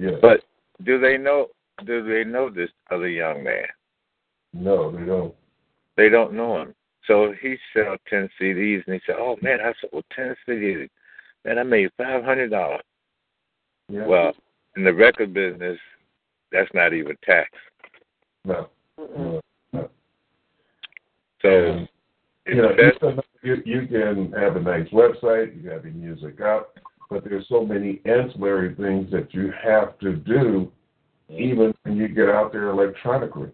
Yeah. 0.00 0.16
But 0.22 0.40
do 0.84 0.98
they 0.98 1.18
know? 1.18 1.48
Do 1.84 2.02
they 2.02 2.24
know 2.28 2.48
this 2.50 2.70
other 2.90 3.08
young 3.08 3.44
man? 3.44 3.66
no, 4.52 4.90
they 4.90 5.04
don't. 5.04 5.34
They 5.96 6.08
don't 6.08 6.32
know 6.32 6.62
him. 6.62 6.74
So 7.06 7.34
he 7.40 7.56
sell 7.74 7.96
ten 8.08 8.28
CDs, 8.40 8.82
and 8.86 8.94
he 8.94 9.00
said, 9.06 9.16
"Oh 9.18 9.36
man, 9.42 9.58
I 9.60 9.72
sold 9.80 10.04
ten 10.14 10.34
CDs, 10.48 10.88
and 11.44 11.60
I 11.60 11.62
made 11.62 11.90
five 11.98 12.24
hundred 12.24 12.50
dollars." 12.50 12.80
Yeah. 13.88 14.06
Well, 14.06 14.32
in 14.76 14.84
the 14.84 14.94
record 14.94 15.34
business, 15.34 15.78
that's 16.50 16.70
not 16.72 16.94
even 16.94 17.16
tax. 17.24 17.50
no. 18.44 18.68
No. 18.98 19.40
So 21.42 21.48
And, 21.48 21.88
you 22.46 22.56
know, 22.56 22.68
best. 22.76 23.20
you, 23.42 23.56
you 23.64 23.86
can 23.86 24.32
have 24.32 24.56
a 24.56 24.60
nice 24.60 24.88
website, 24.90 25.62
you 25.62 25.70
have 25.70 25.84
your 25.84 25.94
music 25.94 26.40
up, 26.40 26.76
but 27.10 27.24
there's 27.24 27.46
so 27.48 27.66
many 27.66 28.00
ancillary 28.04 28.74
things 28.76 29.10
that 29.10 29.34
you 29.34 29.52
have 29.62 29.98
to 29.98 30.14
do 30.14 30.70
even 31.28 31.74
when 31.82 31.96
you 31.96 32.08
get 32.08 32.28
out 32.28 32.52
there 32.52 32.70
electronically. 32.70 33.50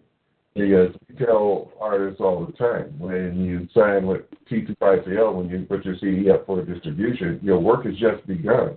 Because 0.53 0.95
we 1.07 1.23
tell 1.23 1.71
artists 1.79 2.19
all 2.19 2.43
the 2.43 2.51
time 2.53 2.97
when 2.97 3.45
you 3.45 3.67
sign 3.75 4.07
with 4.07 4.21
T2ICL, 4.49 5.35
when 5.35 5.49
you 5.49 5.65
put 5.69 5.85
your 5.85 5.95
CD 5.99 6.31
up 6.31 6.47
for 6.47 6.63
distribution, 6.63 7.39
your 7.43 7.59
work 7.59 7.85
has 7.85 7.95
just 7.97 8.25
begun. 8.25 8.75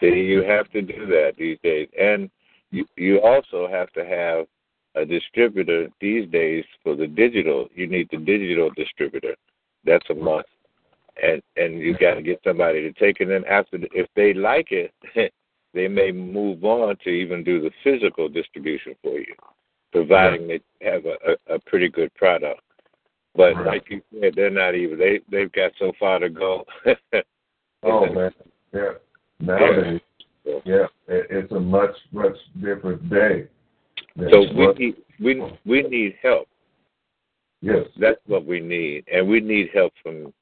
See, 0.00 0.06
you 0.06 0.44
have 0.44 0.70
to 0.70 0.82
do 0.82 1.06
that 1.06 1.32
these 1.36 1.58
days, 1.64 1.88
and 1.98 2.30
you 2.70 2.86
you 2.96 3.20
also 3.20 3.66
have 3.68 3.92
to 3.94 4.04
have 4.04 4.46
a 4.94 5.04
distributor 5.04 5.88
these 6.00 6.30
days 6.30 6.64
for 6.84 6.94
the 6.94 7.08
digital. 7.08 7.68
You 7.74 7.88
need 7.88 8.08
the 8.12 8.18
digital 8.18 8.70
distributor. 8.76 9.34
That's 9.84 10.08
a 10.10 10.14
must, 10.14 10.46
and 11.22 11.42
and 11.56 11.80
you 11.80 11.96
got 11.98 12.14
to 12.14 12.22
get 12.22 12.40
somebody 12.44 12.82
to 12.82 12.92
take 12.92 13.20
it. 13.20 13.30
And 13.30 13.44
after, 13.46 13.78
the, 13.78 13.88
if 13.92 14.08
they 14.14 14.34
like 14.34 14.68
it, 14.70 14.92
they 15.74 15.88
may 15.88 16.12
move 16.12 16.64
on 16.64 16.96
to 17.04 17.10
even 17.10 17.44
do 17.44 17.60
the 17.60 17.70
physical 17.84 18.28
distribution 18.28 18.94
for 19.02 19.18
you, 19.18 19.34
providing 19.92 20.48
they 20.48 20.60
have 20.82 21.04
a, 21.06 21.16
a, 21.32 21.56
a 21.56 21.58
pretty 21.60 21.88
good 21.88 22.12
product. 22.14 22.60
But 23.34 23.54
Right. 23.54 23.66
like 23.66 23.90
you 23.90 24.02
said, 24.20 24.34
they're 24.34 24.50
not 24.50 24.74
even. 24.74 24.98
They 24.98 25.20
they've 25.30 25.52
got 25.52 25.72
so 25.78 25.92
far 25.98 26.18
to 26.18 26.28
go. 26.28 26.64
Oh 27.84 28.12
man, 28.12 28.32
yeah. 28.74 28.94
Nowadays, 29.38 30.00
yeah, 30.44 30.86
it, 31.06 31.26
it's 31.30 31.52
a 31.52 31.60
much 31.60 31.94
much 32.12 32.36
different 32.60 33.08
day. 33.08 33.46
So 34.30 34.40
we 34.52 34.72
need 34.74 34.96
we 35.20 35.42
we 35.64 35.82
need 35.82 36.16
help. 36.20 36.48
yes, 37.60 37.86
That's 38.00 38.20
what 38.26 38.44
we 38.44 38.60
need, 38.60 39.04
and 39.12 39.28
we 39.28 39.40
need 39.40 39.70
help 39.72 39.92
from. 40.02 40.32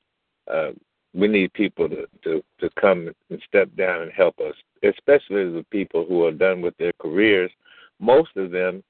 Uh, 0.50 0.70
we 1.14 1.28
need 1.28 1.52
people 1.54 1.88
to, 1.88 2.06
to 2.22 2.42
to 2.60 2.70
come 2.78 3.10
and 3.30 3.42
step 3.46 3.68
down 3.76 4.02
and 4.02 4.12
help 4.12 4.38
us, 4.40 4.54
especially 4.82 5.50
the 5.50 5.64
people 5.70 6.04
who 6.06 6.24
are 6.24 6.32
done 6.32 6.60
with 6.60 6.76
their 6.76 6.92
careers. 7.00 7.50
Most 8.00 8.36
of 8.36 8.50
them 8.50 8.82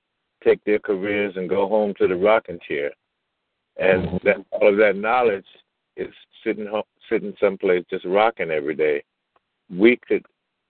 take 0.42 0.62
their 0.64 0.78
careers 0.80 1.36
and 1.36 1.48
go 1.48 1.68
home 1.68 1.94
to 1.94 2.06
the 2.08 2.16
rocking 2.16 2.58
chair, 2.66 2.90
and 3.76 4.02
Mhm. 4.04 4.22
that 4.22 4.44
all 4.50 4.68
of 4.68 4.76
that 4.78 4.96
knowledge 4.96 5.46
is 5.96 6.12
sitting 6.42 6.66
home, 6.66 6.82
sitting 7.08 7.36
someplace 7.38 7.84
just 7.88 8.04
rocking 8.04 8.50
every 8.50 8.74
day. 8.74 9.02
We 9.70 9.96
could, 9.96 10.24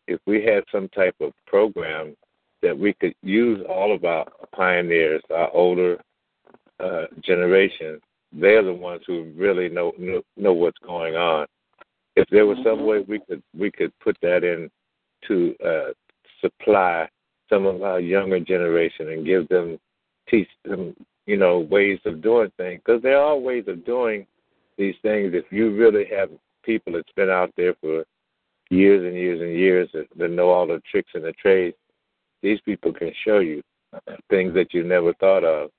if 0.07 0.21
we 0.27 0.43
had 0.43 0.65
some 0.71 0.89
type 0.91 1.17
of 1.21 1.33
program 1.47 2.17
that 2.63 2.77
we 2.77 2.93
could 2.95 3.15
use 3.23 3.65
all 3.69 3.93
of 3.93 4.05
our 4.05 4.27
pioneers, 4.53 5.23
our 5.31 5.51
older 5.53 6.01
uh, 6.81 7.07
generation, 7.21 8.01
they're 8.41 8.63
the 8.63 8.73
ones 8.73 9.03
who 9.07 9.33
really 9.37 9.69
know, 9.69 9.93
know 9.99 10.23
know 10.37 10.53
what's 10.53 10.79
going 10.79 11.17
on. 11.17 11.47
If 12.17 12.29
there 12.31 12.47
was 12.47 12.59
some 12.65 12.87
way 12.87 13.05
we 13.07 13.21
could 13.21 13.43
we 13.57 13.71
could 13.71 13.93
put 14.01 14.17
that 14.23 14.45
in 14.45 14.71
to 15.29 15.55
uh, 15.65 15.93
supply 16.41 17.09
some 17.49 17.67
of 17.67 17.83
our 17.83 18.01
younger 18.01 18.41
generation 18.41 19.11
and 19.11 19.25
give 19.27 19.49
them 19.49 19.79
teach 20.29 20.49
them 20.65 20.95
you 21.27 21.37
know 21.37 21.61
ways 21.61 21.99
of 22.05 22.23
doing 22.23 22.51
things 22.57 22.81
because 22.85 23.03
there 23.03 23.21
are 23.21 23.37
ways 23.37 23.65
of 23.69 23.85
doing 23.85 24.27
these 24.79 24.95
things. 25.03 25.33
If 25.35 25.51
you 25.51 25.75
really 25.75 26.05
have 26.17 26.31
people 26.63 26.93
that's 26.93 27.13
been 27.17 27.31
out 27.31 27.53
there 27.57 27.75
for 27.81 28.05
years 28.71 29.05
and 29.05 29.15
years 29.15 29.41
and 29.41 29.55
years 29.57 29.89
that, 29.95 30.07
that 30.17 30.31
know 30.31 30.51
all 30.51 30.67
the 30.67 30.83
tricks 30.91 31.11
and 31.15 31.25
the 31.25 31.33
trades 31.33 31.77
these 32.43 32.61
people 32.63 32.93
can 32.93 33.13
show 33.25 33.39
you 33.39 33.63
things 34.29 34.53
that 34.55 34.75
you 34.75 34.83
never 34.83 35.15
thought 35.15 35.45
of 35.45 35.71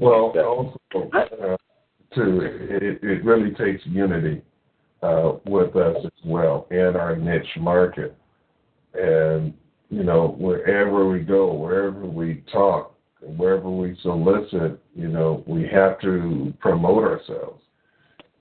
Well, 0.00 0.32
also 0.34 0.80
uh, 0.94 1.56
too, 2.14 2.40
it, 2.40 3.00
it 3.02 3.24
really 3.24 3.50
takes 3.50 3.84
unity 3.84 4.40
uh, 5.02 5.32
with 5.44 5.76
us 5.76 5.96
as 6.04 6.24
well 6.24 6.66
in 6.70 6.96
our 6.96 7.16
niche 7.16 7.56
market, 7.58 8.16
and 8.94 9.52
you 9.90 10.02
know 10.02 10.34
wherever 10.38 11.06
we 11.06 11.20
go, 11.20 11.52
wherever 11.52 12.06
we 12.06 12.42
talk, 12.50 12.94
wherever 13.20 13.70
we 13.70 13.94
solicit, 14.00 14.80
you 14.94 15.08
know 15.08 15.44
we 15.46 15.68
have 15.68 16.00
to 16.00 16.54
promote 16.60 17.04
ourselves. 17.04 17.62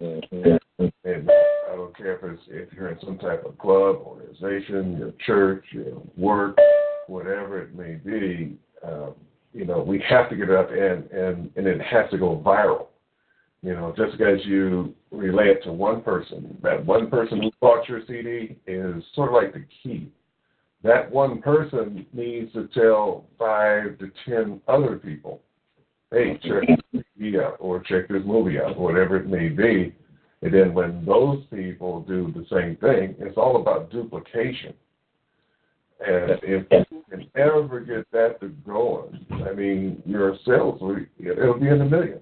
mm-hmm. 0.01 0.55
And, 0.79 0.93
and 1.03 1.29
I 1.69 1.75
don't 1.75 1.95
care 1.95 2.15
if 2.15 2.23
it's 2.23 2.41
if 2.47 2.73
you're 2.73 2.89
in 2.89 2.99
some 3.03 3.17
type 3.17 3.43
of 3.45 3.57
club, 3.57 3.97
organization, 3.97 4.97
your 4.97 5.11
church, 5.25 5.65
your 5.71 6.01
work, 6.15 6.57
whatever 7.07 7.61
it 7.61 7.75
may 7.75 7.95
be. 7.95 8.57
Um, 8.81 9.13
you 9.53 9.65
know, 9.65 9.81
we 9.81 10.03
have 10.07 10.29
to 10.29 10.35
get 10.35 10.49
it 10.49 10.55
up 10.55 10.69
and, 10.71 11.09
and, 11.11 11.51
and 11.55 11.67
it 11.67 11.81
has 11.81 12.09
to 12.11 12.17
go 12.17 12.41
viral. 12.45 12.87
You 13.61 13.73
know, 13.73 13.93
just 13.97 14.17
because 14.17 14.39
you 14.45 14.95
relay 15.11 15.49
it 15.49 15.63
to 15.63 15.73
one 15.73 16.01
person, 16.01 16.57
that 16.63 16.85
one 16.85 17.09
person 17.09 17.41
who 17.41 17.51
bought 17.59 17.89
your 17.89 18.01
CD 18.07 18.55
is 18.67 19.03
sort 19.15 19.29
of 19.29 19.35
like 19.35 19.53
the 19.53 19.65
key. 19.83 20.11
That 20.81 21.11
one 21.11 21.41
person 21.41 22.05
needs 22.13 22.53
to 22.53 22.69
tell 22.73 23.25
five 23.37 23.97
to 23.99 24.09
ten 24.25 24.61
other 24.69 24.95
people, 24.95 25.41
hey, 26.09 26.39
check 26.41 26.79
this 26.93 27.03
CD 27.17 27.37
out 27.37 27.57
or 27.59 27.81
check 27.81 28.07
this 28.07 28.23
movie 28.25 28.59
out, 28.59 28.79
whatever 28.79 29.17
it 29.17 29.27
may 29.27 29.49
be. 29.49 29.93
And 30.41 30.53
then 30.53 30.73
when 30.73 31.03
those 31.05 31.43
people 31.53 32.01
do 32.01 32.33
the 32.33 32.45
same 32.49 32.77
thing, 32.77 33.15
it's 33.19 33.35
all 33.35 33.59
about 33.59 33.91
duplication. 33.91 34.73
And 35.99 36.39
if 36.43 36.65
can 37.09 37.29
ever 37.35 37.79
get 37.79 38.09
that 38.11 38.39
to 38.41 38.49
going, 38.65 39.25
I 39.47 39.53
mean, 39.53 40.01
your 40.05 40.35
sales 40.45 40.79
will 40.81 40.97
it'll 41.19 41.59
be 41.59 41.67
in 41.67 41.79
the 41.79 41.85
millions. 41.85 42.21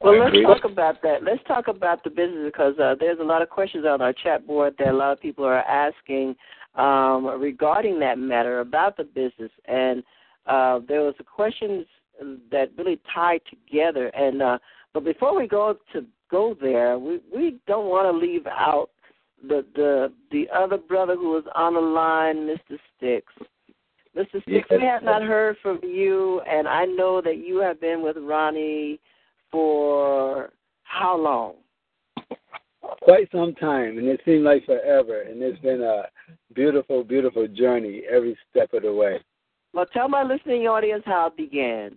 Well, 0.00 0.18
let's 0.20 0.36
talk 0.42 0.70
about 0.70 1.02
that. 1.02 1.24
Let's 1.24 1.42
talk 1.48 1.66
about 1.66 2.04
the 2.04 2.10
business 2.10 2.44
because 2.44 2.78
uh, 2.78 2.94
there's 3.00 3.18
a 3.20 3.24
lot 3.24 3.42
of 3.42 3.50
questions 3.50 3.84
on 3.84 4.00
our 4.00 4.12
chat 4.12 4.46
board 4.46 4.74
that 4.78 4.88
a 4.88 4.92
lot 4.92 5.12
of 5.12 5.20
people 5.20 5.44
are 5.44 5.58
asking 5.62 6.36
um, 6.76 7.26
regarding 7.26 7.98
that 8.00 8.16
matter 8.18 8.60
about 8.60 8.96
the 8.96 9.04
business. 9.04 9.50
And 9.66 10.04
uh, 10.46 10.80
there 10.86 11.02
was 11.02 11.14
a 11.18 11.24
questions 11.24 11.84
that 12.52 12.70
really 12.76 13.00
tied 13.12 13.40
together. 13.50 14.08
And 14.08 14.40
uh, 14.40 14.58
but 14.94 15.04
before 15.04 15.36
we 15.36 15.48
go 15.48 15.76
to 15.92 16.06
go 16.30 16.56
there, 16.60 16.98
we 16.98 17.20
we 17.34 17.58
don't 17.66 17.86
want 17.86 18.06
to 18.06 18.16
leave 18.16 18.46
out 18.46 18.90
the 19.46 19.64
the 19.74 20.12
the 20.30 20.46
other 20.54 20.76
brother 20.76 21.14
who 21.14 21.30
was 21.30 21.44
on 21.54 21.74
the 21.74 21.80
line, 21.80 22.46
Mr. 22.46 22.78
Sticks. 22.96 23.32
Mr. 24.16 24.42
Sticks, 24.42 24.68
we 24.70 24.82
have 24.82 25.02
not 25.02 25.22
heard 25.22 25.56
from 25.62 25.78
you, 25.82 26.40
and 26.40 26.66
I 26.66 26.84
know 26.84 27.20
that 27.22 27.38
you 27.38 27.58
have 27.58 27.80
been 27.80 28.02
with 28.02 28.16
Ronnie 28.16 28.98
for 29.50 30.50
how 30.82 31.16
long? 31.16 31.54
Quite 33.02 33.30
some 33.30 33.54
time, 33.54 33.98
and 33.98 34.08
it 34.08 34.20
seemed 34.24 34.44
like 34.44 34.64
forever. 34.64 35.22
And 35.22 35.42
it's 35.42 35.60
been 35.60 35.82
a 35.82 36.04
beautiful, 36.54 37.04
beautiful 37.04 37.46
journey 37.46 38.02
every 38.10 38.36
step 38.50 38.72
of 38.72 38.82
the 38.82 38.92
way. 38.92 39.20
Well, 39.72 39.86
tell 39.92 40.08
my 40.08 40.22
listening 40.22 40.66
audience 40.66 41.02
how 41.04 41.28
it 41.28 41.36
began. 41.36 41.96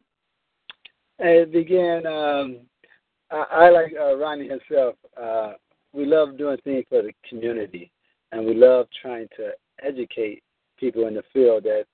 It 1.19 1.51
began. 1.51 2.05
Um, 2.05 2.57
I, 3.31 3.45
I 3.51 3.69
like 3.69 3.93
uh, 3.99 4.17
Ronnie 4.17 4.49
himself. 4.49 4.95
Uh, 5.19 5.53
we 5.93 6.05
love 6.05 6.37
doing 6.37 6.57
things 6.63 6.85
for 6.89 7.01
the 7.01 7.11
community, 7.27 7.91
and 8.31 8.45
we 8.45 8.53
love 8.53 8.87
trying 9.01 9.27
to 9.37 9.51
educate 9.83 10.43
people 10.79 11.07
in 11.07 11.13
the 11.13 11.23
field 11.33 11.63
that 11.63 11.85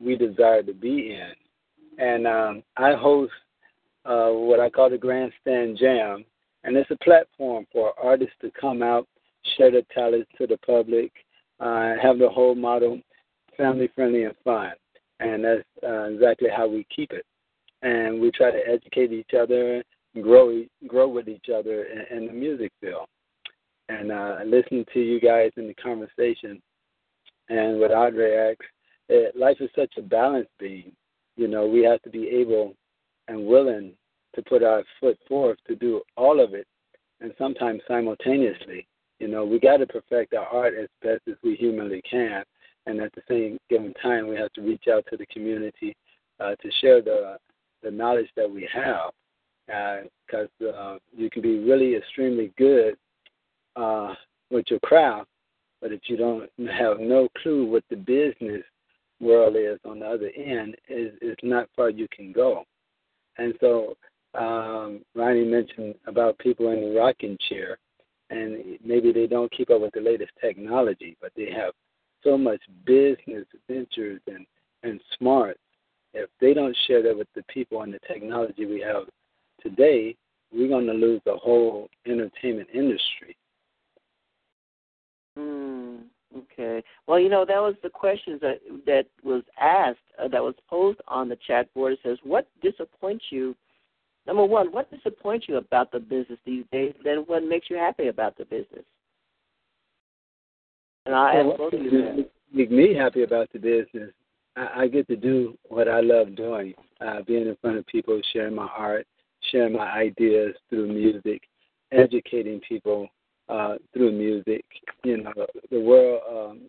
we 0.00 0.16
desire 0.16 0.62
to 0.62 0.72
be 0.72 1.14
in. 1.14 1.32
And 1.98 2.26
um, 2.26 2.62
I 2.76 2.92
host 2.92 3.32
uh, 4.04 4.28
what 4.28 4.60
I 4.60 4.70
call 4.70 4.90
the 4.90 4.98
Grandstand 4.98 5.78
Jam, 5.78 6.24
and 6.64 6.76
it's 6.76 6.90
a 6.90 7.04
platform 7.04 7.66
for 7.72 7.92
artists 8.02 8.34
to 8.40 8.50
come 8.58 8.82
out, 8.82 9.06
share 9.56 9.70
their 9.70 9.82
talents 9.94 10.30
to 10.38 10.46
the 10.46 10.58
public, 10.58 11.12
uh, 11.60 11.94
have 12.02 12.18
the 12.18 12.28
whole 12.28 12.54
model 12.54 13.00
family 13.56 13.88
friendly 13.94 14.24
and 14.24 14.34
fun. 14.44 14.72
And 15.20 15.44
that's 15.44 15.62
uh, 15.86 16.04
exactly 16.04 16.48
how 16.54 16.66
we 16.66 16.86
keep 16.94 17.12
it. 17.12 17.24
And 17.82 18.20
we 18.20 18.30
try 18.30 18.50
to 18.50 18.60
educate 18.66 19.12
each 19.12 19.34
other, 19.38 19.82
and 20.14 20.24
grow 20.24 20.62
grow 20.86 21.08
with 21.08 21.28
each 21.28 21.46
other 21.54 21.84
in, 21.84 22.16
in 22.16 22.26
the 22.26 22.32
music 22.32 22.72
field. 22.80 23.06
And 23.92 24.10
uh, 24.10 24.38
listen 24.46 24.84
to 24.94 25.00
you 25.00 25.20
guys 25.20 25.50
in 25.56 25.66
the 25.66 25.74
conversation. 25.74 26.62
And 27.48 27.78
what 27.78 27.92
Audrey 27.92 28.34
asks, 28.34 28.64
it, 29.08 29.36
life 29.36 29.58
is 29.60 29.70
such 29.76 29.92
a 29.98 30.02
balance 30.02 30.48
beam. 30.58 30.92
You 31.36 31.48
know, 31.48 31.66
we 31.66 31.82
have 31.84 32.00
to 32.02 32.10
be 32.10 32.28
able 32.28 32.74
and 33.28 33.46
willing 33.46 33.92
to 34.34 34.42
put 34.42 34.62
our 34.62 34.82
foot 34.98 35.18
forth 35.28 35.58
to 35.66 35.76
do 35.76 36.02
all 36.16 36.42
of 36.42 36.54
it, 36.54 36.66
and 37.20 37.32
sometimes 37.36 37.82
simultaneously. 37.86 38.86
You 39.18 39.28
know, 39.28 39.44
we 39.44 39.60
got 39.60 39.78
to 39.78 39.86
perfect 39.86 40.34
our 40.34 40.46
art 40.46 40.74
as 40.74 40.88
best 41.02 41.22
as 41.28 41.36
we 41.44 41.54
humanly 41.54 42.02
can, 42.10 42.42
and 42.86 43.00
at 43.00 43.12
the 43.12 43.22
same 43.28 43.58
given 43.68 43.92
time, 44.02 44.26
we 44.26 44.36
have 44.36 44.52
to 44.54 44.62
reach 44.62 44.84
out 44.92 45.04
to 45.10 45.16
the 45.16 45.26
community 45.26 45.94
uh, 46.40 46.54
to 46.56 46.70
share 46.80 47.02
the 47.02 47.36
the 47.82 47.90
knowledge 47.90 48.30
that 48.36 48.50
we 48.50 48.68
have, 48.72 49.10
because 49.66 50.48
uh, 50.62 50.68
uh, 50.68 50.98
you 51.14 51.28
can 51.28 51.42
be 51.42 51.58
really 51.58 51.96
extremely 51.96 52.52
good 52.56 52.96
uh, 53.76 54.14
with 54.50 54.66
your 54.68 54.80
craft, 54.80 55.28
but 55.80 55.92
if 55.92 56.00
you 56.06 56.16
don't 56.16 56.48
have 56.70 57.00
no 57.00 57.28
clue 57.42 57.66
what 57.66 57.84
the 57.90 57.96
business 57.96 58.62
world 59.20 59.56
is 59.56 59.78
on 59.84 60.00
the 60.00 60.06
other 60.06 60.30
end, 60.36 60.76
is 60.88 61.12
is 61.20 61.36
not 61.42 61.68
far 61.74 61.90
you 61.90 62.06
can 62.14 62.32
go. 62.32 62.64
And 63.38 63.54
so 63.60 63.96
um, 64.34 65.00
Ronnie 65.14 65.44
mentioned 65.44 65.94
about 66.06 66.38
people 66.38 66.70
in 66.72 66.80
the 66.80 66.98
rocking 66.98 67.38
chair, 67.48 67.78
and 68.30 68.78
maybe 68.84 69.12
they 69.12 69.26
don't 69.26 69.52
keep 69.52 69.70
up 69.70 69.80
with 69.80 69.92
the 69.94 70.00
latest 70.00 70.32
technology, 70.40 71.16
but 71.20 71.32
they 71.36 71.50
have 71.50 71.72
so 72.24 72.38
much 72.38 72.60
business 72.84 73.46
ventures 73.68 74.20
and 74.26 74.46
and 74.82 75.00
smarts. 75.18 75.60
If 76.14 76.28
they 76.40 76.52
don't 76.52 76.76
share 76.86 77.02
that 77.02 77.16
with 77.16 77.28
the 77.34 77.42
people 77.44 77.82
and 77.82 77.92
the 77.92 78.00
technology 78.06 78.66
we 78.66 78.80
have 78.80 79.04
today, 79.62 80.14
we're 80.52 80.68
going 80.68 80.86
to 80.86 80.92
lose 80.92 81.20
the 81.24 81.36
whole 81.36 81.88
entertainment 82.06 82.68
industry. 82.74 83.36
Mm, 85.38 86.00
okay. 86.36 86.82
Well, 87.06 87.18
you 87.18 87.28
know 87.28 87.44
that 87.44 87.60
was 87.60 87.74
the 87.82 87.90
questions 87.90 88.40
that 88.40 88.60
that 88.86 89.06
was 89.22 89.42
asked 89.60 89.98
uh, 90.22 90.28
that 90.28 90.42
was 90.42 90.54
posed 90.68 91.00
on 91.08 91.28
the 91.28 91.38
chat 91.46 91.72
board. 91.74 91.94
It 91.94 92.00
says, 92.02 92.18
"What 92.22 92.46
disappoints 92.62 93.24
you?" 93.30 93.54
Number 94.26 94.44
one, 94.44 94.70
what 94.70 94.90
disappoints 94.90 95.46
you 95.48 95.56
about 95.56 95.90
the 95.90 95.98
business 95.98 96.38
these 96.44 96.64
days? 96.70 96.94
Then 97.02 97.18
what 97.26 97.42
makes 97.42 97.68
you 97.68 97.76
happy 97.76 98.08
about 98.08 98.36
the 98.36 98.44
business? 98.44 98.84
And 101.06 101.14
I 101.14 101.34
ask 101.36 101.58
both 101.58 101.72
you. 101.72 102.26
Make 102.52 102.70
me 102.70 102.94
happy 102.94 103.22
about 103.22 103.50
the 103.52 103.58
business. 103.58 104.12
I, 104.56 104.82
I 104.82 104.86
get 104.86 105.08
to 105.08 105.16
do 105.16 105.58
what 105.68 105.88
I 105.88 106.00
love 106.00 106.36
doing, 106.36 106.74
uh, 107.00 107.22
being 107.26 107.48
in 107.48 107.56
front 107.60 107.78
of 107.78 107.86
people, 107.86 108.20
sharing 108.32 108.54
my 108.54 108.68
art, 108.76 109.06
sharing 109.50 109.72
my 109.72 109.90
ideas 109.90 110.54
through 110.68 110.92
music, 110.92 111.42
educating 111.90 112.60
people 112.60 113.08
uh, 113.52 113.76
through 113.92 114.12
music. 114.12 114.64
You 115.04 115.22
know, 115.22 115.46
the 115.70 115.80
world, 115.80 116.22
um, 116.30 116.60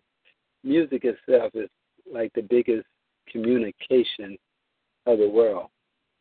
music 0.62 1.04
itself 1.04 1.52
is 1.54 1.68
like 2.12 2.32
the 2.34 2.42
biggest 2.42 2.86
communication 3.30 4.36
of 5.06 5.18
the 5.18 5.28
world, 5.28 5.68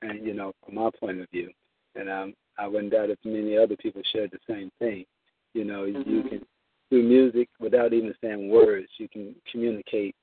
and 0.01 0.26
you 0.26 0.34
know, 0.34 0.53
from 0.66 0.76
my 0.76 0.89
point 0.99 1.22
of 1.22 1.30
view, 1.32 1.51
and 1.95 2.09
um, 2.09 2.34
I 2.57 2.68
wouldn't 2.68 2.93
doubt 2.93 3.09
if 3.09 3.20
many 3.26 3.57
other 3.57 3.76
people 3.76 4.01
share 4.11 4.28
the 4.28 4.39
same 4.47 4.72
thing. 4.80 5.05
You 5.53 5.66
know, 5.66 5.84
Mm-hmm. 5.84 6.09
you 6.09 6.24
can 6.24 6.45
through 6.89 7.03
music 7.03 7.49
without 7.59 7.91
even 7.91 8.14
saying 8.22 8.49
words, 8.49 8.88
you 8.99 9.09
can 9.09 9.36
communicate 9.51 10.16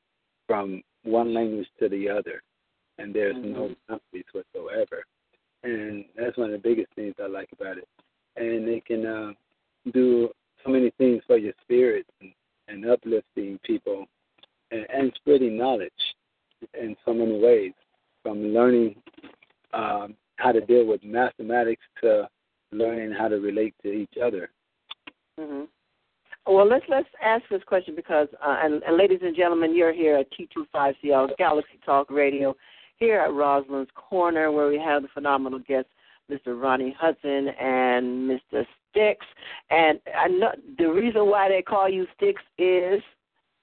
from 0.47 0.83
one 1.03 1.35
language 1.35 1.67
to 1.81 1.89
the 1.89 2.09
other, 2.09 2.43
and 2.99 3.13
there's 3.13 3.35
no 3.37 3.75
boundaries 3.89 4.25
whatsoever. 4.33 5.03
And 5.65 6.05
that's 6.17 6.37
one 6.37 6.53
of 6.53 6.63
the 6.63 6.69
biggest 6.69 6.95
things 6.95 7.15
I 7.23 7.27
like 7.27 7.49
about 7.53 7.77
it. 7.79 7.89
And 8.37 8.69
they 8.69 8.81
can 8.87 9.05
uh, 9.05 9.33
do 9.93 10.31
so 10.65 10.71
many 10.71 10.91
things 10.99 11.23
for 11.27 11.37
your 11.37 11.53
spirit 11.63 12.07
and, 12.21 12.33
and 12.69 12.89
uplifting 12.89 13.59
people 13.65 14.07
and, 14.71 14.87
and 14.93 15.13
spreading 15.17 15.57
knowledge 15.57 15.93
in 16.79 16.97
so 17.05 17.15
many 17.15 17.39
ways, 17.39 17.73
from 18.23 18.43
learning 18.49 18.95
um, 19.73 20.15
how 20.37 20.53
to 20.53 20.61
deal 20.61 20.87
with 20.87 21.03
mathematics 21.03 21.83
to 22.03 22.29
learning 22.73 23.13
how 23.13 23.29
to 23.29 23.37
relate 23.37 23.75
to 23.83 23.91
each 23.91 24.15
other. 24.23 24.51
hmm 25.39 25.65
Well, 26.47 26.69
let's 26.69 26.85
let's 26.89 27.09
ask 27.25 27.45
this 27.51 27.63
question 27.65 27.95
because, 27.95 28.29
uh, 28.45 28.59
and, 28.63 28.83
and 28.83 28.97
ladies 28.97 29.21
and 29.23 29.37
gentlemen, 29.37 29.75
you're 29.75 29.93
here 29.93 30.17
at 30.17 30.27
T25CL 30.33 31.37
Galaxy 31.39 31.79
Talk 31.85 32.11
Radio, 32.11 32.55
here 32.97 33.21
at 33.21 33.33
Rosalind's 33.33 33.91
Corner, 33.95 34.53
where 34.53 34.69
we 34.69 34.79
have 34.79 35.03
the 35.03 35.09
phenomenal 35.15 35.59
guests, 35.61 35.91
Mr. 36.31 36.61
Ronnie 36.61 36.95
Hudson 36.99 37.49
and 37.49 38.31
Mr. 38.31 38.65
Sticks. 38.91 39.27
And 39.71 40.01
I 40.17 40.29
know 40.29 40.53
the 40.79 40.87
reason 40.87 41.27
why 41.27 41.49
they 41.49 41.63
call 41.63 41.89
you 41.89 42.07
Sticks 42.17 42.43
is 42.59 43.03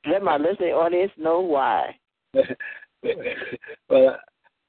let 0.09 0.23
my 0.23 0.37
listening 0.37 0.73
audience 0.73 1.11
know 1.17 1.39
why. 1.41 1.95
well, 2.33 4.17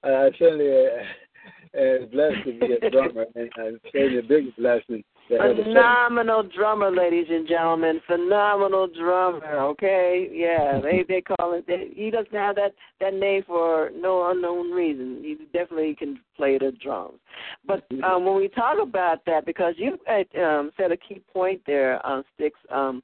I, 0.03 0.09
I 0.09 0.31
certainly 0.39 0.87
uh, 0.87 1.79
am 1.79 2.09
blessed 2.11 2.45
to 2.45 2.59
be 2.59 2.87
a 2.87 2.91
drummer, 2.91 3.27
and 3.35 3.51
I'm 3.59 3.81
certainly 3.93 4.19
a 4.19 4.23
big 4.23 4.57
blessing 4.57 5.05
to 5.29 5.35
have 5.35 5.51
a 5.51 5.57
show. 5.57 5.63
Phenomenal 5.65 6.43
drummer, 6.43 6.91
ladies 6.91 7.27
and 7.31 7.47
gentlemen. 7.49 8.01
Phenomenal 8.07 8.89
drummer. 8.89 9.59
Okay, 9.61 10.29
yeah, 10.33 10.81
they 10.83 11.05
they 11.09 11.21
call 11.21 11.55
it. 11.55 11.67
They, 11.67 11.91
he 11.95 12.11
doesn't 12.11 12.33
have 12.33 12.57
that 12.57 12.75
that 13.01 13.15
name 13.15 13.43
for 13.47 13.91
no 13.97 14.31
unknown 14.31 14.71
reason. 14.71 15.19
He 15.23 15.37
definitely 15.53 15.95
can 15.99 16.21
play 16.37 16.59
the 16.59 16.73
drums. 16.83 17.19
But 17.67 17.85
um, 18.05 18.25
when 18.25 18.37
we 18.37 18.49
talk 18.49 18.79
about 18.83 19.25
that, 19.27 19.47
because 19.47 19.75
you 19.77 19.99
um, 20.43 20.71
said 20.77 20.93
a 20.93 20.97
key 20.97 21.23
point 21.33 21.63
there, 21.67 22.05
uh, 22.07 22.23
sticks. 22.35 22.61
Um, 22.71 23.03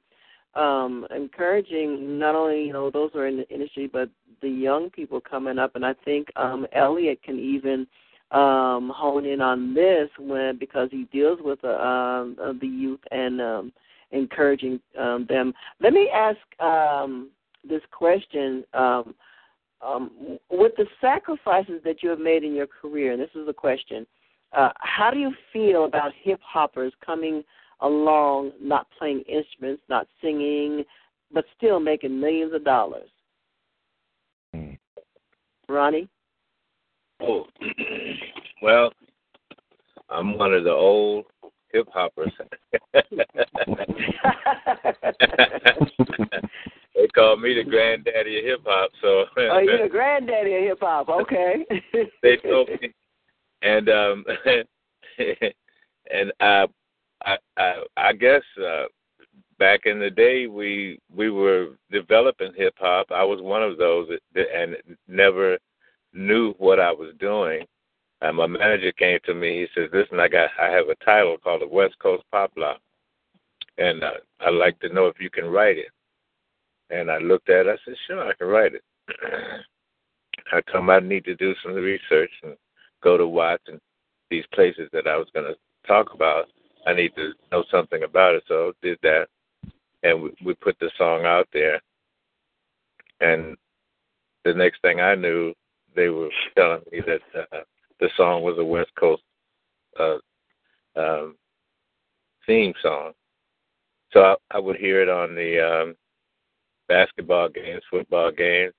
um, 0.55 1.05
encouraging 1.13 2.17
not 2.17 2.33
only 2.33 2.63
you 2.63 2.71
know 2.71 2.89
those 2.89 3.09
who 3.11 3.19
are 3.19 3.27
in 3.27 3.35
the 3.35 3.49
industry, 3.49 3.89
but 3.91 4.09
the 4.41 4.49
young 4.49 4.89
people 4.89 5.19
coming 5.19 5.57
up, 5.57 5.75
and 5.75 5.85
I 5.85 5.93
think 6.05 6.27
um, 6.35 6.65
Elliot 6.73 7.21
can 7.23 7.37
even 7.39 7.87
um, 8.35 8.91
hone 8.93 9.25
in 9.25 9.39
on 9.39 9.73
this 9.73 10.09
when 10.19 10.57
because 10.57 10.89
he 10.91 11.05
deals 11.05 11.39
with 11.41 11.63
uh, 11.63 11.69
um, 11.69 12.37
uh, 12.41 12.51
the 12.59 12.67
youth 12.67 12.99
and 13.11 13.41
um, 13.41 13.73
encouraging 14.11 14.79
um, 14.99 15.25
them. 15.29 15.53
Let 15.79 15.93
me 15.93 16.09
ask 16.13 16.37
um, 16.61 17.29
this 17.67 17.81
question: 17.91 18.65
um, 18.73 19.15
um, 19.81 20.37
with 20.51 20.73
the 20.75 20.85
sacrifices 20.99 21.81
that 21.85 22.03
you 22.03 22.09
have 22.09 22.19
made 22.19 22.43
in 22.43 22.53
your 22.53 22.67
career, 22.67 23.13
and 23.13 23.21
this 23.21 23.29
is 23.35 23.45
the 23.45 23.53
question: 23.53 24.05
uh, 24.51 24.69
How 24.79 25.11
do 25.11 25.17
you 25.17 25.31
feel 25.53 25.85
about 25.85 26.11
hip 26.21 26.41
hoppers 26.43 26.91
coming 27.05 27.41
along, 27.79 28.51
not 28.61 28.87
playing 28.99 29.21
instruments, 29.29 29.81
not 29.87 30.07
singing, 30.21 30.83
but 31.33 31.45
still 31.55 31.79
making 31.79 32.19
millions 32.19 32.53
of 32.53 32.65
dollars? 32.65 33.09
Ronnie. 35.69 36.09
Oh, 37.21 37.45
well, 38.61 38.91
I'm 40.09 40.37
one 40.37 40.53
of 40.53 40.63
the 40.63 40.71
old 40.71 41.25
hip 41.71 41.87
hoppers. 41.93 42.31
they 46.95 47.07
call 47.13 47.37
me 47.37 47.53
the 47.53 47.63
granddaddy 47.67 48.39
of 48.39 48.45
hip 48.45 48.61
hop. 48.65 48.91
So 49.01 49.25
oh, 49.37 49.59
you're 49.59 49.83
the 49.83 49.89
granddaddy 49.89 50.55
of 50.55 50.61
hip 50.61 50.79
hop. 50.81 51.09
Okay. 51.09 51.65
they 52.23 52.37
told 52.37 52.69
me, 52.69 52.93
and 53.61 53.89
um, 53.89 54.25
and 56.11 56.31
I, 56.39 56.65
I, 57.25 57.37
I, 57.57 57.73
I 57.97 58.13
guess 58.13 58.43
uh, 58.63 58.85
back 59.59 59.81
in 59.85 59.99
the 59.99 60.09
day 60.09 60.47
we 60.47 60.99
we 61.13 61.29
were 61.29 61.69
developing 61.91 62.53
hip 62.55 62.75
hop. 62.79 63.07
I 63.11 63.23
was 63.23 63.41
one 63.41 63.63
of 63.63 63.77
those 63.77 64.07
that, 64.33 64.45
and 64.55 64.75
never 65.07 65.57
knew 66.15 66.53
what 66.57 66.79
I 66.79 66.91
was 66.91 67.13
doing. 67.19 67.65
And 68.21 68.37
my 68.37 68.47
manager 68.47 68.91
came 68.93 69.19
to 69.25 69.33
me. 69.33 69.61
He 69.61 69.67
says, 69.75 69.89
"Listen, 69.93 70.19
I 70.19 70.27
got 70.27 70.49
I 70.59 70.69
have 70.69 70.89
a 70.89 70.95
title 71.03 71.37
called 71.37 71.61
the 71.61 71.67
West 71.67 71.99
Coast 71.99 72.23
Pop 72.31 72.51
Lock, 72.55 72.79
and 73.77 74.03
uh, 74.03 74.11
I'd 74.39 74.53
like 74.53 74.79
to 74.79 74.89
know 74.93 75.07
if 75.07 75.19
you 75.19 75.29
can 75.29 75.45
write 75.45 75.77
it." 75.77 75.89
And 76.89 77.11
I 77.11 77.17
looked 77.17 77.49
at 77.49 77.67
it. 77.67 77.69
I 77.69 77.77
said, 77.85 77.95
"Sure, 78.07 78.27
I 78.27 78.33
can 78.33 78.47
write 78.47 78.73
it." 78.73 78.83
I 80.51 80.61
him 80.71 80.89
I 80.89 80.99
need 80.99 81.25
to 81.25 81.35
do 81.35 81.53
some 81.63 81.73
research 81.73 82.31
and 82.43 82.55
go 83.01 83.17
to 83.17 83.27
Watts 83.27 83.63
and 83.67 83.79
these 84.29 84.45
places 84.53 84.89
that 84.93 85.07
I 85.07 85.17
was 85.17 85.27
going 85.33 85.45
to 85.45 85.55
talk 85.87 86.13
about. 86.13 86.45
I 86.87 86.93
need 86.93 87.15
to 87.15 87.33
know 87.51 87.63
something 87.71 88.03
about 88.03 88.35
it, 88.35 88.43
so 88.47 88.69
I 88.69 88.87
did 88.87 88.99
that, 89.03 89.27
and 90.03 90.21
we, 90.21 90.29
we 90.43 90.53
put 90.55 90.77
the 90.79 90.91
song 90.97 91.25
out 91.25 91.47
there. 91.51 91.81
And 93.21 93.57
the 94.43 94.53
next 94.53 94.81
thing 94.81 94.99
I 94.99 95.15
knew, 95.15 95.53
they 95.95 96.09
were 96.09 96.29
telling 96.57 96.81
me 96.91 97.01
that 97.05 97.21
uh, 97.53 97.61
the 97.99 98.09
song 98.17 98.43
was 98.43 98.57
a 98.57 98.63
West 98.63 98.91
Coast 98.99 99.23
uh, 99.99 100.17
um, 100.95 101.35
theme 102.45 102.73
song. 102.81 103.13
So 104.11 104.21
I, 104.21 104.35
I 104.51 104.59
would 104.59 104.77
hear 104.77 105.01
it 105.01 105.09
on 105.09 105.35
the 105.35 105.59
um, 105.59 105.95
basketball 106.87 107.49
games, 107.49 107.81
football 107.89 108.31
games. 108.31 108.73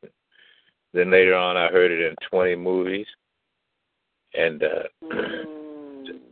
Then 0.92 1.10
later 1.10 1.34
on, 1.34 1.56
I 1.56 1.68
heard 1.68 1.90
it 1.90 2.00
in 2.00 2.14
20 2.30 2.56
movies, 2.56 3.06
and 4.34 4.62
uh, 4.62 5.06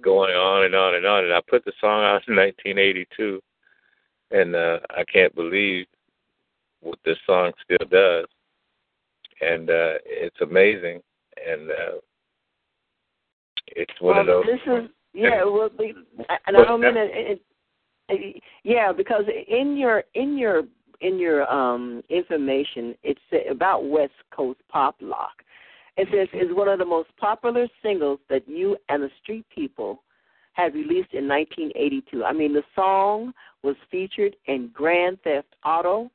going 0.02 0.34
on 0.34 0.64
and 0.64 0.74
on 0.74 0.94
and 0.94 1.06
on. 1.06 1.24
And 1.24 1.34
I 1.34 1.40
put 1.48 1.64
the 1.64 1.72
song 1.80 2.02
out 2.02 2.22
in 2.28 2.36
1982, 2.36 3.42
and 4.30 4.54
uh, 4.54 4.78
I 4.90 5.04
can't 5.04 5.34
believe 5.34 5.86
what 6.80 6.98
this 7.04 7.18
song 7.26 7.52
still 7.64 7.86
does. 7.90 8.26
And 9.40 9.68
uh, 9.68 9.98
it's 10.04 10.40
amazing, 10.40 11.02
and 11.46 11.70
uh, 11.70 11.98
it's 13.68 14.00
one 14.00 14.16
well, 14.16 14.20
of 14.20 14.26
those. 14.26 14.44
This 14.46 14.84
is 14.84 14.90
yeah. 15.14 15.44
Well, 15.44 15.70
be- 15.76 15.94
and 16.46 16.56
I 16.56 16.64
don't 16.64 16.80
mean 16.80 16.96
it, 16.96 17.10
it, 17.12 17.42
it. 18.08 18.42
Yeah, 18.62 18.92
because 18.92 19.24
in 19.48 19.76
your 19.76 20.04
in 20.14 20.38
your 20.38 20.62
in 21.00 21.18
your 21.18 21.50
um 21.52 22.02
information, 22.08 22.94
it's 23.02 23.20
about 23.50 23.88
West 23.88 24.12
Coast 24.34 24.60
Pop 24.68 24.96
Lock. 25.00 25.42
It 25.96 26.08
says 26.10 26.28
is 26.32 26.54
one 26.54 26.68
of 26.68 26.78
the 26.78 26.84
most 26.84 27.08
popular 27.18 27.68
singles 27.82 28.18
that 28.28 28.48
you 28.48 28.76
and 28.88 29.02
the 29.02 29.10
Street 29.22 29.46
People 29.54 30.02
had 30.54 30.74
released 30.74 31.12
in 31.12 31.28
1982. 31.28 32.24
I 32.24 32.32
mean, 32.32 32.52
the 32.52 32.62
song 32.74 33.32
was 33.62 33.76
featured 33.90 34.36
in 34.46 34.70
Grand 34.72 35.20
Theft 35.22 35.48
Auto, 35.64 36.10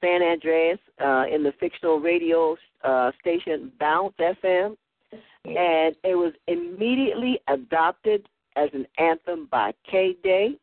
San 0.00 0.22
Andreas, 0.22 0.78
uh, 1.00 1.24
in 1.32 1.42
the 1.42 1.52
fictional 1.58 2.00
radio 2.00 2.56
uh, 2.84 3.10
station 3.20 3.72
Bounce 3.78 4.14
FM, 4.18 4.76
and 5.44 5.96
it 6.04 6.16
was 6.16 6.32
immediately 6.48 7.38
adopted 7.48 8.28
as 8.56 8.70
an 8.72 8.86
anthem 8.98 9.48
by 9.50 9.72
KDAY. 9.92 10.58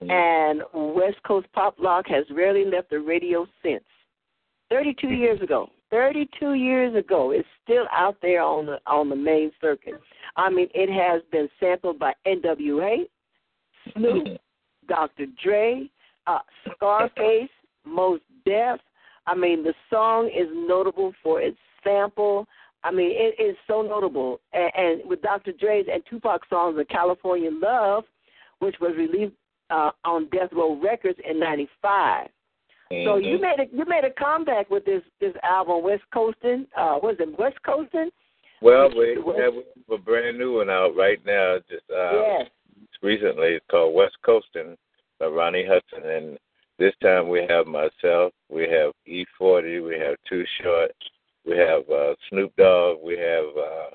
And 0.00 0.62
West 0.72 1.20
Coast 1.26 1.48
Pop 1.52 1.74
Lock 1.80 2.06
has 2.06 2.24
rarely 2.30 2.64
left 2.64 2.90
the 2.90 3.00
radio 3.00 3.46
since. 3.64 3.82
32 4.70 5.08
years 5.08 5.42
ago, 5.42 5.68
32 5.90 6.54
years 6.54 6.94
ago. 6.96 7.32
It's 7.32 7.46
still 7.62 7.86
out 7.92 8.16
there 8.22 8.42
on 8.42 8.66
the 8.66 8.78
on 8.86 9.08
the 9.08 9.16
main 9.16 9.52
circuit. 9.60 10.00
I 10.36 10.48
mean, 10.48 10.68
it 10.74 10.88
has 10.88 11.22
been 11.30 11.48
sampled 11.60 11.98
by 11.98 12.14
N.W.A., 12.24 13.04
Snoop, 13.92 14.40
Dr. 14.88 15.26
Dre, 15.42 15.90
uh, 16.26 16.38
Scarface, 16.74 17.50
Mos 17.84 18.20
Def. 18.44 18.80
I 19.26 19.34
mean, 19.34 19.62
the 19.62 19.74
song 19.90 20.26
is 20.26 20.48
notable 20.52 21.12
for 21.22 21.40
its 21.40 21.58
sample. 21.84 22.46
I 22.84 22.90
mean, 22.90 23.10
it 23.12 23.40
is 23.40 23.56
so 23.66 23.82
notable. 23.82 24.40
And, 24.52 24.72
and 24.74 25.08
with 25.08 25.22
Dr. 25.22 25.52
Dre's 25.52 25.86
and 25.92 26.02
Tupac's 26.08 26.48
songs, 26.50 26.76
"The 26.76 26.84
California 26.84 27.50
Love," 27.52 28.04
which 28.58 28.76
was 28.80 28.94
released 28.96 29.34
uh, 29.70 29.90
on 30.04 30.28
Death 30.30 30.50
Row 30.52 30.80
Records 30.80 31.18
in 31.28 31.38
'95. 31.38 32.28
Mm-hmm. 32.92 33.08
So 33.08 33.16
you 33.16 33.40
made 33.40 33.60
a 33.60 33.76
you 33.76 33.84
made 33.86 34.04
a 34.04 34.10
comeback 34.10 34.68
with 34.70 34.84
this 34.84 35.02
this 35.20 35.34
album, 35.42 35.82
West 35.82 36.02
Coastin'. 36.12 36.66
Uh, 36.76 36.98
was 37.02 37.16
it 37.20 37.38
West 37.38 37.56
Coastin'? 37.66 38.10
Well, 38.60 38.90
we 38.96 39.16
have 39.42 39.54
a 39.90 39.98
brand 39.98 40.38
new 40.38 40.58
one 40.58 40.70
out 40.70 40.94
right 40.96 41.18
now. 41.26 41.56
Just 41.68 41.82
uh, 41.90 42.12
yes. 42.12 42.50
recently, 43.02 43.54
it's 43.54 43.64
called 43.70 43.94
West 43.94 44.16
Coastin' 44.24 44.76
by 45.18 45.26
Ronnie 45.26 45.66
Hudson, 45.66 46.08
and 46.08 46.38
this 46.82 46.94
time 47.00 47.28
we 47.28 47.46
have 47.48 47.66
myself, 47.68 48.32
we 48.50 48.62
have 48.62 48.90
E-40, 49.06 49.86
we 49.86 49.96
have 49.98 50.16
Too 50.28 50.44
Short, 50.60 50.90
we 51.46 51.56
have 51.56 51.88
uh, 51.88 52.14
Snoop 52.28 52.52
Dogg, 52.56 52.98
we 53.04 53.16
have, 53.16 53.44
uh, 53.56 53.90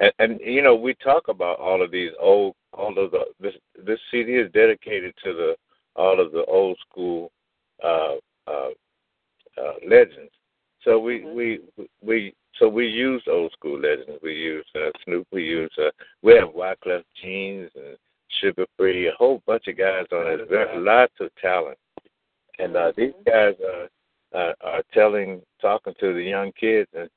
and, 0.00 0.12
and 0.18 0.40
you 0.40 0.60
know, 0.60 0.74
we 0.74 0.94
talk 0.94 1.28
about 1.28 1.60
all 1.60 1.80
of 1.80 1.92
these 1.92 2.10
old, 2.20 2.54
all 2.72 2.98
of 2.98 3.12
the 3.12 3.26
this 3.38 3.54
this 3.86 4.00
CD 4.10 4.32
is 4.32 4.50
dedicated 4.52 5.14
to 5.22 5.32
the 5.32 5.54
all 5.94 6.20
of 6.20 6.32
the 6.32 6.44
old 6.46 6.76
school 6.88 7.30
uh, 7.84 8.14
uh, 8.48 8.70
uh, 9.56 9.74
legends. 9.88 10.32
So 10.82 10.98
we 10.98 11.20
mm-hmm. 11.20 11.36
we 11.36 11.60
we 12.02 12.34
so 12.58 12.68
we 12.68 12.88
use 12.88 13.22
old 13.30 13.52
school 13.52 13.78
legends. 13.78 14.18
We 14.24 14.34
use 14.34 14.66
uh, 14.74 14.90
Snoop. 15.04 15.28
We 15.32 15.44
use 15.44 15.70
uh, 15.78 15.90
we 16.22 16.34
have 16.34 16.48
Wyclef 16.48 17.04
Jeans 17.22 17.70
and 17.76 17.96
Suga 18.42 18.66
Free. 18.76 19.06
A 19.06 19.12
whole 19.16 19.40
bunch 19.46 19.68
of 19.68 19.78
guys 19.78 20.06
on 20.10 20.26
it. 20.26 20.76
Lots 20.76 21.14
of 21.20 21.30
talent, 21.40 21.78
and 22.58 22.76
uh, 22.76 22.92
these 22.96 23.10
mm-hmm. 23.10 23.23
Guys 23.34 23.54
are 23.60 23.88
uh, 24.34 24.52
are 24.62 24.82
telling, 24.92 25.40
talking 25.60 25.94
to 26.00 26.12
the 26.12 26.22
young 26.22 26.50
kids, 26.58 26.88
and 26.94 27.08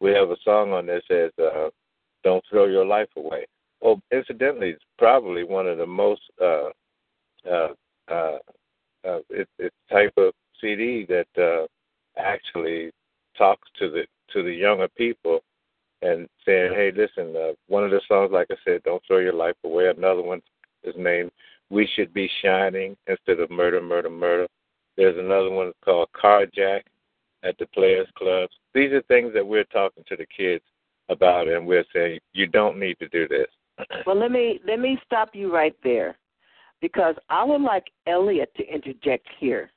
we 0.00 0.10
have 0.10 0.30
a 0.30 0.36
song 0.44 0.72
on 0.72 0.86
there 0.86 1.00
that 1.08 1.32
says, 1.38 1.44
uh, 1.44 1.70
"Don't 2.24 2.44
throw 2.50 2.66
your 2.66 2.84
life 2.84 3.08
away." 3.16 3.46
Well, 3.80 4.00
incidentally, 4.12 4.70
it's 4.70 4.84
probably 4.98 5.44
one 5.44 5.66
of 5.66 5.78
the 5.78 5.86
most 5.86 6.22
uh, 6.40 6.70
uh, 7.48 7.68
uh, 8.08 8.38
uh, 9.04 9.20
it, 9.30 9.48
it's 9.58 9.74
type 9.90 10.12
of 10.16 10.32
CD 10.60 11.06
that 11.06 11.42
uh, 11.42 11.66
actually 12.20 12.90
talks 13.36 13.68
to 13.78 13.90
the 13.90 14.02
to 14.32 14.42
the 14.42 14.52
younger 14.52 14.88
people 14.88 15.40
and 16.02 16.28
saying, 16.44 16.72
"Hey, 16.74 16.92
listen, 16.94 17.34
uh, 17.36 17.52
one 17.68 17.84
of 17.84 17.90
the 17.90 18.00
songs, 18.08 18.30
like 18.32 18.48
I 18.50 18.56
said, 18.64 18.82
don't 18.82 19.02
throw 19.06 19.18
your 19.18 19.32
life 19.32 19.56
away. 19.64 19.88
Another 19.88 20.22
one 20.22 20.42
is 20.82 20.94
named 20.98 21.30
"We 21.70 21.88
Should 21.94 22.12
Be 22.12 22.28
Shining" 22.42 22.96
instead 23.06 23.40
of 23.40 23.50
"Murder, 23.50 23.80
Murder, 23.80 24.10
Murder." 24.10 24.48
There's 24.98 25.16
another 25.16 25.50
one 25.50 25.72
called 25.84 26.08
"Carjack" 26.20 26.82
at 27.44 27.56
the 27.58 27.66
Players 27.68 28.08
Clubs. 28.16 28.52
These 28.74 28.90
are 28.90 29.02
things 29.02 29.32
that 29.32 29.46
we're 29.46 29.62
talking 29.64 30.02
to 30.08 30.16
the 30.16 30.26
kids 30.26 30.64
about, 31.08 31.46
and 31.46 31.64
we're 31.64 31.84
saying 31.94 32.18
you 32.32 32.47
don't 32.58 32.78
need 32.78 32.98
to 32.98 33.08
do 33.08 33.28
this. 33.28 33.46
well, 34.06 34.18
let 34.18 34.32
me 34.32 34.60
let 34.66 34.80
me 34.80 34.98
stop 35.06 35.30
you 35.32 35.54
right 35.54 35.76
there, 35.84 36.18
because 36.80 37.14
I 37.30 37.44
would 37.44 37.62
like 37.62 37.84
Elliot 38.06 38.50
to 38.56 38.64
interject 38.66 39.26
here, 39.38 39.70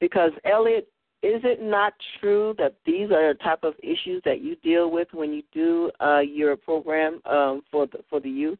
because 0.00 0.32
Elliot 0.44 0.88
is 1.22 1.40
it 1.44 1.60
not 1.62 1.94
true 2.20 2.54
that 2.58 2.74
these 2.86 3.10
are 3.10 3.32
the 3.32 3.38
type 3.42 3.64
of 3.64 3.74
issues 3.82 4.22
that 4.24 4.40
you 4.40 4.54
deal 4.56 4.90
with 4.90 5.08
when 5.12 5.32
you 5.32 5.42
do 5.52 5.90
uh, 6.00 6.20
your 6.20 6.56
program 6.56 7.20
um, 7.26 7.62
for 7.70 7.86
the 7.86 7.98
for 8.10 8.20
the 8.20 8.30
youth? 8.30 8.58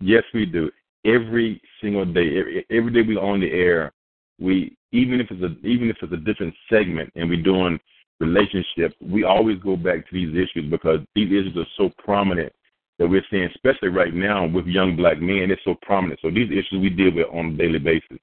Yes, 0.00 0.24
we 0.34 0.44
do. 0.44 0.70
Every 1.06 1.60
single 1.80 2.06
day, 2.06 2.38
every, 2.38 2.66
every 2.70 2.92
day 2.92 3.02
we're 3.06 3.20
on 3.20 3.40
the 3.40 3.50
air, 3.50 3.92
we 4.38 4.76
even 4.92 5.20
if 5.20 5.28
it's 5.30 5.42
a 5.42 5.66
even 5.66 5.88
if 5.88 5.96
it's 6.02 6.12
a 6.12 6.16
different 6.28 6.54
segment 6.70 7.10
and 7.14 7.28
we're 7.28 7.42
doing 7.42 7.78
relationships, 8.20 8.94
we 9.00 9.24
always 9.24 9.58
go 9.58 9.76
back 9.76 10.08
to 10.08 10.12
these 10.12 10.30
issues 10.30 10.70
because 10.70 11.00
these 11.14 11.28
issues 11.28 11.56
are 11.56 11.66
so 11.76 11.90
prominent 11.98 12.52
that 12.98 13.08
we're 13.08 13.24
seeing, 13.30 13.48
especially 13.54 13.88
right 13.88 14.14
now 14.14 14.46
with 14.46 14.66
young 14.66 14.96
black 14.96 15.20
men, 15.20 15.50
it's 15.50 15.62
so 15.64 15.74
prominent. 15.82 16.20
So 16.22 16.30
these 16.30 16.50
issues 16.50 16.80
we 16.80 16.90
deal 16.90 17.12
with 17.14 17.26
on 17.32 17.54
a 17.54 17.56
daily 17.56 17.78
basis. 17.78 18.18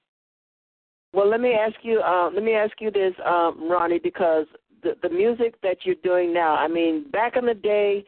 Well, 1.12 1.28
let 1.28 1.40
me 1.40 1.52
ask 1.52 1.76
you. 1.82 2.00
Uh, 2.00 2.30
let 2.32 2.42
me 2.42 2.54
ask 2.54 2.72
you 2.80 2.90
this, 2.90 3.12
um, 3.26 3.70
Ronnie, 3.70 3.98
because 3.98 4.46
the 4.82 4.96
the 5.02 5.10
music 5.10 5.60
that 5.62 5.78
you're 5.84 5.94
doing 6.02 6.32
now. 6.32 6.54
I 6.54 6.68
mean, 6.68 7.10
back 7.10 7.36
in 7.36 7.44
the 7.44 7.54
day, 7.54 8.04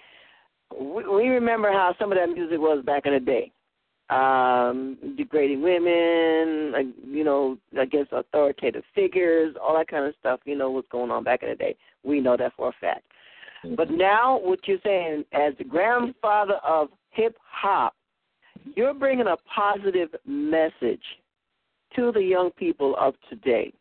we, 0.81 1.07
we 1.07 1.29
remember 1.29 1.71
how 1.71 1.95
some 1.99 2.11
of 2.13 2.19
that 2.19 2.33
music 2.33 2.59
was 2.59 2.83
back 2.85 3.05
in 3.05 3.13
the 3.13 3.21
day. 3.21 3.53
Um, 4.11 4.99
degrading 5.17 5.63
women, 5.63 6.73
like, 6.73 6.87
you 7.07 7.25
know, 7.25 7.57
against 7.81 8.13
authoritative 8.13 8.85
figures, 8.95 9.57
all 9.61 9.75
that 9.77 9.89
kind 9.89 10.05
of 10.05 10.15
stuff. 10.21 10.41
You 10.45 10.57
know 10.57 10.71
what's 10.71 10.89
going 10.89 11.11
on 11.11 11.25
back 11.25 11.43
in 11.43 11.49
the 11.49 11.55
day. 11.55 11.75
We 12.03 12.21
know 12.21 12.37
that 12.37 12.53
for 12.55 12.69
a 12.69 12.73
fact. 12.81 13.05
Mm-hmm. 13.65 13.77
But 13.77 13.91
now, 13.91 14.39
what 14.39 14.61
you're 14.69 14.79
saying, 14.85 15.25
as 15.33 15.55
the 15.57 15.65
grandfather 15.65 16.57
of 16.67 16.89
hip 17.11 17.37
hop, 17.51 17.95
you're 18.77 18.95
bringing 18.95 19.27
a 19.27 19.37
positive 19.55 20.11
message 20.27 21.03
to 21.97 22.13
the 22.13 22.23
young 22.23 22.51
people 22.51 22.97
of 23.01 23.15
today. 23.31 23.73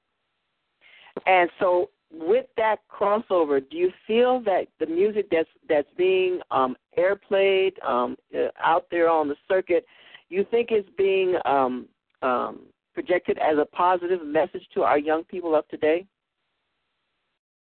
And 1.26 1.50
so, 1.60 1.90
with 2.12 2.46
that 2.58 2.78
crossover, 2.90 3.60
do 3.70 3.78
you 3.78 3.92
feel 4.06 4.40
that 4.42 4.68
the 4.80 4.86
music 4.86 5.28
that's 5.32 5.50
that's 5.68 5.88
being 5.98 6.40
um, 6.52 6.76
airplayed 6.98 7.74
um, 7.86 8.16
out 8.64 8.86
there 8.92 9.10
on 9.10 9.28
the 9.28 9.36
circuit, 9.48 9.86
you 10.34 10.46
think 10.50 10.72
is 10.72 10.86
being 10.98 11.36
um, 11.46 11.88
um, 12.22 12.62
projected 12.94 13.38
as 13.38 13.58
a 13.58 13.66
positive 13.66 14.26
message 14.26 14.66
to 14.74 14.84
our 14.84 14.98
young 14.98 15.24
people 15.26 15.56
of 15.56 15.68
today? 15.68 16.06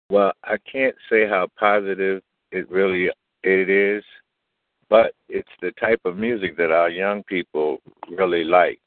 Well, 0.09 0.31
I 0.43 0.57
can't 0.71 0.95
say 1.09 1.27
how 1.27 1.47
positive 1.59 2.21
it 2.51 2.69
really 2.71 3.09
it 3.43 3.69
is, 3.69 4.03
but 4.89 5.13
it's 5.29 5.49
the 5.61 5.71
type 5.79 6.01
of 6.05 6.17
music 6.17 6.57
that 6.57 6.71
our 6.71 6.89
young 6.89 7.23
people 7.23 7.79
really 8.09 8.43
like. 8.43 8.79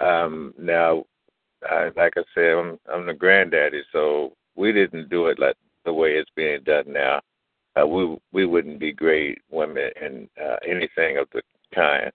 Um, 0.00 0.54
now, 0.58 1.04
I, 1.68 1.90
like 1.96 2.14
I 2.16 2.22
said, 2.34 2.52
I'm, 2.52 2.78
I'm 2.92 3.06
the 3.06 3.14
granddaddy, 3.14 3.82
so 3.92 4.32
we 4.56 4.72
didn't 4.72 5.10
do 5.10 5.26
it 5.26 5.38
like 5.38 5.56
the 5.84 5.92
way 5.92 6.10
it's 6.10 6.30
being 6.36 6.60
done 6.64 6.84
now. 6.86 7.20
Uh, 7.80 7.86
we 7.86 8.16
we 8.32 8.46
wouldn't 8.46 8.80
be 8.80 8.92
great 8.92 9.38
women 9.50 9.90
in 10.00 10.28
uh, 10.42 10.56
anything 10.66 11.18
of 11.18 11.28
the 11.32 11.42
kind. 11.74 12.10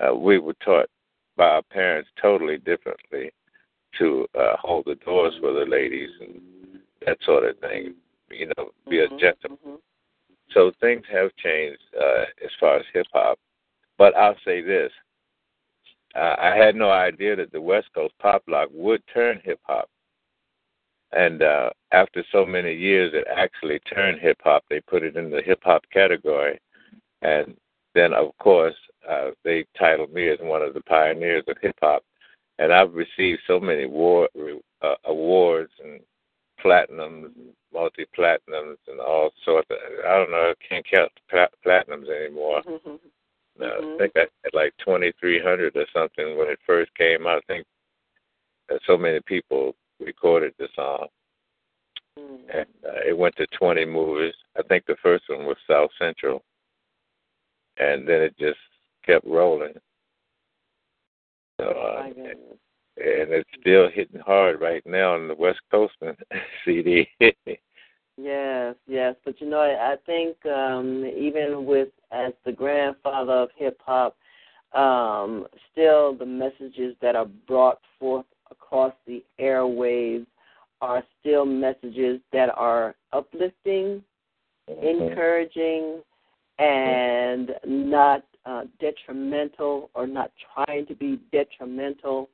Uh, 0.00 0.14
we 0.14 0.38
were 0.38 0.56
taught 0.64 0.88
by 1.36 1.44
our 1.44 1.62
parents 1.62 2.08
totally 2.20 2.58
differently 2.58 3.30
to 3.98 4.26
uh, 4.38 4.56
hold 4.58 4.84
the 4.86 4.96
doors 4.96 5.34
for 5.40 5.52
the 5.52 5.64
ladies 5.64 6.10
and 6.20 6.40
that 7.04 7.18
sort 7.24 7.44
of 7.44 7.58
thing. 7.58 7.94
You 8.30 8.46
know, 8.56 8.70
be 8.88 8.96
mm-hmm, 8.96 9.14
a 9.14 9.18
gentleman. 9.18 9.58
Mm-hmm. 9.66 9.74
So 10.52 10.72
things 10.80 11.04
have 11.10 11.30
changed 11.36 11.80
uh, 11.98 12.24
as 12.44 12.50
far 12.58 12.76
as 12.76 12.84
hip 12.92 13.06
hop. 13.12 13.38
But 13.98 14.16
I'll 14.16 14.36
say 14.44 14.62
this: 14.62 14.90
uh, 16.14 16.34
I 16.38 16.56
had 16.56 16.74
no 16.74 16.90
idea 16.90 17.36
that 17.36 17.52
the 17.52 17.60
West 17.60 17.88
Coast 17.94 18.14
pop 18.18 18.42
lock 18.48 18.68
would 18.72 19.02
turn 19.12 19.40
hip 19.44 19.60
hop. 19.64 19.88
And 21.12 21.42
uh, 21.42 21.70
after 21.92 22.24
so 22.32 22.44
many 22.44 22.74
years, 22.74 23.12
it 23.14 23.26
actually 23.34 23.78
turned 23.80 24.20
hip 24.20 24.38
hop. 24.42 24.64
They 24.68 24.80
put 24.80 25.02
it 25.02 25.16
in 25.16 25.30
the 25.30 25.42
hip 25.42 25.60
hop 25.62 25.82
category, 25.92 26.58
and 27.22 27.56
then 27.96 28.12
of 28.12 28.36
course 28.38 28.74
uh, 29.08 29.30
they 29.44 29.64
titled 29.78 30.12
me 30.12 30.28
as 30.28 30.38
one 30.40 30.62
of 30.62 30.74
the 30.74 30.82
pioneers 30.82 31.44
of 31.48 31.56
hip 31.60 31.76
hop. 31.80 32.04
And 32.58 32.72
I've 32.72 32.94
received 32.94 33.40
so 33.46 33.60
many 33.60 33.86
war, 33.86 34.28
uh, 34.82 34.94
awards 35.04 35.70
and 35.82 36.00
platinums, 36.64 37.30
multi 37.72 38.06
platinums, 38.18 38.78
and 38.88 39.00
all 39.00 39.30
sorts. 39.44 39.68
Of, 39.70 39.76
I 40.06 40.16
don't 40.16 40.30
know. 40.30 40.52
I 40.52 40.66
can't 40.66 40.86
count 40.90 41.12
platinums 41.64 42.08
anymore. 42.08 42.62
Mm-hmm. 43.58 43.62
Mm-hmm. 43.62 43.94
I 43.94 43.98
think 43.98 44.12
I 44.16 44.26
had 44.44 44.52
like 44.52 44.74
2,300 44.84 45.76
or 45.76 45.86
something 45.90 46.36
when 46.36 46.48
it 46.48 46.58
first 46.66 46.94
came 46.94 47.26
out. 47.26 47.42
I 47.48 47.54
think 47.54 47.66
so 48.86 48.98
many 48.98 49.18
people 49.20 49.74
recorded 49.98 50.52
the 50.58 50.68
song. 50.76 51.06
Mm-hmm. 52.18 52.50
And 52.52 52.66
uh, 52.84 53.08
it 53.08 53.16
went 53.16 53.34
to 53.36 53.46
20 53.58 53.86
movies. 53.86 54.34
I 54.58 54.62
think 54.62 54.84
the 54.84 54.96
first 55.02 55.24
one 55.28 55.46
was 55.46 55.56
South 55.66 55.88
Central. 55.98 56.42
And 57.78 58.08
then 58.08 58.22
it 58.22 58.38
just 58.38 58.58
kept 59.04 59.26
rolling. 59.26 59.74
So, 61.60 61.68
uh, 61.68 62.02
and 62.98 63.30
it's 63.30 63.48
still 63.60 63.88
hitting 63.90 64.20
hard 64.20 64.60
right 64.60 64.82
now 64.86 65.14
on 65.14 65.28
the 65.28 65.34
West 65.34 65.60
Coast 65.70 65.94
CD. 66.64 67.08
Yes, 68.18 68.74
yes, 68.86 69.14
but 69.24 69.40
you 69.40 69.48
know, 69.48 69.60
I, 69.60 69.92
I 69.92 69.96
think 70.06 70.36
um, 70.46 71.04
even 71.04 71.66
with 71.66 71.88
as 72.10 72.32
the 72.46 72.52
grandfather 72.52 73.32
of 73.32 73.50
hip 73.56 73.78
hop, 73.84 74.16
um, 74.72 75.46
still 75.70 76.14
the 76.16 76.24
messages 76.24 76.96
that 77.02 77.14
are 77.14 77.26
brought 77.46 77.78
forth 77.98 78.24
across 78.50 78.94
the 79.06 79.22
airwaves 79.38 80.26
are 80.80 81.02
still 81.20 81.44
messages 81.44 82.20
that 82.32 82.48
are 82.54 82.94
uplifting, 83.12 84.02
encouraging, 84.68 86.00
and 86.58 87.52
not 87.66 88.24
uh, 88.44 88.62
detrimental 88.80 89.90
or 89.94 90.06
not 90.06 90.30
trying 90.54 90.86
to 90.86 90.94
be 90.94 91.20
detrimental. 91.32 92.28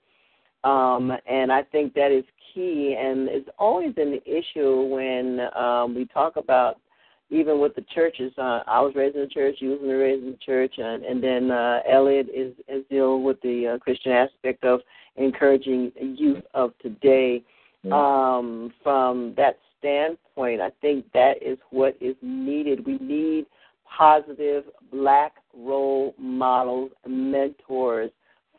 Um, 0.65 1.13
and 1.27 1.51
I 1.51 1.63
think 1.63 1.95
that 1.95 2.13
is 2.13 2.25
key, 2.55 2.97
and 2.99 3.29
it's 3.29 3.49
always 3.59 3.95
an 3.97 4.21
issue 4.25 4.83
when 4.83 5.41
um, 5.57 5.95
we 5.95 6.05
talk 6.07 6.37
about 6.37 6.79
even 7.31 7.59
with 7.59 7.75
the 7.75 7.85
churches. 7.95 8.33
Uh, 8.37 8.61
I 8.67 8.81
was 8.81 8.93
raised 8.95 9.17
in 9.17 9.23
the 9.23 9.29
church, 9.29 9.57
you 9.59 9.71
was 9.71 9.81
raised 9.83 10.23
in 10.23 10.33
the 10.33 10.39
church, 10.45 10.75
and, 10.77 11.03
and 11.03 11.23
then 11.23 11.51
uh, 11.51 11.81
Elliot 11.91 12.29
is, 12.33 12.53
is 12.69 12.85
deal 12.91 13.23
with 13.23 13.41
the 13.41 13.75
uh, 13.75 13.79
Christian 13.79 14.13
aspect 14.13 14.65
of 14.65 14.81
encouraging 15.17 15.91
youth 15.99 16.43
of 16.55 16.73
today. 16.81 17.43
Um, 17.91 18.73
from 18.85 19.35
that 19.37 19.59
standpoint, 19.81 20.61
I 20.61 20.71
think 20.81 21.07
that 21.15 21.43
is 21.43 21.59
what 21.71 21.97
is 22.01 22.15
needed. 22.23 22.87
We 22.87 22.99
need 22.99 23.47
positive 23.97 24.65
black 24.91 25.33
role 25.57 26.15
models, 26.19 26.91
mentors 27.07 28.11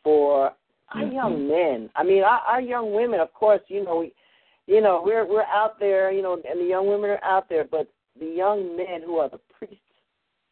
for 0.02 0.46
our 0.46 0.54
Mm-hmm. 1.02 1.14
young 1.14 1.48
men. 1.48 1.90
I 1.96 2.04
mean, 2.04 2.22
our, 2.22 2.40
our 2.46 2.60
young 2.60 2.94
women, 2.94 3.18
of 3.18 3.32
course, 3.32 3.62
you 3.68 3.82
know, 3.82 3.96
we, 3.96 4.12
you 4.66 4.80
know, 4.80 5.02
we're 5.04 5.26
we're 5.26 5.42
out 5.42 5.80
there, 5.80 6.12
you 6.12 6.22
know, 6.22 6.34
and 6.34 6.60
the 6.60 6.64
young 6.64 6.86
women 6.88 7.10
are 7.10 7.24
out 7.24 7.48
there, 7.48 7.64
but 7.64 7.88
the 8.20 8.26
young 8.26 8.76
men 8.76 9.02
who 9.04 9.16
are 9.18 9.28
the 9.28 9.40
priests 9.58 9.78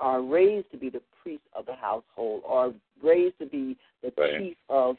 are 0.01 0.21
raised 0.23 0.71
to 0.73 0.77
be 0.79 0.91
the 0.91 1.03
priest 1.23 1.45
of 1.55 1.67
the 1.67 1.75
household, 1.75 2.43
or 2.45 2.75
raised 3.03 3.39
to 3.39 3.47
be 3.47 3.77
the 4.03 4.13
Right. 4.19 4.39
chief 4.39 4.57
of, 4.69 4.97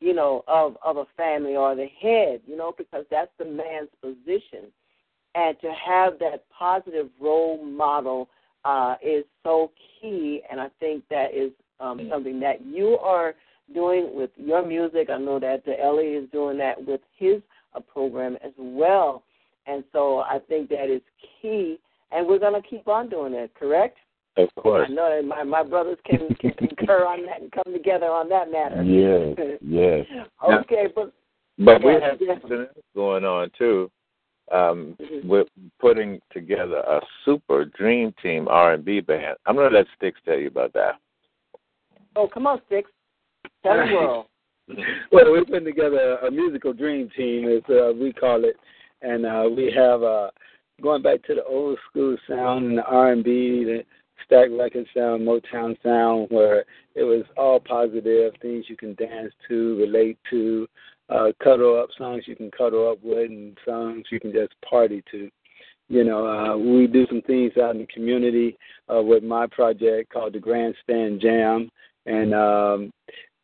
you 0.00 0.14
know, 0.14 0.44
of 0.48 0.78
of 0.82 0.96
a 0.96 1.04
family 1.16 1.56
or 1.56 1.74
the 1.74 1.88
head, 2.00 2.40
you 2.46 2.56
know, 2.56 2.72
because 2.78 3.04
that's 3.10 3.32
the 3.38 3.44
man's 3.44 3.90
position. 4.00 4.72
And 5.34 5.60
to 5.60 5.70
have 5.72 6.18
that 6.20 6.44
positive 6.48 7.08
role 7.20 7.62
model 7.62 8.30
uh, 8.66 8.96
is 9.00 9.24
so 9.44 9.70
key, 10.00 10.42
and 10.50 10.60
I 10.60 10.68
think 10.80 11.04
that 11.08 11.28
is 11.32 11.52
um, 11.78 12.08
something 12.10 12.40
that 12.40 12.66
you 12.66 12.98
are 13.00 13.34
doing 13.72 14.10
with 14.12 14.30
your 14.36 14.66
music. 14.66 15.08
I 15.08 15.18
know 15.18 15.38
that 15.38 15.64
the 15.64 15.80
Elliot 15.80 16.24
is 16.24 16.30
doing 16.30 16.58
that 16.58 16.84
with 16.84 17.00
his 17.16 17.40
uh, 17.74 17.80
program 17.80 18.36
as 18.44 18.52
well, 18.58 19.22
and 19.66 19.84
so 19.92 20.18
I 20.18 20.38
think 20.48 20.68
that 20.70 20.90
is 20.92 21.02
key. 21.40 21.78
And 22.12 22.26
we're 22.26 22.38
going 22.38 22.60
to 22.60 22.68
keep 22.68 22.88
on 22.88 23.08
doing 23.08 23.32
that, 23.32 23.54
correct? 23.54 23.98
Of 24.36 24.48
course. 24.56 24.88
I 24.90 24.92
know 24.92 25.14
that 25.14 25.26
my 25.26 25.42
my 25.44 25.62
brothers 25.62 25.98
can 26.04 26.34
can 26.40 26.50
concur 26.58 27.06
on 27.06 27.24
that 27.26 27.40
and 27.40 27.52
come 27.52 27.72
together 27.72 28.06
on 28.06 28.28
that 28.28 28.50
matter. 28.50 28.82
Yes, 28.82 29.58
yes. 29.62 30.06
okay, 30.44 30.86
but 30.94 31.12
But 31.58 31.82
we 31.82 31.92
have 31.92 32.18
something 32.18 32.58
else 32.58 32.84
going 32.94 33.24
on 33.24 33.50
too. 33.56 33.90
Um, 34.52 34.96
Mhm. 35.00 35.24
We're 35.24 35.44
putting 35.80 36.20
together 36.32 36.76
a 36.78 37.00
super 37.24 37.64
dream 37.64 38.12
team 38.22 38.46
R 38.48 38.74
and 38.74 38.84
B 38.84 39.00
band. 39.00 39.36
I'm 39.46 39.56
gonna 39.56 39.70
let 39.76 39.86
Sticks 39.96 40.20
tell 40.24 40.38
you 40.38 40.46
about 40.48 40.72
that. 40.74 40.96
oh, 42.14 42.28
come 42.28 42.46
on, 42.46 42.62
sticks, 42.66 42.90
tell 43.62 43.76
the 43.76 43.92
world. 43.94 44.26
well, 45.12 45.30
we're 45.32 45.44
putting 45.44 45.64
together 45.64 46.16
a 46.18 46.30
musical 46.30 46.72
dream 46.72 47.10
team, 47.16 47.46
as 47.48 47.62
uh, 47.70 47.92
we 47.92 48.12
call 48.12 48.44
it, 48.44 48.56
and 49.02 49.26
uh, 49.26 49.48
we 49.54 49.70
have 49.72 50.02
uh, 50.02 50.30
going 50.80 51.02
back 51.02 51.22
to 51.24 51.34
the 51.34 51.44
old 51.44 51.78
school 51.90 52.16
sound 52.28 52.66
and 52.66 52.78
the 52.78 52.84
R 52.84 53.12
and 53.12 53.22
B, 53.24 53.64
the 53.64 53.84
Stax 54.28 54.56
Record 54.58 54.86
sound, 54.94 55.26
Motown 55.26 55.76
sound, 55.82 56.28
where 56.30 56.64
it 56.94 57.02
was 57.04 57.24
all 57.36 57.60
positive 57.60 58.32
things 58.40 58.64
you 58.68 58.76
can 58.76 58.94
dance 58.94 59.32
to, 59.48 59.76
relate 59.78 60.18
to, 60.30 60.66
uh, 61.08 61.28
cuddle 61.42 61.80
up 61.80 61.90
songs 61.96 62.24
you 62.26 62.36
can 62.36 62.50
cuddle 62.50 62.90
up 62.90 62.98
with, 63.02 63.30
and 63.30 63.56
songs 63.64 64.04
you 64.10 64.20
can 64.20 64.32
just 64.32 64.54
party 64.68 65.02
to. 65.10 65.30
You 65.88 66.02
know, 66.02 66.26
uh, 66.26 66.56
we 66.56 66.88
do 66.88 67.06
some 67.06 67.22
things 67.22 67.52
out 67.62 67.76
in 67.76 67.82
the 67.82 67.86
community 67.86 68.58
uh, 68.92 69.00
with 69.00 69.22
my 69.22 69.46
project 69.46 70.12
called 70.12 70.32
the 70.32 70.40
Grandstand 70.40 71.20
Jam, 71.20 71.70
and 72.06 72.34
um, 72.34 72.92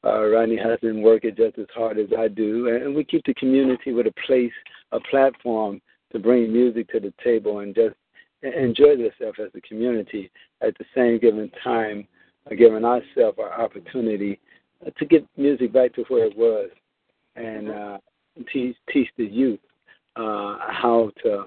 uh, 0.04 0.26
Ronnie 0.26 0.58
Hudson 0.60 1.02
work 1.02 1.24
it 1.24 1.36
just 1.36 1.58
as 1.58 1.66
hard 1.74 1.98
as 1.98 2.08
I 2.18 2.26
do, 2.26 2.68
and 2.68 2.94
we 2.94 3.04
keep 3.04 3.24
the 3.24 3.34
community 3.34 3.92
with 3.92 4.06
a 4.06 4.14
place, 4.26 4.52
a 4.90 4.98
platform 4.98 5.80
to 6.12 6.18
bring 6.18 6.52
music 6.52 6.88
to 6.90 7.00
the 7.00 7.14
table 7.22 7.60
and 7.60 7.74
just 7.74 7.94
enjoy 8.42 8.96
themselves 8.96 9.38
as 9.40 9.50
a 9.54 9.60
community. 9.60 10.30
At 10.60 10.76
the 10.78 10.84
same 10.94 11.18
given 11.18 11.50
time, 11.62 12.06
uh, 12.50 12.54
giving 12.54 12.84
ourselves 12.84 13.38
our 13.38 13.60
opportunity 13.60 14.40
uh, 14.84 14.90
to 14.98 15.04
get 15.04 15.26
music 15.36 15.72
back 15.72 15.94
to 15.94 16.04
where 16.08 16.26
it 16.26 16.36
was, 16.36 16.70
and 17.36 17.70
uh, 17.70 17.98
teach 18.52 18.76
teach 18.92 19.08
the 19.16 19.24
youth 19.24 19.60
uh, 20.16 20.58
how 20.58 21.10
to 21.22 21.44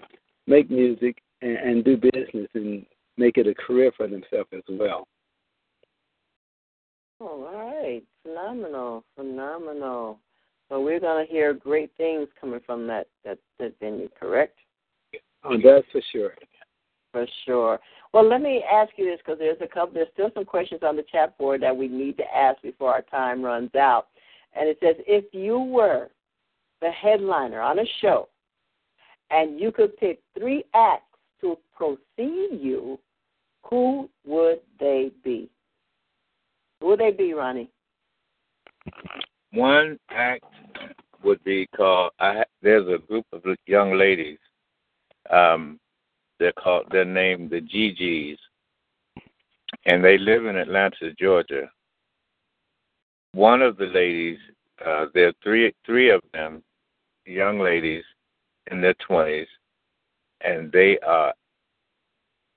make 0.48 0.70
music 0.70 1.18
and, 1.42 1.58
and 1.58 1.86
do 1.86 1.98
business 1.98 2.48
and 2.54 2.86
make 3.18 3.38
it 3.38 3.48
a 3.48 3.56
career 3.56 3.92
for 3.96 4.08
themselves 4.08 4.50
as 4.54 4.64
well. 4.70 5.08
All 7.20 7.50
right, 7.54 8.04
phenomenal, 8.24 9.04
phenomenal. 9.16 10.20
So 10.70 10.82
we're 10.82 11.00
going 11.00 11.26
to 11.26 11.32
hear 11.32 11.54
great 11.54 11.92
things 11.96 12.28
coming 12.40 12.60
from 12.66 12.88
that 12.88 13.08
that 13.24 13.38
that 13.60 13.74
venue, 13.80 14.10
correct? 14.20 14.58
Oh, 15.44 15.58
that's 15.64 15.86
for 15.92 16.02
sure. 16.12 16.34
For 17.12 17.26
sure. 17.46 17.80
Well, 18.14 18.28
let 18.28 18.42
me 18.42 18.64
ask 18.70 18.92
you 18.98 19.06
this 19.06 19.20
because 19.20 19.40
there's 19.40 19.62
a 19.62 19.68
couple. 19.68 19.94
There's 19.94 20.08
still 20.14 20.32
some 20.34 20.46
questions 20.46 20.82
on 20.84 20.96
the 20.96 21.06
chat 21.12 21.38
board 21.38 21.62
that 21.62 21.76
we 21.76 21.88
need 21.88 22.18
to 22.18 22.24
ask 22.36 22.62
before 22.62 22.92
our 22.92 23.04
time 23.04 23.42
runs 23.42 23.74
out. 23.76 24.08
And 24.56 24.70
it 24.70 24.78
says, 24.82 24.96
if 25.06 25.26
you 25.34 25.60
were 25.60 26.10
the 26.82 26.92
headliner 26.92 27.62
on 27.62 27.80
a 27.80 27.86
show, 28.02 28.30
and 29.32 29.60
you 29.60 29.72
could 29.72 29.98
pick 29.98 30.20
three 30.38 30.64
acts 30.74 31.04
to 31.42 31.58
precede 31.76 32.60
you, 32.62 33.00
who 33.64 34.10
would 34.26 34.60
they 34.80 35.12
be? 35.24 35.50
Who 36.80 36.88
would 36.88 37.00
they 37.00 37.12
be, 37.12 37.34
Ronnie? 37.34 37.70
One 39.52 39.98
act 40.10 40.46
would 41.24 41.44
be 41.44 41.68
called. 41.76 42.12
I, 42.20 42.44
there's 42.62 42.88
a 42.88 43.00
group 43.00 43.26
of 43.34 43.42
young 43.66 43.98
ladies. 43.98 44.38
Um, 45.32 45.80
they're 46.40 46.52
called. 46.52 46.86
They're 46.92 47.06
named 47.06 47.50
the 47.50 47.62
GGs, 47.62 48.38
and 49.86 50.04
they 50.04 50.18
live 50.18 50.46
in 50.46 50.56
Atlanta, 50.56 51.12
Georgia. 51.20 51.70
One 53.36 53.62
of 53.62 53.78
the 53.78 53.88
ladies, 53.88 54.40
uh, 54.86 55.08
there 55.14 55.28
are 55.28 55.34
three 55.44 55.74
three 55.86 56.10
of 56.10 56.22
them, 56.34 56.64
young 57.26 57.60
ladies 57.60 58.04
in 58.72 58.82
their 58.82 58.96
twenties, 58.96 59.48
and 60.42 60.72
they 60.72 60.98
are 61.00 61.34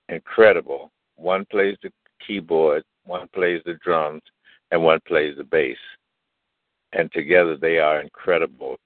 incredible. 0.09 0.91
One 1.17 1.45
plays 1.51 1.77
the 1.83 1.91
keyboard, 2.25 2.85
one 3.05 3.29
plays 3.35 3.61
the 3.67 3.75
drums, 3.85 4.23
and 4.71 4.83
one 4.83 5.01
plays 5.07 5.37
the 5.37 5.45
bass 5.45 5.79
and 6.93 7.11
together 7.13 7.57
they 7.57 7.79
are 7.79 8.01
incredible. 8.01 8.77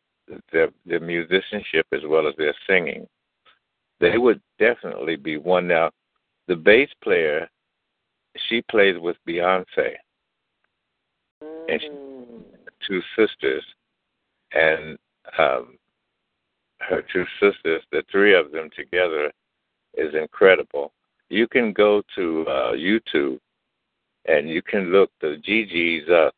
Their 0.53 0.71
their 0.87 1.01
musicianship 1.01 1.87
as 1.93 2.01
well 2.07 2.27
as 2.27 2.35
their 2.37 2.55
singing. 2.69 3.07
They 4.01 4.19
would 4.19 4.41
definitely 4.59 5.17
be 5.17 5.37
one. 5.37 5.69
Now, 5.69 5.91
the 6.49 6.57
bass 6.57 6.89
player, 7.03 7.49
she 8.49 8.63
plays 8.71 8.97
with 8.99 9.17
Beyonce, 9.29 9.95
and 11.69 12.45
two 12.87 13.03
sisters, 13.17 13.65
and 14.53 14.99
um, 15.39 15.79
her 16.81 17.03
two 17.13 17.25
sisters, 17.41 17.83
the 17.91 18.03
three 18.11 18.35
of 18.35 18.53
them 18.53 18.71
together, 18.77 19.31
is 19.95 20.15
incredible. 20.15 20.93
You 21.29 21.47
can 21.49 21.73
go 21.73 22.03
to 22.17 22.47
uh, 22.49 22.73
YouTube, 22.73 23.39
and 24.27 24.49
you 24.49 24.63
can 24.63 24.93
look 24.93 25.11
the 25.21 25.41
GGs 25.47 26.11
up 26.11 26.35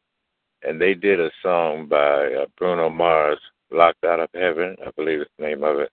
and 0.64 0.81
they 0.81 0.95
did 0.95 1.20
a 1.20 1.31
song 1.43 1.87
by 1.87 2.33
uh, 2.33 2.47
Bruno 2.59 2.89
Mars, 2.89 3.39
"Locked 3.70 4.05
Out 4.05 4.20
of 4.20 4.29
Heaven," 4.35 4.77
I 4.85 4.91
believe 4.97 5.20
is 5.20 5.27
the 5.39 5.47
name 5.47 5.62
of 5.62 5.79
it. 5.79 5.91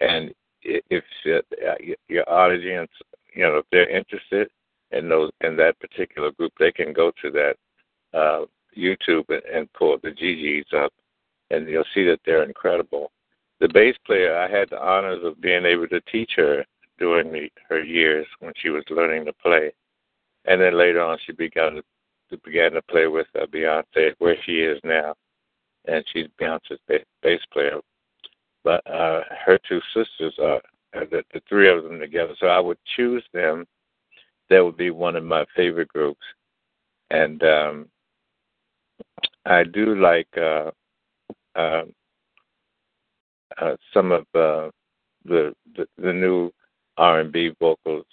And 0.00 0.32
if 0.62 1.04
uh, 1.26 1.74
your 2.08 2.28
audience, 2.30 2.90
you 3.34 3.42
know, 3.42 3.58
if 3.58 3.66
they're 3.72 3.88
interested 3.88 4.48
in 4.92 5.08
those 5.08 5.30
in 5.42 5.56
that 5.56 5.78
particular 5.80 6.30
group, 6.32 6.52
they 6.58 6.72
can 6.72 6.92
go 6.92 7.12
to 7.22 7.30
that 7.32 7.56
uh, 8.14 8.42
YouTube 8.76 9.28
and, 9.28 9.42
and 9.44 9.72
pull 9.72 9.98
the 10.02 10.10
GGs 10.10 10.72
up, 10.74 10.92
and 11.50 11.68
you'll 11.68 11.84
see 11.94 12.04
that 12.04 12.20
they're 12.24 12.44
incredible. 12.44 13.10
The 13.60 13.68
bass 13.68 13.96
player, 14.06 14.36
I 14.36 14.50
had 14.50 14.70
the 14.70 14.82
honors 14.82 15.22
of 15.24 15.40
being 15.40 15.64
able 15.64 15.88
to 15.88 16.00
teach 16.02 16.32
her 16.36 16.64
during 16.98 17.32
the, 17.32 17.50
her 17.68 17.82
years 17.82 18.26
when 18.40 18.52
she 18.56 18.70
was 18.70 18.84
learning 18.90 19.26
to 19.26 19.32
play, 19.34 19.72
and 20.46 20.60
then 20.60 20.76
later 20.78 21.00
on 21.00 21.18
she 21.24 21.32
began 21.32 21.74
to 21.74 21.82
began 22.44 22.70
to 22.72 22.82
play 22.82 23.08
with 23.08 23.26
uh, 23.40 23.46
Beyonce, 23.46 24.14
where 24.18 24.36
she 24.44 24.60
is 24.60 24.78
now, 24.84 25.14
and 25.86 26.04
she's 26.12 26.26
Beyonce's 26.40 26.78
bass, 26.86 27.04
bass 27.22 27.40
player. 27.52 27.80
But 28.62 28.86
uh, 28.86 29.22
her 29.44 29.58
two 29.68 29.80
sisters 29.92 30.34
are, 30.40 30.60
are 30.94 31.06
the, 31.06 31.24
the 31.32 31.42
three 31.48 31.68
of 31.68 31.82
them 31.82 31.98
together. 31.98 32.34
So 32.38 32.46
I 32.46 32.60
would 32.60 32.78
choose 32.96 33.24
them. 33.32 33.66
That 34.48 34.64
would 34.64 34.76
be 34.76 34.90
one 34.90 35.16
of 35.16 35.24
my 35.24 35.44
favorite 35.56 35.88
groups, 35.88 36.22
and 37.10 37.42
um, 37.42 37.88
I 39.46 39.64
do 39.64 39.94
like 39.96 40.28
uh, 40.36 40.70
uh, 41.56 41.84
uh, 43.60 43.76
some 43.92 44.12
of 44.12 44.22
uh, 44.34 44.70
the, 45.24 45.54
the 45.76 45.86
the 45.98 46.12
new 46.12 46.50
R 46.96 47.20
and 47.20 47.32
B 47.32 47.52
vocals 47.60 48.06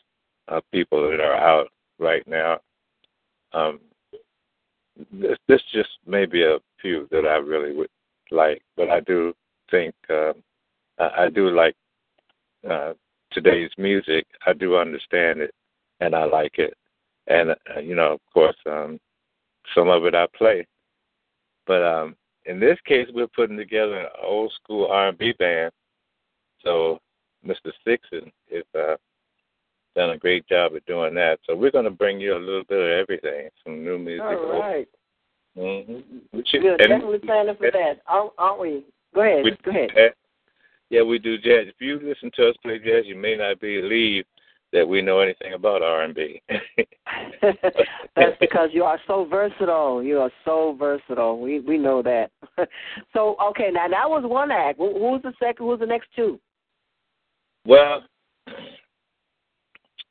uh, 0.47 0.61
people 0.71 1.09
that 1.09 1.19
are 1.19 1.35
out 1.35 1.67
right 1.99 2.25
now. 2.27 2.59
Um, 3.53 3.79
this, 5.11 5.37
this 5.47 5.61
just 5.73 5.89
maybe 6.05 6.43
a 6.43 6.57
few 6.81 7.07
that 7.11 7.25
I 7.25 7.37
really 7.37 7.75
would 7.75 7.89
like, 8.31 8.61
but 8.75 8.89
I 8.89 8.99
do 9.01 9.33
think 9.69 9.93
uh, 10.09 10.33
I, 10.99 11.25
I 11.25 11.29
do 11.29 11.49
like 11.49 11.75
uh, 12.69 12.93
today's 13.31 13.71
music. 13.77 14.25
I 14.45 14.53
do 14.53 14.77
understand 14.77 15.41
it, 15.41 15.53
and 15.99 16.15
I 16.15 16.25
like 16.25 16.57
it. 16.57 16.73
And 17.27 17.51
uh, 17.51 17.79
you 17.81 17.95
know, 17.95 18.13
of 18.13 18.19
course, 18.33 18.55
um, 18.65 18.99
some 19.75 19.89
of 19.89 20.05
it 20.05 20.15
I 20.15 20.27
play. 20.35 20.65
But 21.67 21.83
um, 21.83 22.15
in 22.45 22.59
this 22.59 22.77
case, 22.85 23.07
we're 23.13 23.27
putting 23.27 23.57
together 23.57 23.99
an 23.99 24.07
old 24.23 24.51
school 24.63 24.87
R&B 24.87 25.33
band. 25.37 25.71
So 26.63 26.99
Mr. 27.45 27.71
Sixon 27.85 28.31
is 28.49 28.63
uh, 28.73 28.95
done 29.95 30.11
a 30.11 30.17
great 30.17 30.47
job 30.47 30.73
of 30.73 30.85
doing 30.85 31.13
that. 31.15 31.39
So 31.45 31.55
we're 31.55 31.71
going 31.71 31.85
to 31.85 31.91
bring 31.91 32.19
you 32.19 32.35
a 32.35 32.39
little 32.39 32.63
bit 32.67 32.79
of 32.79 32.89
everything, 32.89 33.49
some 33.63 33.83
new 33.83 33.99
music. 33.99 34.23
All 34.23 34.59
right. 34.59 34.87
Mm-hmm. 35.57 36.27
We're 36.33 36.77
definitely 36.77 37.19
planning 37.19 37.55
for 37.57 37.71
that, 37.71 38.01
aren't 38.07 38.59
we? 38.59 38.85
Go 39.13 39.21
ahead. 39.21 39.43
We, 39.43 39.57
Go 39.63 39.71
ahead. 39.71 40.13
Yeah, 40.89 41.01
we 41.01 41.19
do 41.19 41.37
jazz. 41.37 41.67
If 41.67 41.75
you 41.79 41.99
listen 42.01 42.31
to 42.35 42.49
us 42.49 42.55
play 42.63 42.79
jazz, 42.79 43.05
you 43.05 43.15
may 43.15 43.35
not 43.35 43.59
believe 43.59 44.23
that 44.73 44.87
we 44.87 45.01
know 45.01 45.19
anything 45.19 45.53
about 45.53 45.81
R 45.81 46.03
and 46.03 46.13
B. 46.13 46.41
That's 47.41 48.37
because 48.39 48.69
you 48.73 48.83
are 48.83 48.99
so 49.07 49.25
versatile. 49.25 50.03
You 50.03 50.19
are 50.19 50.31
so 50.43 50.75
versatile. 50.77 51.39
We 51.39 51.59
we 51.61 51.77
know 51.77 52.01
that. 52.01 52.31
so 53.13 53.35
okay, 53.49 53.69
now 53.71 53.87
that 53.87 54.09
was 54.09 54.23
one 54.25 54.51
act. 54.51 54.79
Who's 54.79 55.21
the 55.21 55.33
second? 55.39 55.65
Who's 55.65 55.79
the 55.79 55.85
next 55.85 56.09
two? 56.15 56.39
Well, 57.65 58.03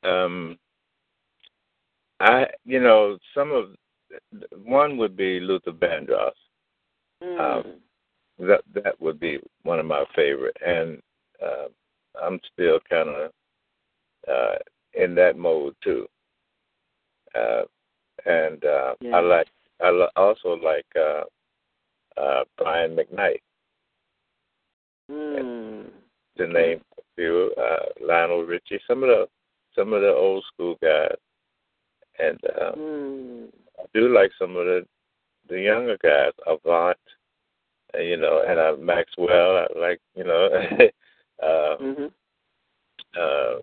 um, 0.03 0.57
I 2.19 2.45
you 2.65 2.79
know 2.79 3.17
some 3.35 3.51
of 3.51 3.65
one 4.63 4.97
would 4.97 5.15
be 5.15 5.39
Luther 5.39 5.71
Vandross. 5.71 6.31
Mm. 7.23 7.39
Um, 7.39 7.73
that 8.39 8.61
that 8.73 8.99
would 9.01 9.19
be 9.19 9.39
one 9.63 9.79
of 9.79 9.85
my 9.85 10.03
favorite, 10.15 10.57
and 10.65 11.01
uh, 11.43 11.67
I'm 12.23 12.39
still 12.53 12.79
kind 12.89 13.09
of 13.09 13.31
uh, 14.29 14.55
in 14.93 15.15
that 15.15 15.37
mode 15.37 15.75
too. 15.83 16.07
Uh, 17.35 17.63
and 18.25 18.63
uh, 18.65 18.95
yeah. 18.99 19.15
I 19.15 19.19
like 19.21 19.47
I 19.81 19.89
lo- 19.89 20.09
also 20.15 20.55
like 20.55 20.85
uh, 20.95 21.23
uh, 22.19 22.43
Brian 22.57 22.95
McKnight. 22.95 23.41
Mm. 25.09 25.85
To 26.37 26.47
name 26.47 26.81
a 26.97 27.01
few, 27.15 27.53
uh, 27.57 28.05
Lionel 28.05 28.43
Richie, 28.43 28.79
some 28.87 29.03
of 29.03 29.09
the 29.09 29.27
some 29.75 29.93
of 29.93 30.01
the 30.01 30.13
old 30.13 30.43
school 30.53 30.75
guys, 30.81 31.15
and 32.19 32.39
uh, 32.59 32.71
mm. 32.75 33.47
I 33.79 33.83
do 33.93 34.13
like 34.13 34.31
some 34.37 34.57
of 34.57 34.65
the 34.65 34.85
the 35.49 35.61
younger 35.61 35.97
guys, 36.03 36.33
Avant, 36.45 36.97
uh, 37.95 37.99
you 37.99 38.17
know, 38.17 38.43
and 38.47 38.59
uh, 38.59 38.75
Maxwell. 38.79 39.57
I 39.57 39.79
like 39.79 40.01
you 40.15 40.25
know, 40.25 40.49
uh, 41.43 41.77
mm-hmm. 41.81 42.05
uh, 43.19 43.61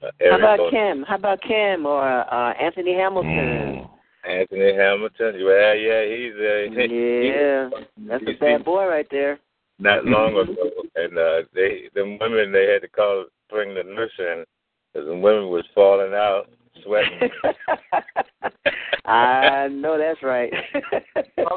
How 0.00 0.38
about 0.38 0.70
Kem? 0.70 1.04
How 1.06 1.16
about 1.16 1.40
Kem 1.42 1.86
or 1.86 2.02
uh, 2.02 2.52
Anthony 2.54 2.94
Hamilton? 2.94 3.30
Mm. 3.30 3.90
Anthony 4.28 4.74
Hamilton. 4.74 5.44
Well, 5.44 5.76
yeah, 5.76 6.04
he's 6.04 6.34
uh, 6.34 6.70
yeah, 6.78 7.68
he, 7.96 8.06
that's 8.08 8.24
a 8.26 8.38
bad 8.38 8.64
boy 8.64 8.86
right 8.86 9.06
there. 9.10 9.38
Not 9.78 10.04
long 10.06 10.36
ago, 10.36 10.54
and 10.96 11.18
uh, 11.18 11.42
they, 11.54 11.88
the 11.94 12.18
women, 12.20 12.52
they 12.52 12.66
had 12.72 12.82
to 12.82 12.88
call, 12.88 13.26
bring 13.48 13.74
the 13.74 13.82
nurse 13.82 14.12
in, 14.18 14.44
because 14.92 15.08
the 15.08 15.14
women 15.14 15.48
was 15.48 15.64
falling 15.74 16.14
out, 16.14 16.46
sweating. 16.84 17.30
I 19.04 19.68
know 19.68 19.96
that's 19.96 20.22
right. 20.22 20.52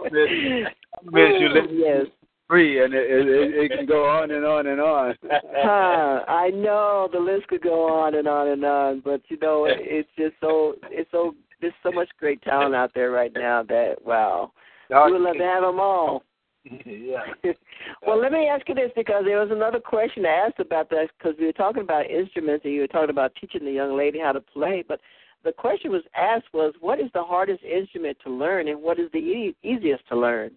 Miss 0.06 1.32
you 1.40 1.50
yes. 1.72 2.06
Free, 2.52 2.84
and 2.84 2.94
it, 2.94 3.06
it 3.10 3.72
it 3.72 3.78
can 3.78 3.86
go 3.86 4.06
on 4.06 4.30
and 4.32 4.46
on 4.46 4.68
and 4.68 4.82
on. 4.82 5.16
huh, 5.32 6.26
I 6.28 6.50
know 6.50 7.08
the 7.12 7.20
list 7.20 7.48
could 7.48 7.62
go 7.62 7.88
on 7.88 8.16
and 8.16 8.28
on 8.28 8.50
and 8.50 8.64
on, 8.66 9.02
but 9.04 9.22
you 9.30 9.38
know 9.42 9.66
it's 9.70 10.10
just 10.18 10.36
so 10.42 10.76
it's 10.84 11.10
so 11.12 11.34
there's 11.62 11.74
so 11.82 11.92
much 11.92 12.10
great 12.20 12.42
talent 12.42 12.76
out 12.76 12.92
there 12.94 13.12
right 13.12 13.32
now 13.34 13.64
that 13.64 13.96
wow, 14.04 14.52
we 14.90 15.14
would 15.14 15.22
love 15.22 15.38
to 15.38 15.44
have 15.44 15.64
them 15.64 15.80
all. 15.80 16.24
yeah. 16.86 17.24
well, 18.06 18.20
let 18.20 18.32
me 18.32 18.48
ask 18.48 18.68
you 18.68 18.76
this 18.76 18.92
because 18.96 19.24
there 19.26 19.40
was 19.40 19.50
another 19.52 19.80
question 19.80 20.26
asked 20.26 20.60
about 20.60 20.90
that 20.90 21.08
because 21.18 21.36
we 21.40 21.46
were 21.46 21.54
talking 21.54 21.82
about 21.82 22.10
instruments 22.10 22.66
and 22.66 22.74
you 22.74 22.82
were 22.82 22.88
talking 22.88 23.10
about 23.10 23.32
teaching 23.40 23.66
the 23.66 23.72
young 23.72 23.98
lady 23.98 24.20
how 24.20 24.32
to 24.34 24.42
play, 24.42 24.84
but 24.88 25.00
the 25.44 25.52
question 25.52 25.92
was 25.92 26.04
asked 26.16 26.54
was 26.54 26.74
what 26.82 27.00
is 27.00 27.10
the 27.14 27.24
hardest 27.24 27.64
instrument 27.64 28.18
to 28.24 28.30
learn 28.30 28.68
and 28.68 28.80
what 28.80 29.00
is 29.00 29.10
the 29.12 29.20
e- 29.20 29.56
easiest 29.64 30.08
to 30.10 30.16
learn? 30.16 30.52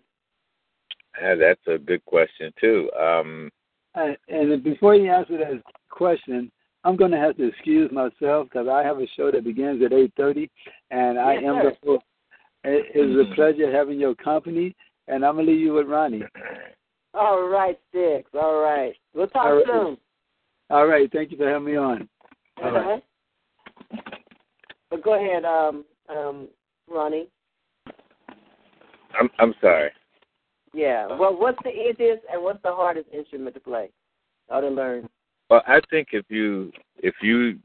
Yeah, 1.21 1.35
that's 1.37 1.61
a 1.67 1.79
good 1.79 2.05
question 2.05 2.53
too. 2.61 2.91
Um, 3.01 3.51
uh, 3.95 4.12
and 4.29 4.62
before 4.62 4.95
you 4.95 5.11
answer 5.11 5.39
that 5.39 5.62
question, 5.91 6.51
I'm 6.83 6.97
going 6.97 7.12
to 7.12 7.19
have 7.19 7.37
to 7.37 7.49
excuse 7.49 7.91
myself 7.93 8.49
because 8.49 8.69
I 8.69 8.83
have 8.83 8.99
a 8.99 9.07
show 9.17 9.31
that 9.31 9.45
begins 9.45 9.83
at 9.83 9.93
8:30, 9.93 10.51
and 10.91 11.19
I 11.19 11.35
yes, 11.35 11.45
am 11.45 11.62
sir. 11.62 11.73
the. 11.85 11.99
It 12.67 12.97
is 12.97 13.31
a 13.31 13.35
pleasure 13.35 13.71
having 13.71 14.01
your 14.01 14.15
company, 14.15 14.75
and 15.07 15.25
I'm 15.25 15.37
gonna 15.37 15.49
leave 15.49 15.61
you 15.61 15.75
with 15.75 15.87
Ronnie. 15.87 16.23
All 17.12 17.47
right, 17.49 17.79
Sticks. 17.91 18.31
All 18.35 18.61
right. 18.61 18.95
We'll 19.15 19.27
talk 19.29 19.45
All 19.45 19.57
right. 19.57 19.65
soon. 19.67 19.99
All 20.71 20.87
right, 20.87 21.11
thank 21.12 21.31
you 21.31 21.37
for 21.37 21.47
having 21.47 21.67
me 21.67 21.77
on. 21.77 22.09
All 22.62 22.73
right. 22.73 22.95
Uh-huh. 22.95 24.01
But 24.91 25.03
go 25.03 25.15
ahead, 25.15 25.45
um, 25.45 25.85
um, 26.09 26.49
Ronnie. 26.89 27.29
I'm 29.19 29.29
I'm 29.39 29.55
sorry. 29.61 29.91
Yeah. 30.75 31.07
Well, 31.07 31.39
what's 31.39 31.59
the 31.62 31.70
easiest 31.70 32.22
and 32.33 32.43
what's 32.43 32.62
the 32.62 32.72
hardest 32.72 33.09
instrument 33.12 33.55
to 33.55 33.61
play 33.61 33.91
or 34.49 34.61
to 34.61 34.68
learn? 34.68 35.09
Well, 35.49 35.62
I 35.66 35.81
think 35.91 36.09
if 36.12 36.25
you 36.29 36.72
if 36.99 37.14
you 37.22 37.59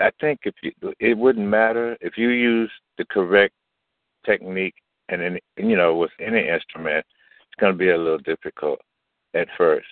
I 0.00 0.10
think 0.20 0.40
if 0.44 0.54
you 0.62 0.72
it 1.00 1.16
wouldn't 1.16 1.46
matter 1.46 1.96
if 2.00 2.16
you 2.16 2.28
use 2.28 2.70
the 2.98 3.04
correct 3.06 3.54
technique 4.24 4.74
and 5.08 5.20
then 5.20 5.38
you 5.56 5.76
know 5.76 5.96
with 5.96 6.12
any 6.20 6.48
instrument 6.48 7.04
it's 7.46 7.60
going 7.60 7.72
to 7.72 7.78
be 7.78 7.90
a 7.90 7.98
little 7.98 8.18
difficult 8.18 8.80
at 9.34 9.48
first. 9.58 9.86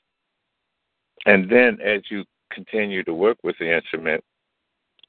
And 1.26 1.51
then 1.51 1.78
as 1.84 2.03
you 2.11 2.24
continue 2.53 3.03
to 3.05 3.14
work 3.14 3.38
with 3.43 3.57
the 3.59 3.74
instrument 3.74 4.22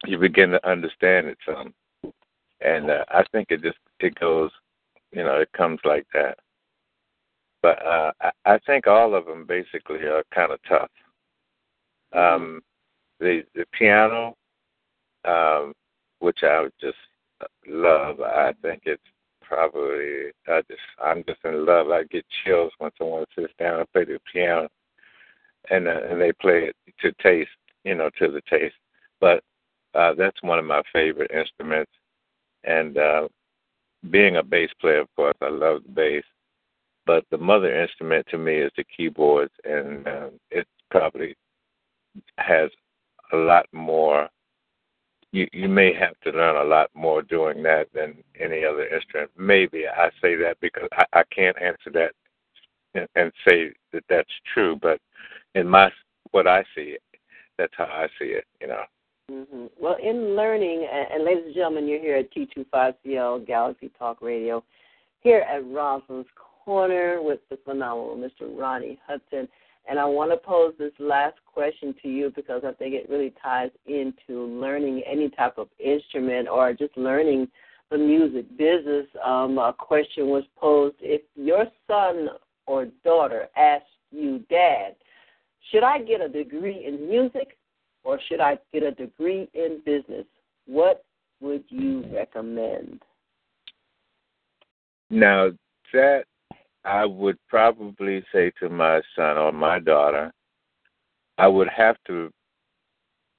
you 0.06 0.18
begin 0.18 0.50
to 0.50 0.70
understand 0.70 1.28
it 1.28 1.38
some. 1.46 1.74
And 2.62 2.90
uh, 2.90 3.06
I 3.10 3.24
think 3.32 3.48
it 3.52 3.62
just 3.62 3.78
it 4.00 4.16
goes 4.16 4.52
you 5.12 5.24
know 5.24 5.36
it 5.36 5.52
comes 5.54 5.80
like 5.84 6.08
that. 6.14 6.40
But 7.62 7.86
uh 7.86 8.12
I, 8.22 8.32
I 8.46 8.60
think 8.60 8.88
all 8.88 9.16
of 9.16 9.26
them 9.26 9.46
basically 9.46 10.00
are 10.00 10.24
kind 10.34 10.52
of 10.52 10.60
tough. 10.68 10.90
Um, 12.14 12.62
the 13.20 13.44
the 13.56 13.66
piano, 13.72 14.36
um, 15.26 15.74
which 16.20 16.40
I 16.44 16.68
just 16.80 16.98
love. 17.68 18.20
I 18.22 18.54
think 18.62 18.84
it's 18.86 19.02
probably 19.42 20.32
I 20.48 20.62
just 20.70 20.82
I'm 21.04 21.24
just 21.28 21.40
in 21.46 21.66
love. 21.66 21.90
I 21.90 22.04
get 22.06 22.26
chills 22.44 22.72
when 22.80 22.92
someone 22.98 23.26
sits 23.38 23.54
down 23.60 23.80
and 23.80 23.92
play 23.92 24.06
the 24.06 24.20
piano, 24.32 24.68
and 25.70 25.88
uh, 25.88 26.02
and 26.10 26.20
they 26.20 26.32
play 26.34 26.70
it 26.70 26.76
to 27.02 27.12
taste, 27.22 27.50
you 27.84 27.96
know, 27.96 28.10
to 28.18 28.30
the 28.32 28.42
taste. 28.50 28.76
But 29.20 29.44
uh, 29.94 30.14
that's 30.16 30.42
one 30.42 30.60
of 30.60 30.66
my 30.66 30.82
favorite 30.92 31.32
instruments. 31.32 31.92
And 32.64 32.98
uh, 32.98 33.28
being 34.10 34.38
a 34.38 34.44
bass 34.44 34.70
player, 34.80 35.00
of 35.00 35.08
course, 35.16 35.36
I 35.42 35.50
love 35.50 35.84
the 35.84 35.92
bass. 35.92 36.24
But 37.06 37.26
the 37.32 37.38
mother 37.38 37.82
instrument 37.82 38.28
to 38.30 38.38
me 38.38 38.58
is 38.58 38.72
the 38.78 38.84
keyboards, 38.96 39.54
and 39.64 40.08
uh, 40.08 40.30
it 40.52 40.68
probably 40.90 41.36
has 42.38 42.70
a 43.34 43.38
lot 43.38 43.66
more. 43.72 44.30
You 45.32 45.48
you 45.54 45.70
may 45.70 45.94
have 45.94 46.20
to 46.24 46.32
learn 46.32 46.58
a 46.58 46.70
lot 46.70 46.90
more 46.94 47.22
doing 47.22 47.64
that 47.64 47.88
than 47.94 48.24
any 48.40 48.66
other 48.66 48.86
instrument. 48.88 49.32
Maybe 49.38 49.88
I 49.88 50.10
say 50.22 50.36
that 50.36 50.58
because 50.60 50.90
I, 50.92 51.06
I 51.14 51.24
can't 51.34 51.60
answer 51.62 51.90
that 51.94 52.12
and, 52.94 53.08
and 53.16 53.32
say 53.48 53.74
that 53.94 54.04
that's 54.10 54.30
true. 54.54 54.78
But 54.82 55.00
in 55.56 55.68
my 55.68 55.92
what 56.32 56.48
I 56.48 56.64
see, 56.76 56.98
that's 57.58 57.74
how 57.78 57.86
I 57.86 58.08
see 58.20 58.28
it. 58.28 58.46
You 58.60 58.68
know. 58.68 58.84
hmm 59.30 59.66
Well, 59.80 59.98
in 60.02 60.36
learning, 60.36 60.88
and, 60.92 61.24
ladies 61.24 61.46
and 61.46 61.56
gentlemen, 61.56 61.88
you're 61.88 62.00
here 62.00 62.18
at 62.18 62.34
T25CL 62.34 63.48
Galaxy 63.48 63.92
Talk 63.98 64.22
Radio, 64.22 64.64
here 65.22 65.46
at 65.50 65.66
Rosalind's 65.66 66.30
Corner 66.64 67.22
with 67.22 67.40
the 67.50 67.58
phenomenal 67.64 68.18
Mr. 68.18 68.58
Ronnie 68.58 69.00
Hudson. 69.08 69.48
And 69.90 70.00
I 70.00 70.06
want 70.06 70.32
to 70.32 70.38
pose 70.38 70.74
this 70.78 70.92
last 71.00 71.38
question 71.52 71.96
to 72.02 72.08
you 72.08 72.32
because 72.36 72.62
I 72.66 72.72
think 72.74 72.94
it 72.94 73.10
really 73.10 73.34
ties 73.42 73.72
into 73.86 74.46
learning 74.46 75.02
any 75.12 75.30
type 75.30 75.58
of 75.58 75.70
instrument 75.80 76.48
or 76.48 76.72
just 76.74 76.96
learning 76.96 77.48
the 77.90 77.98
music 77.98 78.50
business. 78.58 79.08
Um, 79.26 79.58
a 79.58 79.74
question 79.78 80.28
was 80.28 80.44
posed 80.56 80.96
if 81.02 81.22
your 81.36 81.66
son 81.88 82.30
or 82.68 82.88
daughter 83.04 83.48
asks 83.58 83.88
you, 84.12 84.40
Dad, 84.50 84.96
should 85.72 85.84
I 85.84 86.00
get 86.00 86.22
a 86.22 86.30
degree 86.30 86.86
in 86.86 87.08
music 87.10 87.58
or 88.04 88.20
should 88.28 88.40
I 88.40 88.58
get 88.74 88.84
a 88.84 88.92
degree 88.92 89.50
in 89.54 89.82
business? 89.86 90.26
What 90.68 91.04
would 91.40 91.64
you 91.70 92.06
recommend? 92.14 93.02
Now, 95.10 95.50
that 95.94 96.24
I 96.84 97.06
would 97.06 97.38
probably 97.48 98.24
say 98.34 98.52
to 98.60 98.70
my 98.70 99.02
son 99.16 99.38
or 99.38 99.52
my 99.52 99.80
daughter, 99.80 100.32
I 101.38 101.48
would 101.48 101.70
have 101.70 101.96
to 102.08 102.32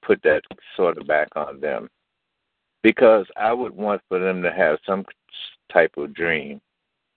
put 0.05 0.21
that 0.23 0.41
sort 0.75 0.97
of 0.97 1.07
back 1.07 1.29
on 1.35 1.59
them 1.59 1.89
because 2.81 3.25
I 3.37 3.53
would 3.53 3.75
want 3.75 4.01
for 4.07 4.19
them 4.19 4.41
to 4.43 4.51
have 4.51 4.77
some 4.85 5.05
type 5.71 5.93
of 5.97 6.13
dream. 6.13 6.61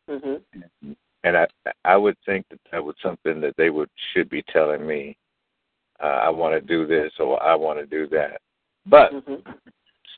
Mm-hmm. 0.09 0.93
And 1.25 1.37
I 1.37 1.47
I 1.85 1.97
would 1.97 2.17
think 2.25 2.47
that 2.51 2.61
that 2.71 2.85
was 2.85 2.95
something 3.03 3.41
that 3.41 3.57
they 3.57 3.71
would 3.71 3.91
should 4.13 4.29
be 4.31 4.43
telling 4.53 4.87
me. 4.87 5.17
Uh, 6.01 6.07
I 6.07 6.29
want 6.29 6.55
to 6.55 6.61
do 6.61 6.87
this 6.87 7.11
or 7.19 7.43
I 7.43 7.55
want 7.55 7.79
to 7.79 7.87
do 7.87 8.07
that. 8.09 8.41
But 8.85 9.13
Mm-hmm. 9.13 9.51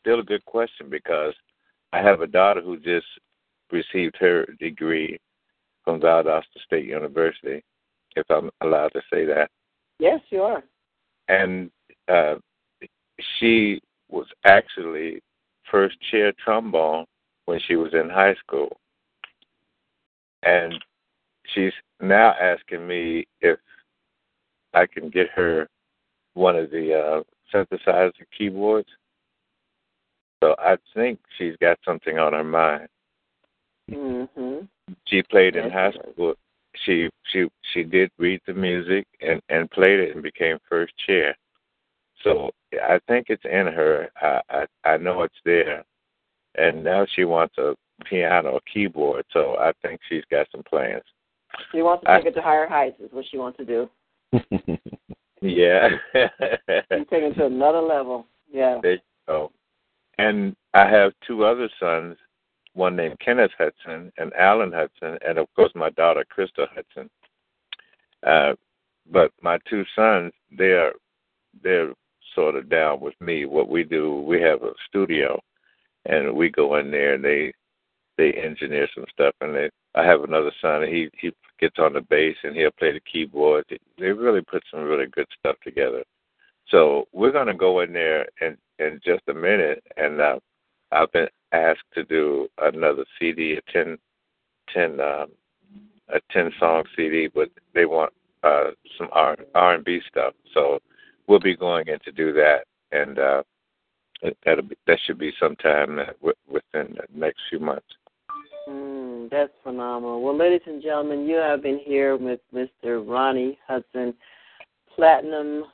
still 0.00 0.20
a 0.20 0.24
good 0.24 0.44
question 0.44 0.90
because 0.90 1.34
I 1.92 1.98
have 2.02 2.20
a 2.20 2.26
daughter 2.26 2.60
who 2.60 2.78
just 2.78 3.06
received 3.70 4.16
her 4.18 4.44
degree 4.58 5.18
from 5.88 6.00
Valdosta 6.00 6.60
State 6.66 6.84
University, 6.84 7.64
if 8.14 8.26
I'm 8.28 8.50
allowed 8.60 8.90
to 8.92 9.00
say 9.10 9.24
that. 9.24 9.48
Yes, 9.98 10.20
you 10.28 10.42
are. 10.42 10.62
And 11.28 11.70
uh, 12.08 12.34
she 13.38 13.80
was 14.10 14.26
actually 14.44 15.22
first 15.70 15.96
chair 16.10 16.34
trombone 16.44 17.06
when 17.46 17.58
she 17.66 17.76
was 17.76 17.94
in 17.94 18.10
high 18.10 18.34
school. 18.34 18.76
And 20.42 20.74
she's 21.54 21.72
now 22.02 22.34
asking 22.38 22.86
me 22.86 23.26
if 23.40 23.58
I 24.74 24.84
can 24.84 25.08
get 25.08 25.30
her 25.30 25.68
one 26.34 26.54
of 26.54 26.70
the 26.70 26.92
uh, 26.92 27.22
synthesizer 27.54 28.12
keyboards. 28.36 28.90
So 30.44 30.54
I 30.58 30.76
think 30.94 31.18
she's 31.38 31.56
got 31.62 31.78
something 31.82 32.18
on 32.18 32.34
her 32.34 32.44
mind. 32.44 32.88
Mm-hmm. 33.90 34.64
She 35.06 35.22
played 35.22 35.56
in 35.56 35.64
Yes, 35.64 35.72
high 35.72 35.90
does. 35.90 36.12
school. 36.12 36.34
She 36.84 37.08
she 37.32 37.46
she 37.72 37.82
did 37.82 38.10
read 38.18 38.40
the 38.46 38.54
music 38.54 39.06
and 39.20 39.40
and 39.48 39.70
played 39.70 40.00
it 40.00 40.14
and 40.14 40.22
became 40.22 40.58
first 40.68 40.92
chair. 41.06 41.36
So 42.22 42.50
I 42.82 42.98
think 43.08 43.26
it's 43.28 43.44
in 43.44 43.66
her. 43.66 44.08
I 44.20 44.40
I, 44.50 44.66
I 44.84 44.96
know 44.96 45.22
it's 45.22 45.34
there, 45.44 45.84
and 46.56 46.84
now 46.84 47.06
she 47.14 47.24
wants 47.24 47.56
a 47.58 47.74
piano 48.04 48.50
or 48.50 48.60
keyboard. 48.72 49.24
So 49.32 49.56
I 49.58 49.72
think 49.82 50.00
she's 50.08 50.24
got 50.30 50.46
some 50.52 50.62
plans. 50.62 51.02
She 51.72 51.82
wants 51.82 52.04
to 52.04 52.10
I- 52.10 52.18
take 52.18 52.26
it 52.28 52.34
to 52.34 52.42
higher 52.42 52.68
heights, 52.68 53.00
is 53.00 53.10
what 53.12 53.24
she 53.30 53.38
wants 53.38 53.58
to 53.58 53.64
do. 53.64 53.88
Yeah. 55.40 55.88
She's 56.12 57.06
taking 57.10 57.28
it 57.30 57.34
to 57.36 57.46
another 57.46 57.80
level. 57.80 58.26
Yeah. 58.50 58.80
There 58.82 58.94
you 58.94 58.98
go. 59.28 59.52
And 60.18 60.56
I 60.74 60.88
have 60.90 61.12
two 61.26 61.44
other 61.44 61.68
sons, 61.78 62.16
one 62.78 62.96
named 62.96 63.18
Kenneth 63.18 63.50
Hudson 63.58 64.12
and 64.18 64.32
Alan 64.34 64.72
Hudson, 64.72 65.18
and 65.26 65.36
of 65.36 65.52
course 65.54 65.72
my 65.74 65.90
daughter 65.90 66.24
Krista 66.24 66.66
Hudson. 66.74 67.10
Uh, 68.26 68.54
but 69.10 69.32
my 69.42 69.58
two 69.68 69.84
sons, 69.94 70.32
they're 70.56 70.92
they're 71.62 71.92
sort 72.34 72.54
of 72.54 72.68
down 72.68 73.00
with 73.00 73.14
me. 73.20 73.44
What 73.44 73.68
we 73.68 73.82
do, 73.82 74.20
we 74.20 74.40
have 74.42 74.62
a 74.62 74.72
studio, 74.88 75.40
and 76.06 76.34
we 76.34 76.50
go 76.50 76.76
in 76.76 76.90
there 76.90 77.14
and 77.14 77.24
they 77.24 77.52
they 78.16 78.32
engineer 78.32 78.88
some 78.94 79.06
stuff. 79.12 79.34
And 79.40 79.54
they, 79.54 79.70
I 79.94 80.04
have 80.04 80.22
another 80.22 80.52
son. 80.62 80.82
He 80.82 81.08
he 81.20 81.32
gets 81.58 81.78
on 81.78 81.94
the 81.94 82.00
bass 82.00 82.36
and 82.44 82.54
he'll 82.54 82.70
play 82.78 82.92
the 82.92 83.00
keyboard. 83.12 83.64
They 83.98 84.12
really 84.12 84.42
put 84.42 84.62
some 84.70 84.84
really 84.84 85.06
good 85.06 85.26
stuff 85.38 85.56
together. 85.64 86.04
So 86.68 87.08
we're 87.12 87.32
going 87.32 87.46
to 87.46 87.54
go 87.54 87.80
in 87.80 87.92
there 87.92 88.26
in 88.40 88.56
in 88.78 89.00
just 89.04 89.22
a 89.28 89.34
minute, 89.34 89.82
and 89.96 90.20
uh, 90.20 90.38
I've 90.92 91.10
been 91.12 91.28
asked 91.52 91.90
to 91.94 92.04
do 92.04 92.48
another 92.58 93.04
CD, 93.18 93.54
a 93.54 93.72
ten 93.72 93.98
ten 94.72 95.00
um, 95.00 95.28
a 96.08 96.20
ten 96.30 96.50
song 96.58 96.84
CD, 96.96 97.28
but 97.32 97.50
they 97.74 97.84
want 97.84 98.12
uh, 98.42 98.70
some 98.96 99.08
R 99.12 99.36
R 99.54 99.74
and 99.74 99.84
B 99.84 100.00
stuff. 100.10 100.34
So 100.54 100.78
we'll 101.26 101.40
be 101.40 101.56
going 101.56 101.88
in 101.88 101.98
to 102.04 102.12
do 102.12 102.32
that, 102.34 102.64
and 102.92 103.18
uh, 103.18 103.42
that'll 104.44 104.64
be, 104.64 104.76
that 104.86 104.98
should 105.06 105.18
be 105.18 105.32
sometime 105.40 105.98
uh, 105.98 106.30
within 106.48 106.96
the 106.96 107.04
next 107.14 107.40
few 107.50 107.60
months. 107.60 107.86
Mm, 108.68 109.30
that's 109.30 109.52
phenomenal. 109.62 110.22
Well, 110.22 110.36
ladies 110.36 110.66
and 110.66 110.82
gentlemen, 110.82 111.26
you 111.26 111.36
have 111.36 111.62
been 111.62 111.80
here 111.84 112.16
with 112.16 112.40
Mr. 112.54 113.06
Ronnie 113.06 113.58
Hudson, 113.66 114.14
platinum 114.94 115.64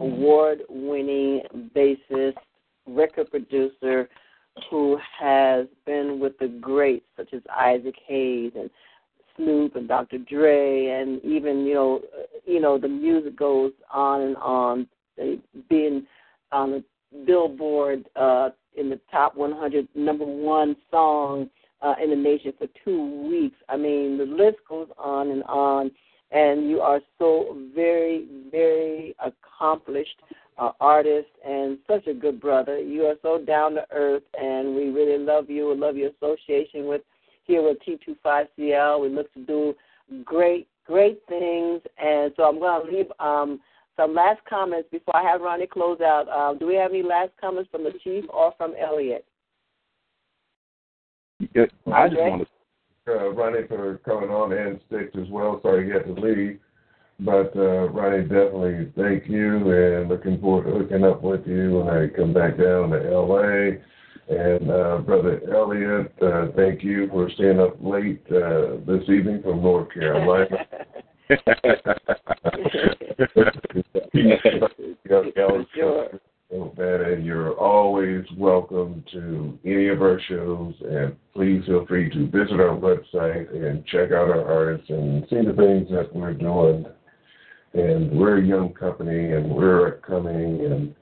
award 0.00 0.62
winning 0.68 1.42
bassist, 1.74 2.36
record 2.86 3.30
producer 3.30 4.08
who 4.70 4.98
has 5.18 5.66
been 5.86 6.20
with 6.20 6.38
the 6.38 6.48
greats 6.48 7.06
such 7.16 7.32
as 7.32 7.42
Isaac 7.54 7.96
Hayes 8.06 8.52
and 8.56 8.70
Snoop 9.36 9.76
and 9.76 9.88
Dr. 9.88 10.18
Dre 10.18 10.86
and 10.86 11.22
even, 11.24 11.64
you 11.64 11.74
know, 11.74 12.00
you 12.46 12.60
know, 12.60 12.78
the 12.78 12.88
music 12.88 13.36
goes 13.36 13.72
on 13.92 14.20
and 14.20 14.36
on. 14.36 14.86
They 15.16 15.38
being 15.68 16.06
on 16.52 16.70
the 16.70 16.84
Billboard 17.26 18.04
uh 18.16 18.50
in 18.76 18.90
the 18.90 19.00
top 19.10 19.36
100 19.36 19.88
number 19.94 20.24
1 20.24 20.76
song 20.90 21.48
uh, 21.80 21.94
in 22.02 22.10
the 22.10 22.16
nation 22.16 22.52
for 22.58 22.66
two 22.84 23.28
weeks. 23.28 23.56
I 23.68 23.76
mean, 23.76 24.18
the 24.18 24.24
list 24.24 24.58
goes 24.68 24.88
on 24.98 25.30
and 25.30 25.42
on, 25.44 25.90
and 26.30 26.68
you 26.68 26.80
are 26.80 27.00
so 27.18 27.56
very, 27.74 28.26
very 28.50 29.14
accomplished 29.20 30.20
uh, 30.58 30.70
artist 30.80 31.28
and 31.46 31.78
such 31.88 32.06
a 32.06 32.14
good 32.14 32.40
brother. 32.40 32.78
You 32.78 33.04
are 33.06 33.16
so 33.22 33.38
down 33.44 33.74
to 33.74 33.84
earth, 33.92 34.22
and 34.40 34.74
we 34.74 34.90
really 34.90 35.18
love 35.18 35.50
you. 35.50 35.68
We 35.68 35.76
love 35.76 35.96
your 35.96 36.10
association 36.10 36.86
with 36.86 37.02
here 37.44 37.62
with 37.62 37.78
T25CL. 37.86 39.02
We 39.02 39.08
look 39.08 39.32
to 39.34 39.44
do 39.44 39.74
great, 40.24 40.68
great 40.86 41.20
things, 41.28 41.82
and 41.98 42.32
so 42.36 42.44
I'm 42.44 42.58
going 42.58 42.86
to 42.86 42.96
leave. 42.96 43.06
Um, 43.20 43.60
some 43.96 44.14
last 44.14 44.40
comments 44.48 44.88
before 44.90 45.16
I 45.16 45.22
have 45.22 45.40
Ronnie 45.40 45.68
close 45.68 46.00
out. 46.00 46.26
Uh, 46.28 46.58
do 46.58 46.66
we 46.66 46.74
have 46.74 46.90
any 46.90 47.02
last 47.02 47.30
comments 47.40 47.70
from 47.70 47.84
the 47.84 47.92
chief 48.02 48.24
or 48.28 48.52
from 48.56 48.74
Elliot? 48.76 49.24
Yeah, 51.54 51.66
I 51.92 52.08
just 52.08 52.20
want 52.20 52.48
to 53.06 53.12
uh, 53.12 53.28
Ronnie 53.30 53.68
for 53.68 53.98
coming 53.98 54.30
on 54.30 54.52
and 54.52 54.80
Sticks 54.86 55.14
as 55.20 55.28
well. 55.28 55.60
Sorry 55.62 55.86
you 55.86 55.92
had 55.92 56.06
to 56.06 56.12
leave. 56.12 56.58
But 57.20 57.54
uh, 57.56 57.88
Ronnie, 57.90 58.22
definitely 58.22 58.92
thank 58.96 59.28
you 59.28 59.70
and 59.70 60.08
looking 60.08 60.40
forward 60.40 60.64
to 60.64 60.78
hooking 60.78 61.04
up 61.04 61.22
with 61.22 61.46
you 61.46 61.78
when 61.78 61.88
I 61.88 62.08
come 62.08 62.32
back 62.32 62.58
down 62.58 62.90
to 62.90 62.98
LA. 62.98 63.78
And 64.28 64.70
uh, 64.70 64.98
Brother 64.98 65.40
Elliot, 65.52 66.12
uh, 66.22 66.46
thank 66.56 66.82
you 66.82 67.08
for 67.08 67.30
staying 67.30 67.60
up 67.60 67.76
late 67.80 68.22
uh, 68.30 68.76
this 68.86 69.08
evening 69.08 69.42
from 69.42 69.62
North 69.62 69.92
Carolina. 69.92 70.66
Sure. 75.74 76.20
And 76.50 77.24
you're 77.24 77.54
always 77.58 78.24
welcome 78.36 79.02
to 79.12 79.58
any 79.64 79.88
of 79.88 80.02
our 80.02 80.20
shows. 80.28 80.74
And 80.88 81.16
please 81.34 81.64
feel 81.66 81.84
free 81.86 82.10
to 82.10 82.26
visit 82.26 82.60
our 82.60 82.76
website 82.76 83.50
and 83.54 83.84
check 83.86 84.12
out 84.12 84.28
our 84.30 84.44
artists 84.44 84.90
and 84.90 85.24
see 85.28 85.36
the 85.36 85.54
things 85.54 85.88
that 85.90 86.10
we're 86.14 86.34
doing. 86.34 86.86
And 87.74 88.10
we're 88.18 88.38
a 88.38 88.42
young 88.42 88.72
company 88.72 89.32
and 89.32 89.50
we're 89.50 89.88
upcoming. 89.88 90.64
And 90.64 90.94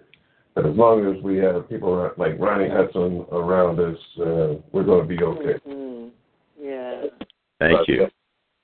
but 0.54 0.66
as 0.66 0.74
long 0.76 1.06
as 1.06 1.22
we 1.22 1.36
have 1.38 1.68
people 1.68 2.10
like 2.16 2.38
Ronnie 2.38 2.68
Hudson 2.68 3.24
around 3.32 3.78
us, 3.80 3.98
uh, 4.20 4.54
we're 4.72 4.84
going 4.84 5.08
to 5.08 5.16
be 5.16 5.22
okay. 5.22 5.58
Mhm. 5.66 6.10
Yeah. 6.58 7.02
thank 7.58 7.78
But, 7.78 7.88
you. 7.88 8.04
uh, 8.04 8.08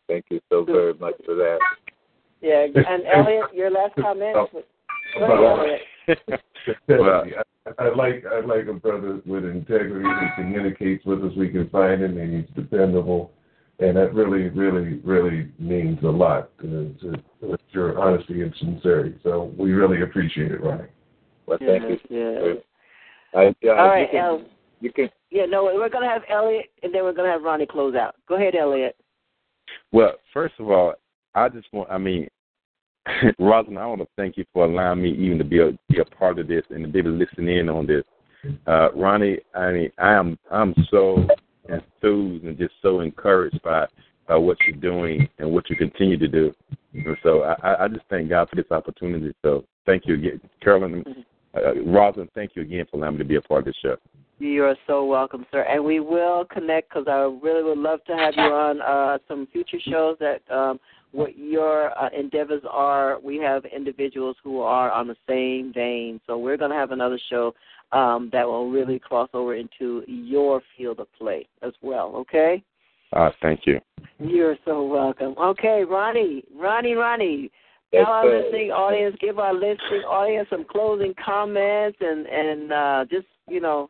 Thank 0.07 0.27
you 0.31 0.41
so 0.51 0.65
very 0.65 0.95
much 0.95 1.15
for 1.27 1.35
that. 1.35 1.59
Yeah. 2.41 2.65
And 2.65 3.05
Elliot, 3.05 3.53
your 3.53 3.71
last 3.71 3.95
comment? 3.97 4.35
Go 4.35 5.25
ahead, 5.25 5.81
Elliot. 6.09 6.41
Well- 6.89 7.25
I, 7.79 7.85
I 7.85 7.95
like 7.95 8.25
I 8.31 8.41
like 8.41 8.67
a 8.67 8.73
brother 8.75 9.21
with 9.27 9.45
integrity 9.45 10.05
who 10.09 10.43
communicates 10.43 11.05
with 11.05 11.23
us. 11.25 11.33
We 11.37 11.49
can 11.51 11.69
find 11.71 12.03
him, 12.03 12.17
and 12.19 12.35
he's 12.35 12.55
dependable, 12.55 13.31
and 13.81 13.97
that 13.97 14.13
really, 14.13 14.49
really, 14.49 15.01
really 15.05 15.51
means 15.59 15.99
a 16.03 16.07
lot 16.09 16.51
to, 16.59 16.95
to, 17.01 17.13
to 17.41 17.59
your 17.71 17.99
honesty 18.01 18.43
and 18.43 18.55
sincerity. 18.59 19.17
So 19.23 19.53
we 19.57 19.73
really 19.73 20.03
appreciate 20.03 20.51
it, 20.51 20.63
Ronnie. 20.63 20.89
Well, 21.47 21.59
thank 21.59 21.85
Yes, 21.89 21.99
you. 22.09 22.19
yes. 22.19 22.57
I, 23.35 23.67
uh, 23.67 23.71
All 23.71 23.89
right, 23.89 24.01
you 24.01 24.09
can, 24.11 24.25
El. 24.25 24.43
you 24.81 24.93
can 24.93 25.11
Yeah, 25.31 25.47
no, 25.47 25.65
we're 25.65 25.89
going 25.89 26.05
to 26.05 26.11
have 26.11 26.23
Elliot, 26.29 26.67
and 26.83 26.93
then 26.93 27.05
we're 27.05 27.13
going 27.13 27.27
to 27.27 27.33
have 27.33 27.43
Ronnie 27.43 27.67
close 27.67 27.95
out. 27.95 28.17
Go 28.29 28.37
ahead, 28.37 28.55
Elliot. 28.55 28.97
Well, 29.93 30.15
first 30.33 30.55
of 30.59 30.71
all, 30.71 30.95
I 31.35 31.49
just 31.49 31.69
want, 31.73 31.91
I 31.91 31.99
mean, 31.99 32.27
Rosalind, 33.39 33.79
I 33.79 33.87
want 33.87 34.01
to 34.01 34.09
thank 34.17 34.37
you 34.37 34.45
for 34.53 34.65
allowing 34.65 35.03
me 35.03 35.11
even 35.13 35.39
to 35.39 35.45
be 35.45 35.61
a, 35.61 35.71
be 35.89 36.01
a 36.01 36.05
part 36.05 36.39
of 36.39 36.49
this 36.49 36.65
and 36.71 36.85
to 36.85 36.91
be 36.91 36.99
able 36.99 37.13
to 37.13 37.17
listen 37.17 37.49
in 37.49 37.69
on 37.69 37.87
this. 37.87 38.05
Uh, 38.67 38.93
Ronnie, 38.93 39.39
I 39.55 39.71
mean, 39.73 39.91
I 39.99 40.13
am 40.13 40.39
I'm 40.51 40.75
so 40.91 41.27
enthused 41.69 42.45
and 42.45 42.59
just 42.59 42.75
so 42.83 43.01
encouraged 43.01 43.61
by 43.63 43.87
uh, 44.33 44.39
what 44.39 44.59
you're 44.67 44.77
doing 44.77 45.29
and 45.39 45.51
what 45.51 45.69
you 45.71 45.77
continue 45.77 46.19
to 46.19 46.29
do. 46.29 46.53
And 46.95 47.17
so 47.23 47.43
I, 47.43 47.85
I 47.85 47.89
just 47.89 48.05
thank 48.11 48.29
God 48.29 48.49
for 48.49 48.57
this 48.57 48.71
opportunity. 48.71 49.35
So 49.43 49.65
thank 49.87 50.05
you 50.07 50.15
again, 50.15 50.41
Carolyn. 50.63 51.05
Uh, 51.55 51.75
Rosalind, 51.87 52.31
thank 52.35 52.53
you 52.55 52.63
again 52.63 52.85
for 52.91 52.99
allowing 52.99 53.15
me 53.15 53.19
to 53.19 53.25
be 53.25 53.37
a 53.37 53.41
part 53.41 53.61
of 53.61 53.65
this 53.67 53.77
show. 53.83 53.97
You 54.39 54.65
are 54.65 54.77
so 54.87 55.05
welcome, 55.05 55.47
sir. 55.51 55.63
And 55.63 55.85
we 55.85 55.99
will 55.99 56.45
connect 56.45 56.91
because 56.91 57.07
I 57.09 57.23
really 57.45 57.65
would 57.65 57.79
love 57.79 58.05
to 58.05 58.17
have 58.17 58.35
you 58.37 58.43
on 58.43 58.81
uh, 58.81 59.19
some 59.27 59.49
future 59.53 59.79
shows 59.85 60.17
that 60.21 60.43
um, 60.55 60.79
what 61.11 61.37
your 61.37 61.99
uh, 61.99 62.09
endeavors 62.17 62.63
are. 62.71 63.19
We 63.21 63.39
have 63.39 63.65
individuals 63.65 64.37
who 64.45 64.61
are 64.61 64.93
on 64.93 65.09
the 65.09 65.17
same 65.29 65.73
vein. 65.73 66.21
So 66.27 66.39
we're 66.39 66.57
going 66.57 66.71
to 66.71 66.77
have 66.77 66.93
another 66.93 67.19
show 67.31 67.53
um, 67.93 68.29
that 68.33 68.47
will 68.47 68.71
really 68.71 68.99
cross 68.99 69.29
over 69.33 69.55
into 69.55 70.03
your 70.07 70.63
field 70.77 71.01
of 71.01 71.07
play 71.19 71.47
as 71.63 71.73
well, 71.83 72.13
okay? 72.17 72.63
Uh, 73.13 73.31
thank 73.41 73.61
you. 73.65 73.81
You're 74.19 74.57
so 74.65 74.85
welcome. 74.85 75.35
Okay, 75.39 75.85
Ronnie, 75.89 76.45
Ronnie, 76.55 76.95
Ronnie. 76.95 77.51
Yes, 77.93 78.05
Tell 78.05 78.13
our 78.13 78.25
sir. 78.25 78.43
listening 78.45 78.71
audience, 78.71 79.17
give 79.19 79.39
our 79.39 79.55
listening 79.55 80.03
audience 80.07 80.49
some 80.51 80.67
closing 80.71 81.15
comments, 81.25 81.97
and 82.03 82.27
and 82.27 82.73
uh, 82.73 83.05
just 83.11 83.27
you 83.49 83.61
know, 83.61 83.89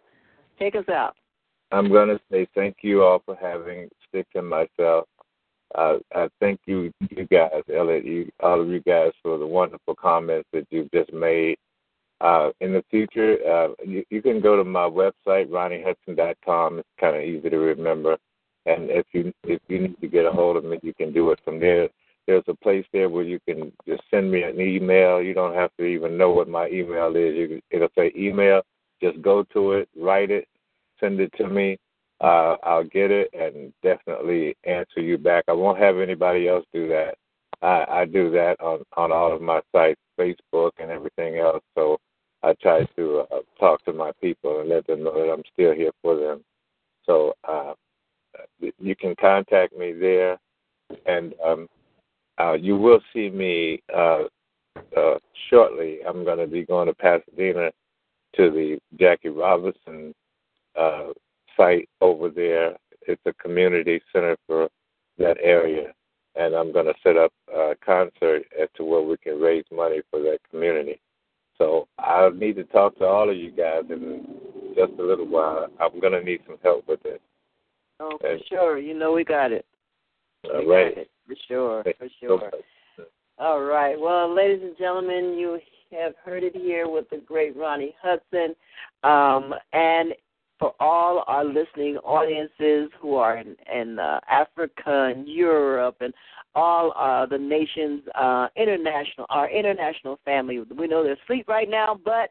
take 0.58 0.76
us 0.76 0.88
out. 0.88 1.16
I'm 1.72 1.88
going 1.88 2.08
to 2.08 2.20
say 2.30 2.46
thank 2.54 2.76
you 2.82 3.02
all 3.02 3.22
for 3.24 3.36
having 3.40 3.88
Sticks 4.08 4.30
and 4.34 4.48
myself. 4.48 5.06
Uh, 5.74 5.98
I 6.14 6.28
thank 6.40 6.60
you, 6.66 6.90
you 7.10 7.26
guys, 7.26 7.62
Elliot, 7.74 8.04
you, 8.06 8.30
all 8.40 8.60
of 8.60 8.68
you 8.68 8.80
guys, 8.80 9.12
for 9.22 9.36
the 9.36 9.46
wonderful 9.46 9.94
comments 9.94 10.48
that 10.52 10.66
you've 10.70 10.90
just 10.92 11.12
made. 11.12 11.58
Uh, 12.20 12.50
in 12.60 12.72
the 12.72 12.84
future, 12.90 13.38
uh, 13.48 13.68
you, 13.84 14.04
you 14.10 14.20
can 14.20 14.40
go 14.40 14.56
to 14.56 14.64
my 14.64 14.88
website, 14.88 15.48
RonnieHudson.com. 15.48 16.80
It's 16.80 16.88
kind 16.98 17.16
of 17.16 17.22
easy 17.22 17.48
to 17.48 17.58
remember. 17.58 18.16
And 18.66 18.90
if 18.90 19.06
you 19.12 19.32
if 19.44 19.60
you 19.68 19.80
need 19.80 20.00
to 20.00 20.08
get 20.08 20.26
a 20.26 20.30
hold 20.30 20.56
of 20.56 20.64
me, 20.64 20.78
you 20.82 20.92
can 20.92 21.12
do 21.12 21.30
it 21.30 21.38
from 21.44 21.60
there. 21.60 21.88
There's 22.26 22.44
a 22.48 22.54
place 22.54 22.84
there 22.92 23.08
where 23.08 23.22
you 23.22 23.38
can 23.48 23.72
just 23.86 24.02
send 24.10 24.30
me 24.30 24.42
an 24.42 24.60
email. 24.60 25.22
You 25.22 25.32
don't 25.32 25.54
have 25.54 25.70
to 25.78 25.84
even 25.84 26.18
know 26.18 26.30
what 26.30 26.48
my 26.48 26.68
email 26.68 27.08
is. 27.16 27.34
You 27.36 27.60
it'll 27.70 27.88
say 27.96 28.12
email. 28.16 28.62
Just 29.00 29.22
go 29.22 29.44
to 29.54 29.72
it, 29.72 29.88
write 29.96 30.30
it, 30.30 30.48
send 31.00 31.20
it 31.20 31.32
to 31.38 31.48
me. 31.48 31.78
Uh, 32.20 32.56
I'll 32.64 32.84
get 32.84 33.12
it 33.12 33.30
and 33.32 33.72
definitely 33.82 34.56
answer 34.64 35.00
you 35.00 35.16
back. 35.18 35.44
I 35.46 35.52
won't 35.52 35.78
have 35.78 35.98
anybody 35.98 36.48
else 36.48 36.66
do 36.74 36.88
that. 36.88 37.14
I, 37.62 37.86
I 37.88 38.04
do 38.04 38.30
that 38.32 38.60
on 38.60 38.82
on 38.96 39.12
all 39.12 39.32
of 39.32 39.40
my 39.40 39.60
sites, 39.72 40.00
Facebook 40.18 40.72
and 40.78 40.90
everything 40.90 41.38
else. 41.38 41.62
So 41.76 41.98
I 42.42 42.54
try 42.62 42.84
to 42.96 43.24
uh, 43.32 43.40
talk 43.58 43.84
to 43.84 43.92
my 43.92 44.12
people 44.20 44.60
and 44.60 44.68
let 44.68 44.86
them 44.86 45.02
know 45.02 45.14
that 45.14 45.32
I'm 45.32 45.42
still 45.52 45.74
here 45.74 45.92
for 46.02 46.16
them. 46.16 46.44
So 47.04 47.34
uh, 47.48 47.74
you 48.78 48.94
can 48.94 49.14
contact 49.20 49.76
me 49.76 49.92
there, 49.92 50.38
and 51.06 51.34
um, 51.44 51.68
uh, 52.38 52.52
you 52.52 52.76
will 52.76 53.00
see 53.12 53.30
me 53.30 53.82
uh, 53.94 54.24
uh, 54.96 55.18
shortly. 55.50 55.98
I'm 56.06 56.24
going 56.24 56.38
to 56.38 56.46
be 56.46 56.64
going 56.64 56.86
to 56.86 56.94
Pasadena 56.94 57.70
to 58.36 58.50
the 58.50 58.78
Jackie 58.98 59.30
Robinson 59.30 60.14
uh, 60.78 61.08
site 61.56 61.88
over 62.00 62.28
there. 62.28 62.76
It's 63.02 63.22
a 63.26 63.32
community 63.34 64.00
center 64.12 64.36
for 64.46 64.68
that 65.18 65.38
area, 65.42 65.92
and 66.36 66.54
I'm 66.54 66.72
going 66.72 66.86
to 66.86 66.94
set 67.02 67.16
up 67.16 67.32
a 67.52 67.74
concert 67.84 68.44
as 68.60 68.68
to 68.76 68.84
where 68.84 69.02
we 69.02 69.16
can 69.16 69.40
raise 69.40 69.64
money 69.72 70.02
for 70.10 70.20
that 70.20 70.38
community. 70.50 71.00
So 71.58 71.88
I 71.98 72.30
need 72.34 72.56
to 72.56 72.64
talk 72.64 72.96
to 72.98 73.04
all 73.04 73.28
of 73.28 73.36
you 73.36 73.50
guys 73.50 73.82
in 73.90 74.26
just 74.76 74.92
a 74.98 75.02
little 75.02 75.26
while. 75.26 75.66
I'm 75.80 76.00
going 76.00 76.12
to 76.12 76.22
need 76.22 76.40
some 76.46 76.56
help 76.62 76.86
with 76.88 77.02
this. 77.02 77.18
Oh, 78.00 78.16
for 78.20 78.38
sure. 78.48 78.78
You 78.78 78.94
know 78.96 79.12
we 79.12 79.24
got 79.24 79.50
it. 79.50 79.66
All 80.44 80.60
we 80.64 80.72
right. 80.72 80.94
got 80.94 81.02
it. 81.02 81.10
For 81.26 81.34
sure. 81.48 81.82
For 81.82 82.08
sure. 82.20 82.50
All 83.38 83.62
right. 83.62 83.98
Well, 83.98 84.34
ladies 84.34 84.62
and 84.62 84.76
gentlemen, 84.78 85.36
you 85.36 85.58
have 85.92 86.14
heard 86.24 86.44
it 86.44 86.56
here 86.56 86.88
with 86.88 87.08
the 87.10 87.18
great 87.18 87.56
Ronnie 87.56 87.94
Hudson. 88.00 88.54
Um, 89.02 89.54
and 89.72 90.12
for 90.58 90.74
all 90.80 91.24
our 91.26 91.44
listening 91.44 91.96
audiences 91.98 92.90
who 93.00 93.14
are 93.16 93.38
in, 93.38 93.56
in 93.72 93.98
uh, 93.98 94.20
Africa 94.28 95.12
and 95.14 95.28
Europe 95.28 95.96
and 96.00 96.12
all 96.54 96.92
uh, 96.96 97.26
the 97.26 97.38
nations, 97.38 98.02
uh, 98.14 98.48
international, 98.56 99.26
our 99.30 99.48
international 99.50 100.18
family. 100.24 100.58
We 100.58 100.88
know 100.88 101.04
they're 101.04 101.16
asleep 101.24 101.48
right 101.48 101.68
now, 101.68 101.98
but 102.04 102.30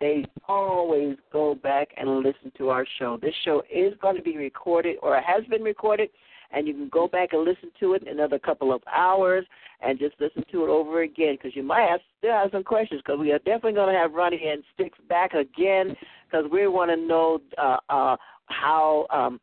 they 0.00 0.24
always 0.48 1.16
go 1.32 1.54
back 1.54 1.88
and 1.96 2.18
listen 2.18 2.52
to 2.58 2.70
our 2.70 2.86
show. 2.98 3.18
This 3.20 3.34
show 3.44 3.62
is 3.72 3.94
going 4.00 4.16
to 4.16 4.22
be 4.22 4.36
recorded 4.36 4.96
or 5.02 5.20
has 5.20 5.44
been 5.46 5.62
recorded, 5.62 6.10
and 6.52 6.66
you 6.66 6.74
can 6.74 6.88
go 6.88 7.08
back 7.08 7.32
and 7.32 7.44
listen 7.44 7.70
to 7.80 7.94
it 7.94 8.06
another 8.06 8.38
couple 8.38 8.72
of 8.72 8.82
hours 8.94 9.44
and 9.80 9.98
just 9.98 10.14
listen 10.20 10.44
to 10.52 10.64
it 10.64 10.68
over 10.68 11.02
again 11.02 11.34
because 11.34 11.56
you 11.56 11.62
might 11.62 11.88
have, 11.88 12.00
still 12.18 12.32
have 12.32 12.50
some 12.52 12.64
questions 12.64 13.00
because 13.04 13.18
we 13.20 13.32
are 13.32 13.38
definitely 13.38 13.72
going 13.72 13.92
to 13.92 13.98
have 13.98 14.12
Ronnie 14.12 14.48
and 14.48 14.62
Sticks 14.74 14.98
back 15.08 15.34
again 15.34 15.96
because 16.30 16.50
we 16.50 16.66
want 16.66 16.90
to 16.90 16.96
know 16.96 17.40
uh, 17.58 17.76
uh, 17.88 18.16
how 18.46 19.06
um, 19.10 19.40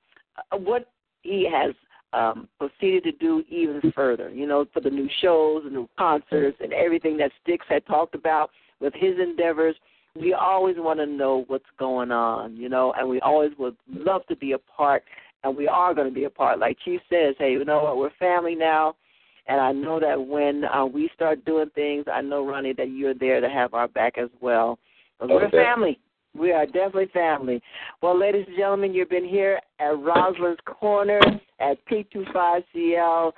uh, 0.52 0.58
what 0.58 0.92
he 1.22 1.50
has 1.52 1.74
um, 2.14 2.48
proceeded 2.60 3.04
to 3.04 3.12
do 3.14 3.44
even 3.50 3.92
further. 3.96 4.30
You 4.30 4.46
know, 4.48 4.66
for 4.74 4.82
the 4.82 4.90
new 4.90 5.10
shows 5.22 5.64
and 5.66 5.74
new 5.74 5.90
concerts 5.98 6.58
and 6.62 6.74
everything 6.74 7.18
that 7.18 7.32
Sticks 7.42 7.66
had 7.70 7.86
talked 7.86 8.16
about 8.16 8.52
with 8.80 8.94
his 8.94 9.16
endeavors. 9.20 9.76
We 10.16 10.34
always 10.34 10.76
want 10.78 11.00
to 11.00 11.08
know 11.08 11.44
what's 11.48 11.66
going 11.80 12.12
on, 12.12 12.56
you 12.56 12.70
know, 12.70 12.94
and 12.96 13.10
we 13.10 13.20
always 13.22 13.52
would 13.58 13.76
love 13.90 14.22
to 14.28 14.36
be 14.36 14.52
a 14.52 14.60
part, 14.60 15.04
and 15.44 15.58
we 15.58 15.68
are 15.68 15.96
going 15.96 16.08
to 16.08 16.14
be 16.14 16.26
a 16.26 16.30
part. 16.30 16.60
Like 16.60 16.78
Chief 16.86 17.02
says, 17.10 17.34
hey, 17.40 17.54
you 17.54 17.66
know 17.66 17.82
what, 17.82 17.98
we're 17.98 18.12
family 18.20 18.54
now, 18.54 18.96
and 19.48 19.60
I 19.60 19.72
know 19.72 20.00
that 20.00 20.24
when 20.24 20.66
uh, 20.66 20.86
we 20.86 21.10
start 21.16 21.44
doing 21.46 21.72
things, 21.74 22.06
I 22.14 22.22
know, 22.22 22.46
Ronnie, 22.46 22.74
that 22.74 22.92
you're 22.92 23.16
there 23.16 23.42
to 23.42 23.50
have 23.50 23.74
our 23.74 23.88
back 23.88 24.20
as 24.20 24.30
well. 24.40 24.78
'Cause 25.20 25.30
we're 25.36 25.50
family. 25.66 26.00
We 26.38 26.52
are 26.52 26.66
definitely 26.66 27.10
family. 27.14 27.62
Well, 28.02 28.18
ladies 28.18 28.46
and 28.48 28.58
gentlemen, 28.58 28.94
you've 28.94 29.10
been 29.10 29.28
here 29.28 29.60
at 29.80 29.98
Rosalind's 29.98 30.60
Corner 30.66 31.20
at 31.60 31.78
T25CL 31.88 33.32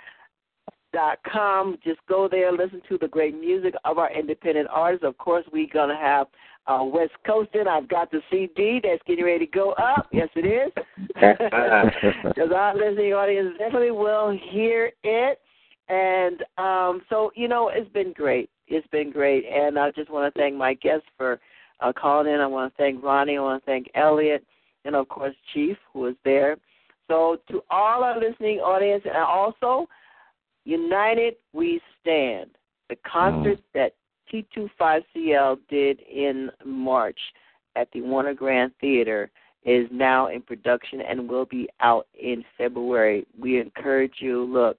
dot 0.93 1.19
com. 1.29 1.77
Just 1.83 1.99
go 2.07 2.29
there, 2.29 2.51
listen 2.51 2.81
to 2.87 2.97
the 2.97 3.07
great 3.07 3.37
music 3.37 3.73
of 3.83 3.97
our 3.97 4.11
independent 4.11 4.67
artists. 4.71 5.05
Of 5.05 5.17
course, 5.17 5.45
we're 5.51 5.67
gonna 5.71 5.97
have 5.97 6.27
uh, 6.67 6.83
West 6.83 7.11
Coastin. 7.27 7.67
I've 7.67 7.89
got 7.89 8.11
the 8.11 8.21
CD 8.31 8.79
that's 8.81 9.01
getting 9.05 9.25
ready 9.25 9.45
to 9.45 9.51
go 9.51 9.73
up. 9.73 10.07
Yes, 10.11 10.29
it 10.35 10.45
is. 10.45 10.71
Because 11.15 12.51
our 12.53 12.75
listening 12.75 13.13
audience 13.13 13.55
definitely 13.57 13.91
will 13.91 14.37
hear 14.51 14.91
it. 15.03 15.39
And 15.87 16.43
um, 16.57 17.01
so, 17.09 17.31
you 17.35 17.47
know, 17.47 17.69
it's 17.69 17.91
been 17.91 18.11
great. 18.13 18.49
It's 18.67 18.87
been 18.87 19.11
great. 19.11 19.45
And 19.45 19.77
I 19.77 19.91
just 19.91 20.09
want 20.09 20.33
to 20.33 20.39
thank 20.39 20.55
my 20.55 20.73
guests 20.73 21.07
for 21.17 21.39
uh, 21.79 21.93
calling 21.93 22.33
in. 22.33 22.39
I 22.39 22.47
want 22.47 22.73
to 22.73 22.77
thank 22.77 23.03
Ronnie. 23.03 23.37
I 23.37 23.41
want 23.41 23.63
to 23.63 23.65
thank 23.65 23.89
Elliot. 23.95 24.43
And, 24.85 24.95
of 24.95 25.07
course, 25.07 25.35
Chief, 25.53 25.77
who 25.91 26.01
was 26.01 26.15
there. 26.23 26.57
So, 27.07 27.37
to 27.49 27.61
all 27.69 28.03
our 28.03 28.19
listening 28.19 28.59
audience, 28.59 29.03
and 29.05 29.17
also, 29.17 29.87
United 30.63 31.35
We 31.53 31.79
Stand, 32.01 32.51
the 32.89 32.97
concert 33.05 33.59
that 33.73 33.93
T25CL 34.31 35.57
did 35.69 35.99
in 36.01 36.49
March 36.65 37.19
at 37.75 37.87
the 37.91 38.01
Warner 38.01 38.33
Grand 38.33 38.71
Theater 38.81 39.29
is 39.63 39.87
now 39.91 40.27
in 40.27 40.41
production 40.41 41.01
and 41.01 41.27
will 41.27 41.45
be 41.45 41.67
out 41.79 42.07
in 42.19 42.43
February. 42.57 43.25
We 43.39 43.59
encourage 43.59 44.15
you, 44.19 44.43
look, 44.43 44.77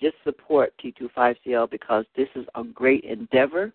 just 0.00 0.16
support 0.24 0.72
T25CL 0.82 1.70
because 1.70 2.04
this 2.16 2.28
is 2.36 2.46
a 2.54 2.62
great 2.62 3.04
endeavor 3.04 3.72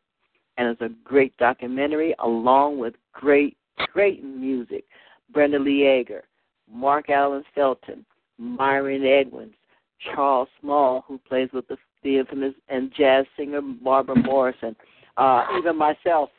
and 0.57 0.67
it's 0.67 0.81
a 0.81 0.89
great 1.03 1.35
documentary 1.37 2.15
along 2.19 2.77
with 2.77 2.93
great, 3.13 3.57
great 3.91 4.23
music. 4.23 4.85
Brenda 5.33 5.59
Lee 5.59 5.99
Eager, 5.99 6.23
Mark 6.71 7.09
Allen 7.09 7.43
Felton, 7.55 8.05
Myron 8.37 9.05
Edwards, 9.05 9.53
Charles 10.13 10.49
Small, 10.61 11.03
who 11.07 11.17
plays 11.17 11.49
with 11.53 11.67
the, 11.67 11.77
the 12.03 12.19
infamous 12.19 12.53
and 12.69 12.91
jazz 12.95 13.25
singer 13.37 13.61
Barbara 13.61 14.15
Morrison, 14.15 14.75
uh, 15.17 15.45
even 15.57 15.77
myself. 15.77 16.29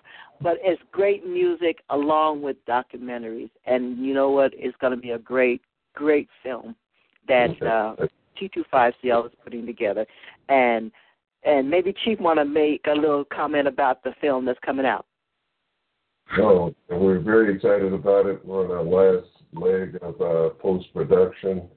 But 0.41 0.59
it's 0.63 0.83
great 0.93 1.27
music 1.27 1.79
along 1.91 2.43
with 2.43 2.57
documentaries, 2.67 3.51
and 3.67 4.05
you 4.05 4.15
know 4.15 4.31
what? 4.31 4.53
It's 4.55 4.77
going 4.81 4.93
to 4.93 4.97
be 5.01 5.11
a 5.11 5.19
great, 5.19 5.63
great 5.95 6.29
film 6.43 6.75
that 7.29 7.51
uh, 7.63 8.07
T25CL 8.41 9.27
is 9.27 9.33
putting 9.43 9.65
together, 9.65 10.07
and 10.49 10.91
and 11.45 11.69
maybe 11.69 11.95
Chief 12.05 12.19
want 12.21 12.39
to 12.39 12.45
make 12.45 12.83
a 12.87 12.95
little 12.95 13.25
comment 13.25 13.69
about 13.69 14.03
the 14.03 14.13
film 14.21 14.45
that's 14.45 14.59
coming 14.65 14.87
out. 14.87 15.07
So 16.37 16.75
we're 16.91 17.21
very 17.21 17.55
excited 17.55 17.93
about 17.93 18.27
it. 18.27 18.45
We're 18.45 18.65
on 18.65 18.71
our 18.71 18.83
last 18.83 19.29
leg 19.53 19.99
of 20.03 20.21
uh, 20.21 20.55
post 20.55 20.87
production, 20.95 21.69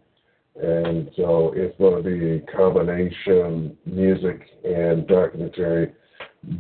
and 0.56 1.12
so 1.16 1.54
it's 1.56 1.78
going 1.78 2.02
to 2.02 2.10
be 2.10 2.36
a 2.36 2.58
combination 2.58 3.78
music 3.86 4.42
and 4.64 5.06
documentary 5.08 5.94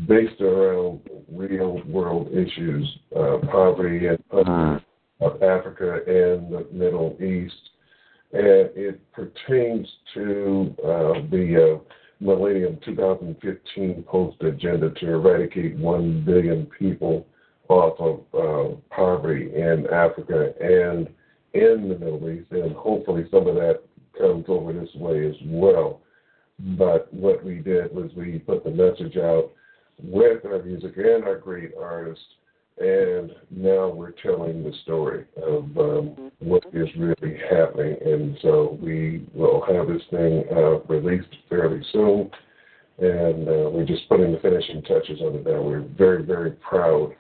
based 0.07 0.41
around 0.41 0.99
real 1.31 1.81
world 1.88 2.27
issues, 2.34 2.99
uh, 3.15 3.38
poverty 3.49 4.07
and 4.07 4.81
of 5.19 5.41
Africa 5.41 6.01
and 6.05 6.51
the 6.51 6.67
Middle 6.71 7.15
East. 7.21 7.55
and 8.34 8.69
it 8.75 9.13
pertains 9.13 9.88
to 10.13 10.75
uh, 10.84 11.13
the 11.31 11.79
uh, 11.79 11.93
Millennium 12.19 12.80
2015 12.84 14.03
Post 14.03 14.41
Agenda 14.41 14.89
to 14.89 15.07
eradicate 15.07 15.77
1 15.77 16.23
billion 16.26 16.65
people 16.65 17.27
off 17.69 17.99
of 17.99 18.22
uh, 18.34 18.76
poverty 18.89 19.53
in 19.53 19.88
Africa 19.91 20.53
and 20.60 21.07
in 21.53 21.89
the 21.89 21.98
Middle 21.98 22.30
East, 22.30 22.52
and 22.52 22.76
hopefully 22.76 23.27
some 23.31 23.48
of 23.48 23.56
that 23.56 23.81
comes 24.18 24.45
over 24.48 24.73
this 24.73 24.94
way 24.95 25.27
as 25.27 25.35
well. 25.45 26.02
But 26.60 27.14
what 27.14 27.44
we 27.44 27.60
did 27.60 27.94
was 27.94 28.11
we 28.15 28.39
put 28.39 28.64
the 28.64 28.72
message 28.72 29.18
out 29.18 29.52
with 30.02 30.45
our 30.45 30.64
music 30.64 30.98
and 30.98 31.23
our 31.23 31.38
great 31.38 31.72
artists, 31.80 32.23
and 32.79 33.31
now 33.49 33.89
we're 33.89 34.11
telling 34.11 34.63
the 34.63 34.71
story 34.83 35.25
of 35.41 35.65
um, 35.77 36.31
what 36.39 36.63
is 36.73 36.87
really 36.97 37.37
happening. 37.49 37.97
And 38.05 38.37
so 38.41 38.77
we 38.81 39.25
will 39.33 39.63
have 39.65 39.87
this 39.87 40.01
thing 40.11 40.43
uh, 40.51 40.79
released 40.81 41.35
fairly 41.49 41.81
soon, 41.91 42.29
and 42.99 43.47
uh, 43.47 43.69
we're 43.69 43.85
just 43.85 44.07
putting 44.09 44.31
the 44.31 44.39
finishing 44.39 44.81
touches 44.83 45.21
on 45.21 45.35
it 45.35 45.45
now. 45.45 45.61
We're 45.61 45.87
very, 45.97 46.23
very 46.23 46.51
proud 46.51 47.15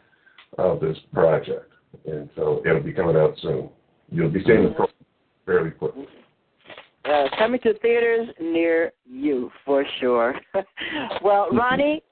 of 0.57 0.79
this 0.79 0.97
project, 1.13 1.71
and 2.05 2.29
so 2.35 2.61
it'll 2.65 2.81
be 2.81 2.93
coming 2.93 3.15
out 3.15 3.35
soon. 3.41 3.69
You'll 4.11 4.29
be 4.29 4.43
seeing 4.45 4.63
the 4.63 4.69
program 4.69 4.95
fairly 5.45 5.71
quickly. 5.71 6.07
Uh, 7.05 7.25
coming 7.37 7.59
to 7.61 7.73
theaters 7.79 8.27
near 8.39 8.91
you 9.05 9.49
for 9.65 9.85
sure. 9.99 10.35
well, 11.23 11.47
Ronnie, 11.51 12.03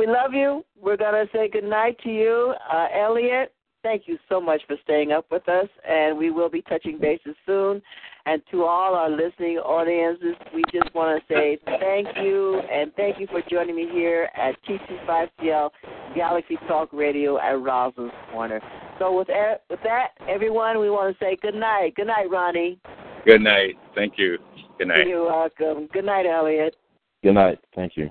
we 0.00 0.06
love 0.06 0.32
you. 0.32 0.64
We're 0.80 0.96
going 0.96 1.26
to 1.26 1.30
say 1.30 1.48
good 1.48 1.64
night 1.64 1.98
to 2.04 2.08
you. 2.08 2.54
Uh, 2.72 2.86
Elliot, 2.94 3.52
thank 3.82 4.04
you 4.06 4.16
so 4.30 4.40
much 4.40 4.62
for 4.66 4.76
staying 4.82 5.12
up 5.12 5.26
with 5.30 5.46
us, 5.46 5.68
and 5.86 6.16
we 6.16 6.30
will 6.30 6.48
be 6.48 6.62
touching 6.62 6.98
bases 6.98 7.36
soon. 7.44 7.82
And 8.24 8.40
to 8.50 8.64
all 8.64 8.94
our 8.94 9.10
listening 9.10 9.58
audiences, 9.58 10.36
we 10.54 10.62
just 10.72 10.94
want 10.94 11.20
to 11.20 11.34
say 11.34 11.58
thank 11.66 12.08
you, 12.16 12.60
and 12.72 12.94
thank 12.94 13.20
you 13.20 13.26
for 13.26 13.42
joining 13.50 13.76
me 13.76 13.88
here 13.92 14.30
at 14.34 14.56
T25CL 14.64 15.70
Galaxy 16.14 16.56
Talk 16.66 16.90
Radio 16.94 17.38
at 17.38 17.60
Rosalind's 17.60 18.14
Corner. 18.32 18.60
So 18.98 19.18
with, 19.18 19.28
with 19.68 19.80
that, 19.84 20.08
everyone, 20.26 20.80
we 20.80 20.88
want 20.88 21.14
to 21.14 21.24
say 21.24 21.36
good 21.42 21.54
night. 21.54 21.94
Good 21.94 22.06
night, 22.06 22.30
Ronnie. 22.30 22.78
Good 23.26 23.42
night. 23.42 23.76
Thank 23.94 24.14
you. 24.16 24.38
Good 24.78 24.88
night. 24.88 25.06
You're 25.06 25.26
welcome. 25.26 25.88
Good 25.92 26.06
night, 26.06 26.24
Elliot. 26.24 26.76
Good 27.22 27.34
night. 27.34 27.58
Thank 27.74 27.98
you. 27.98 28.10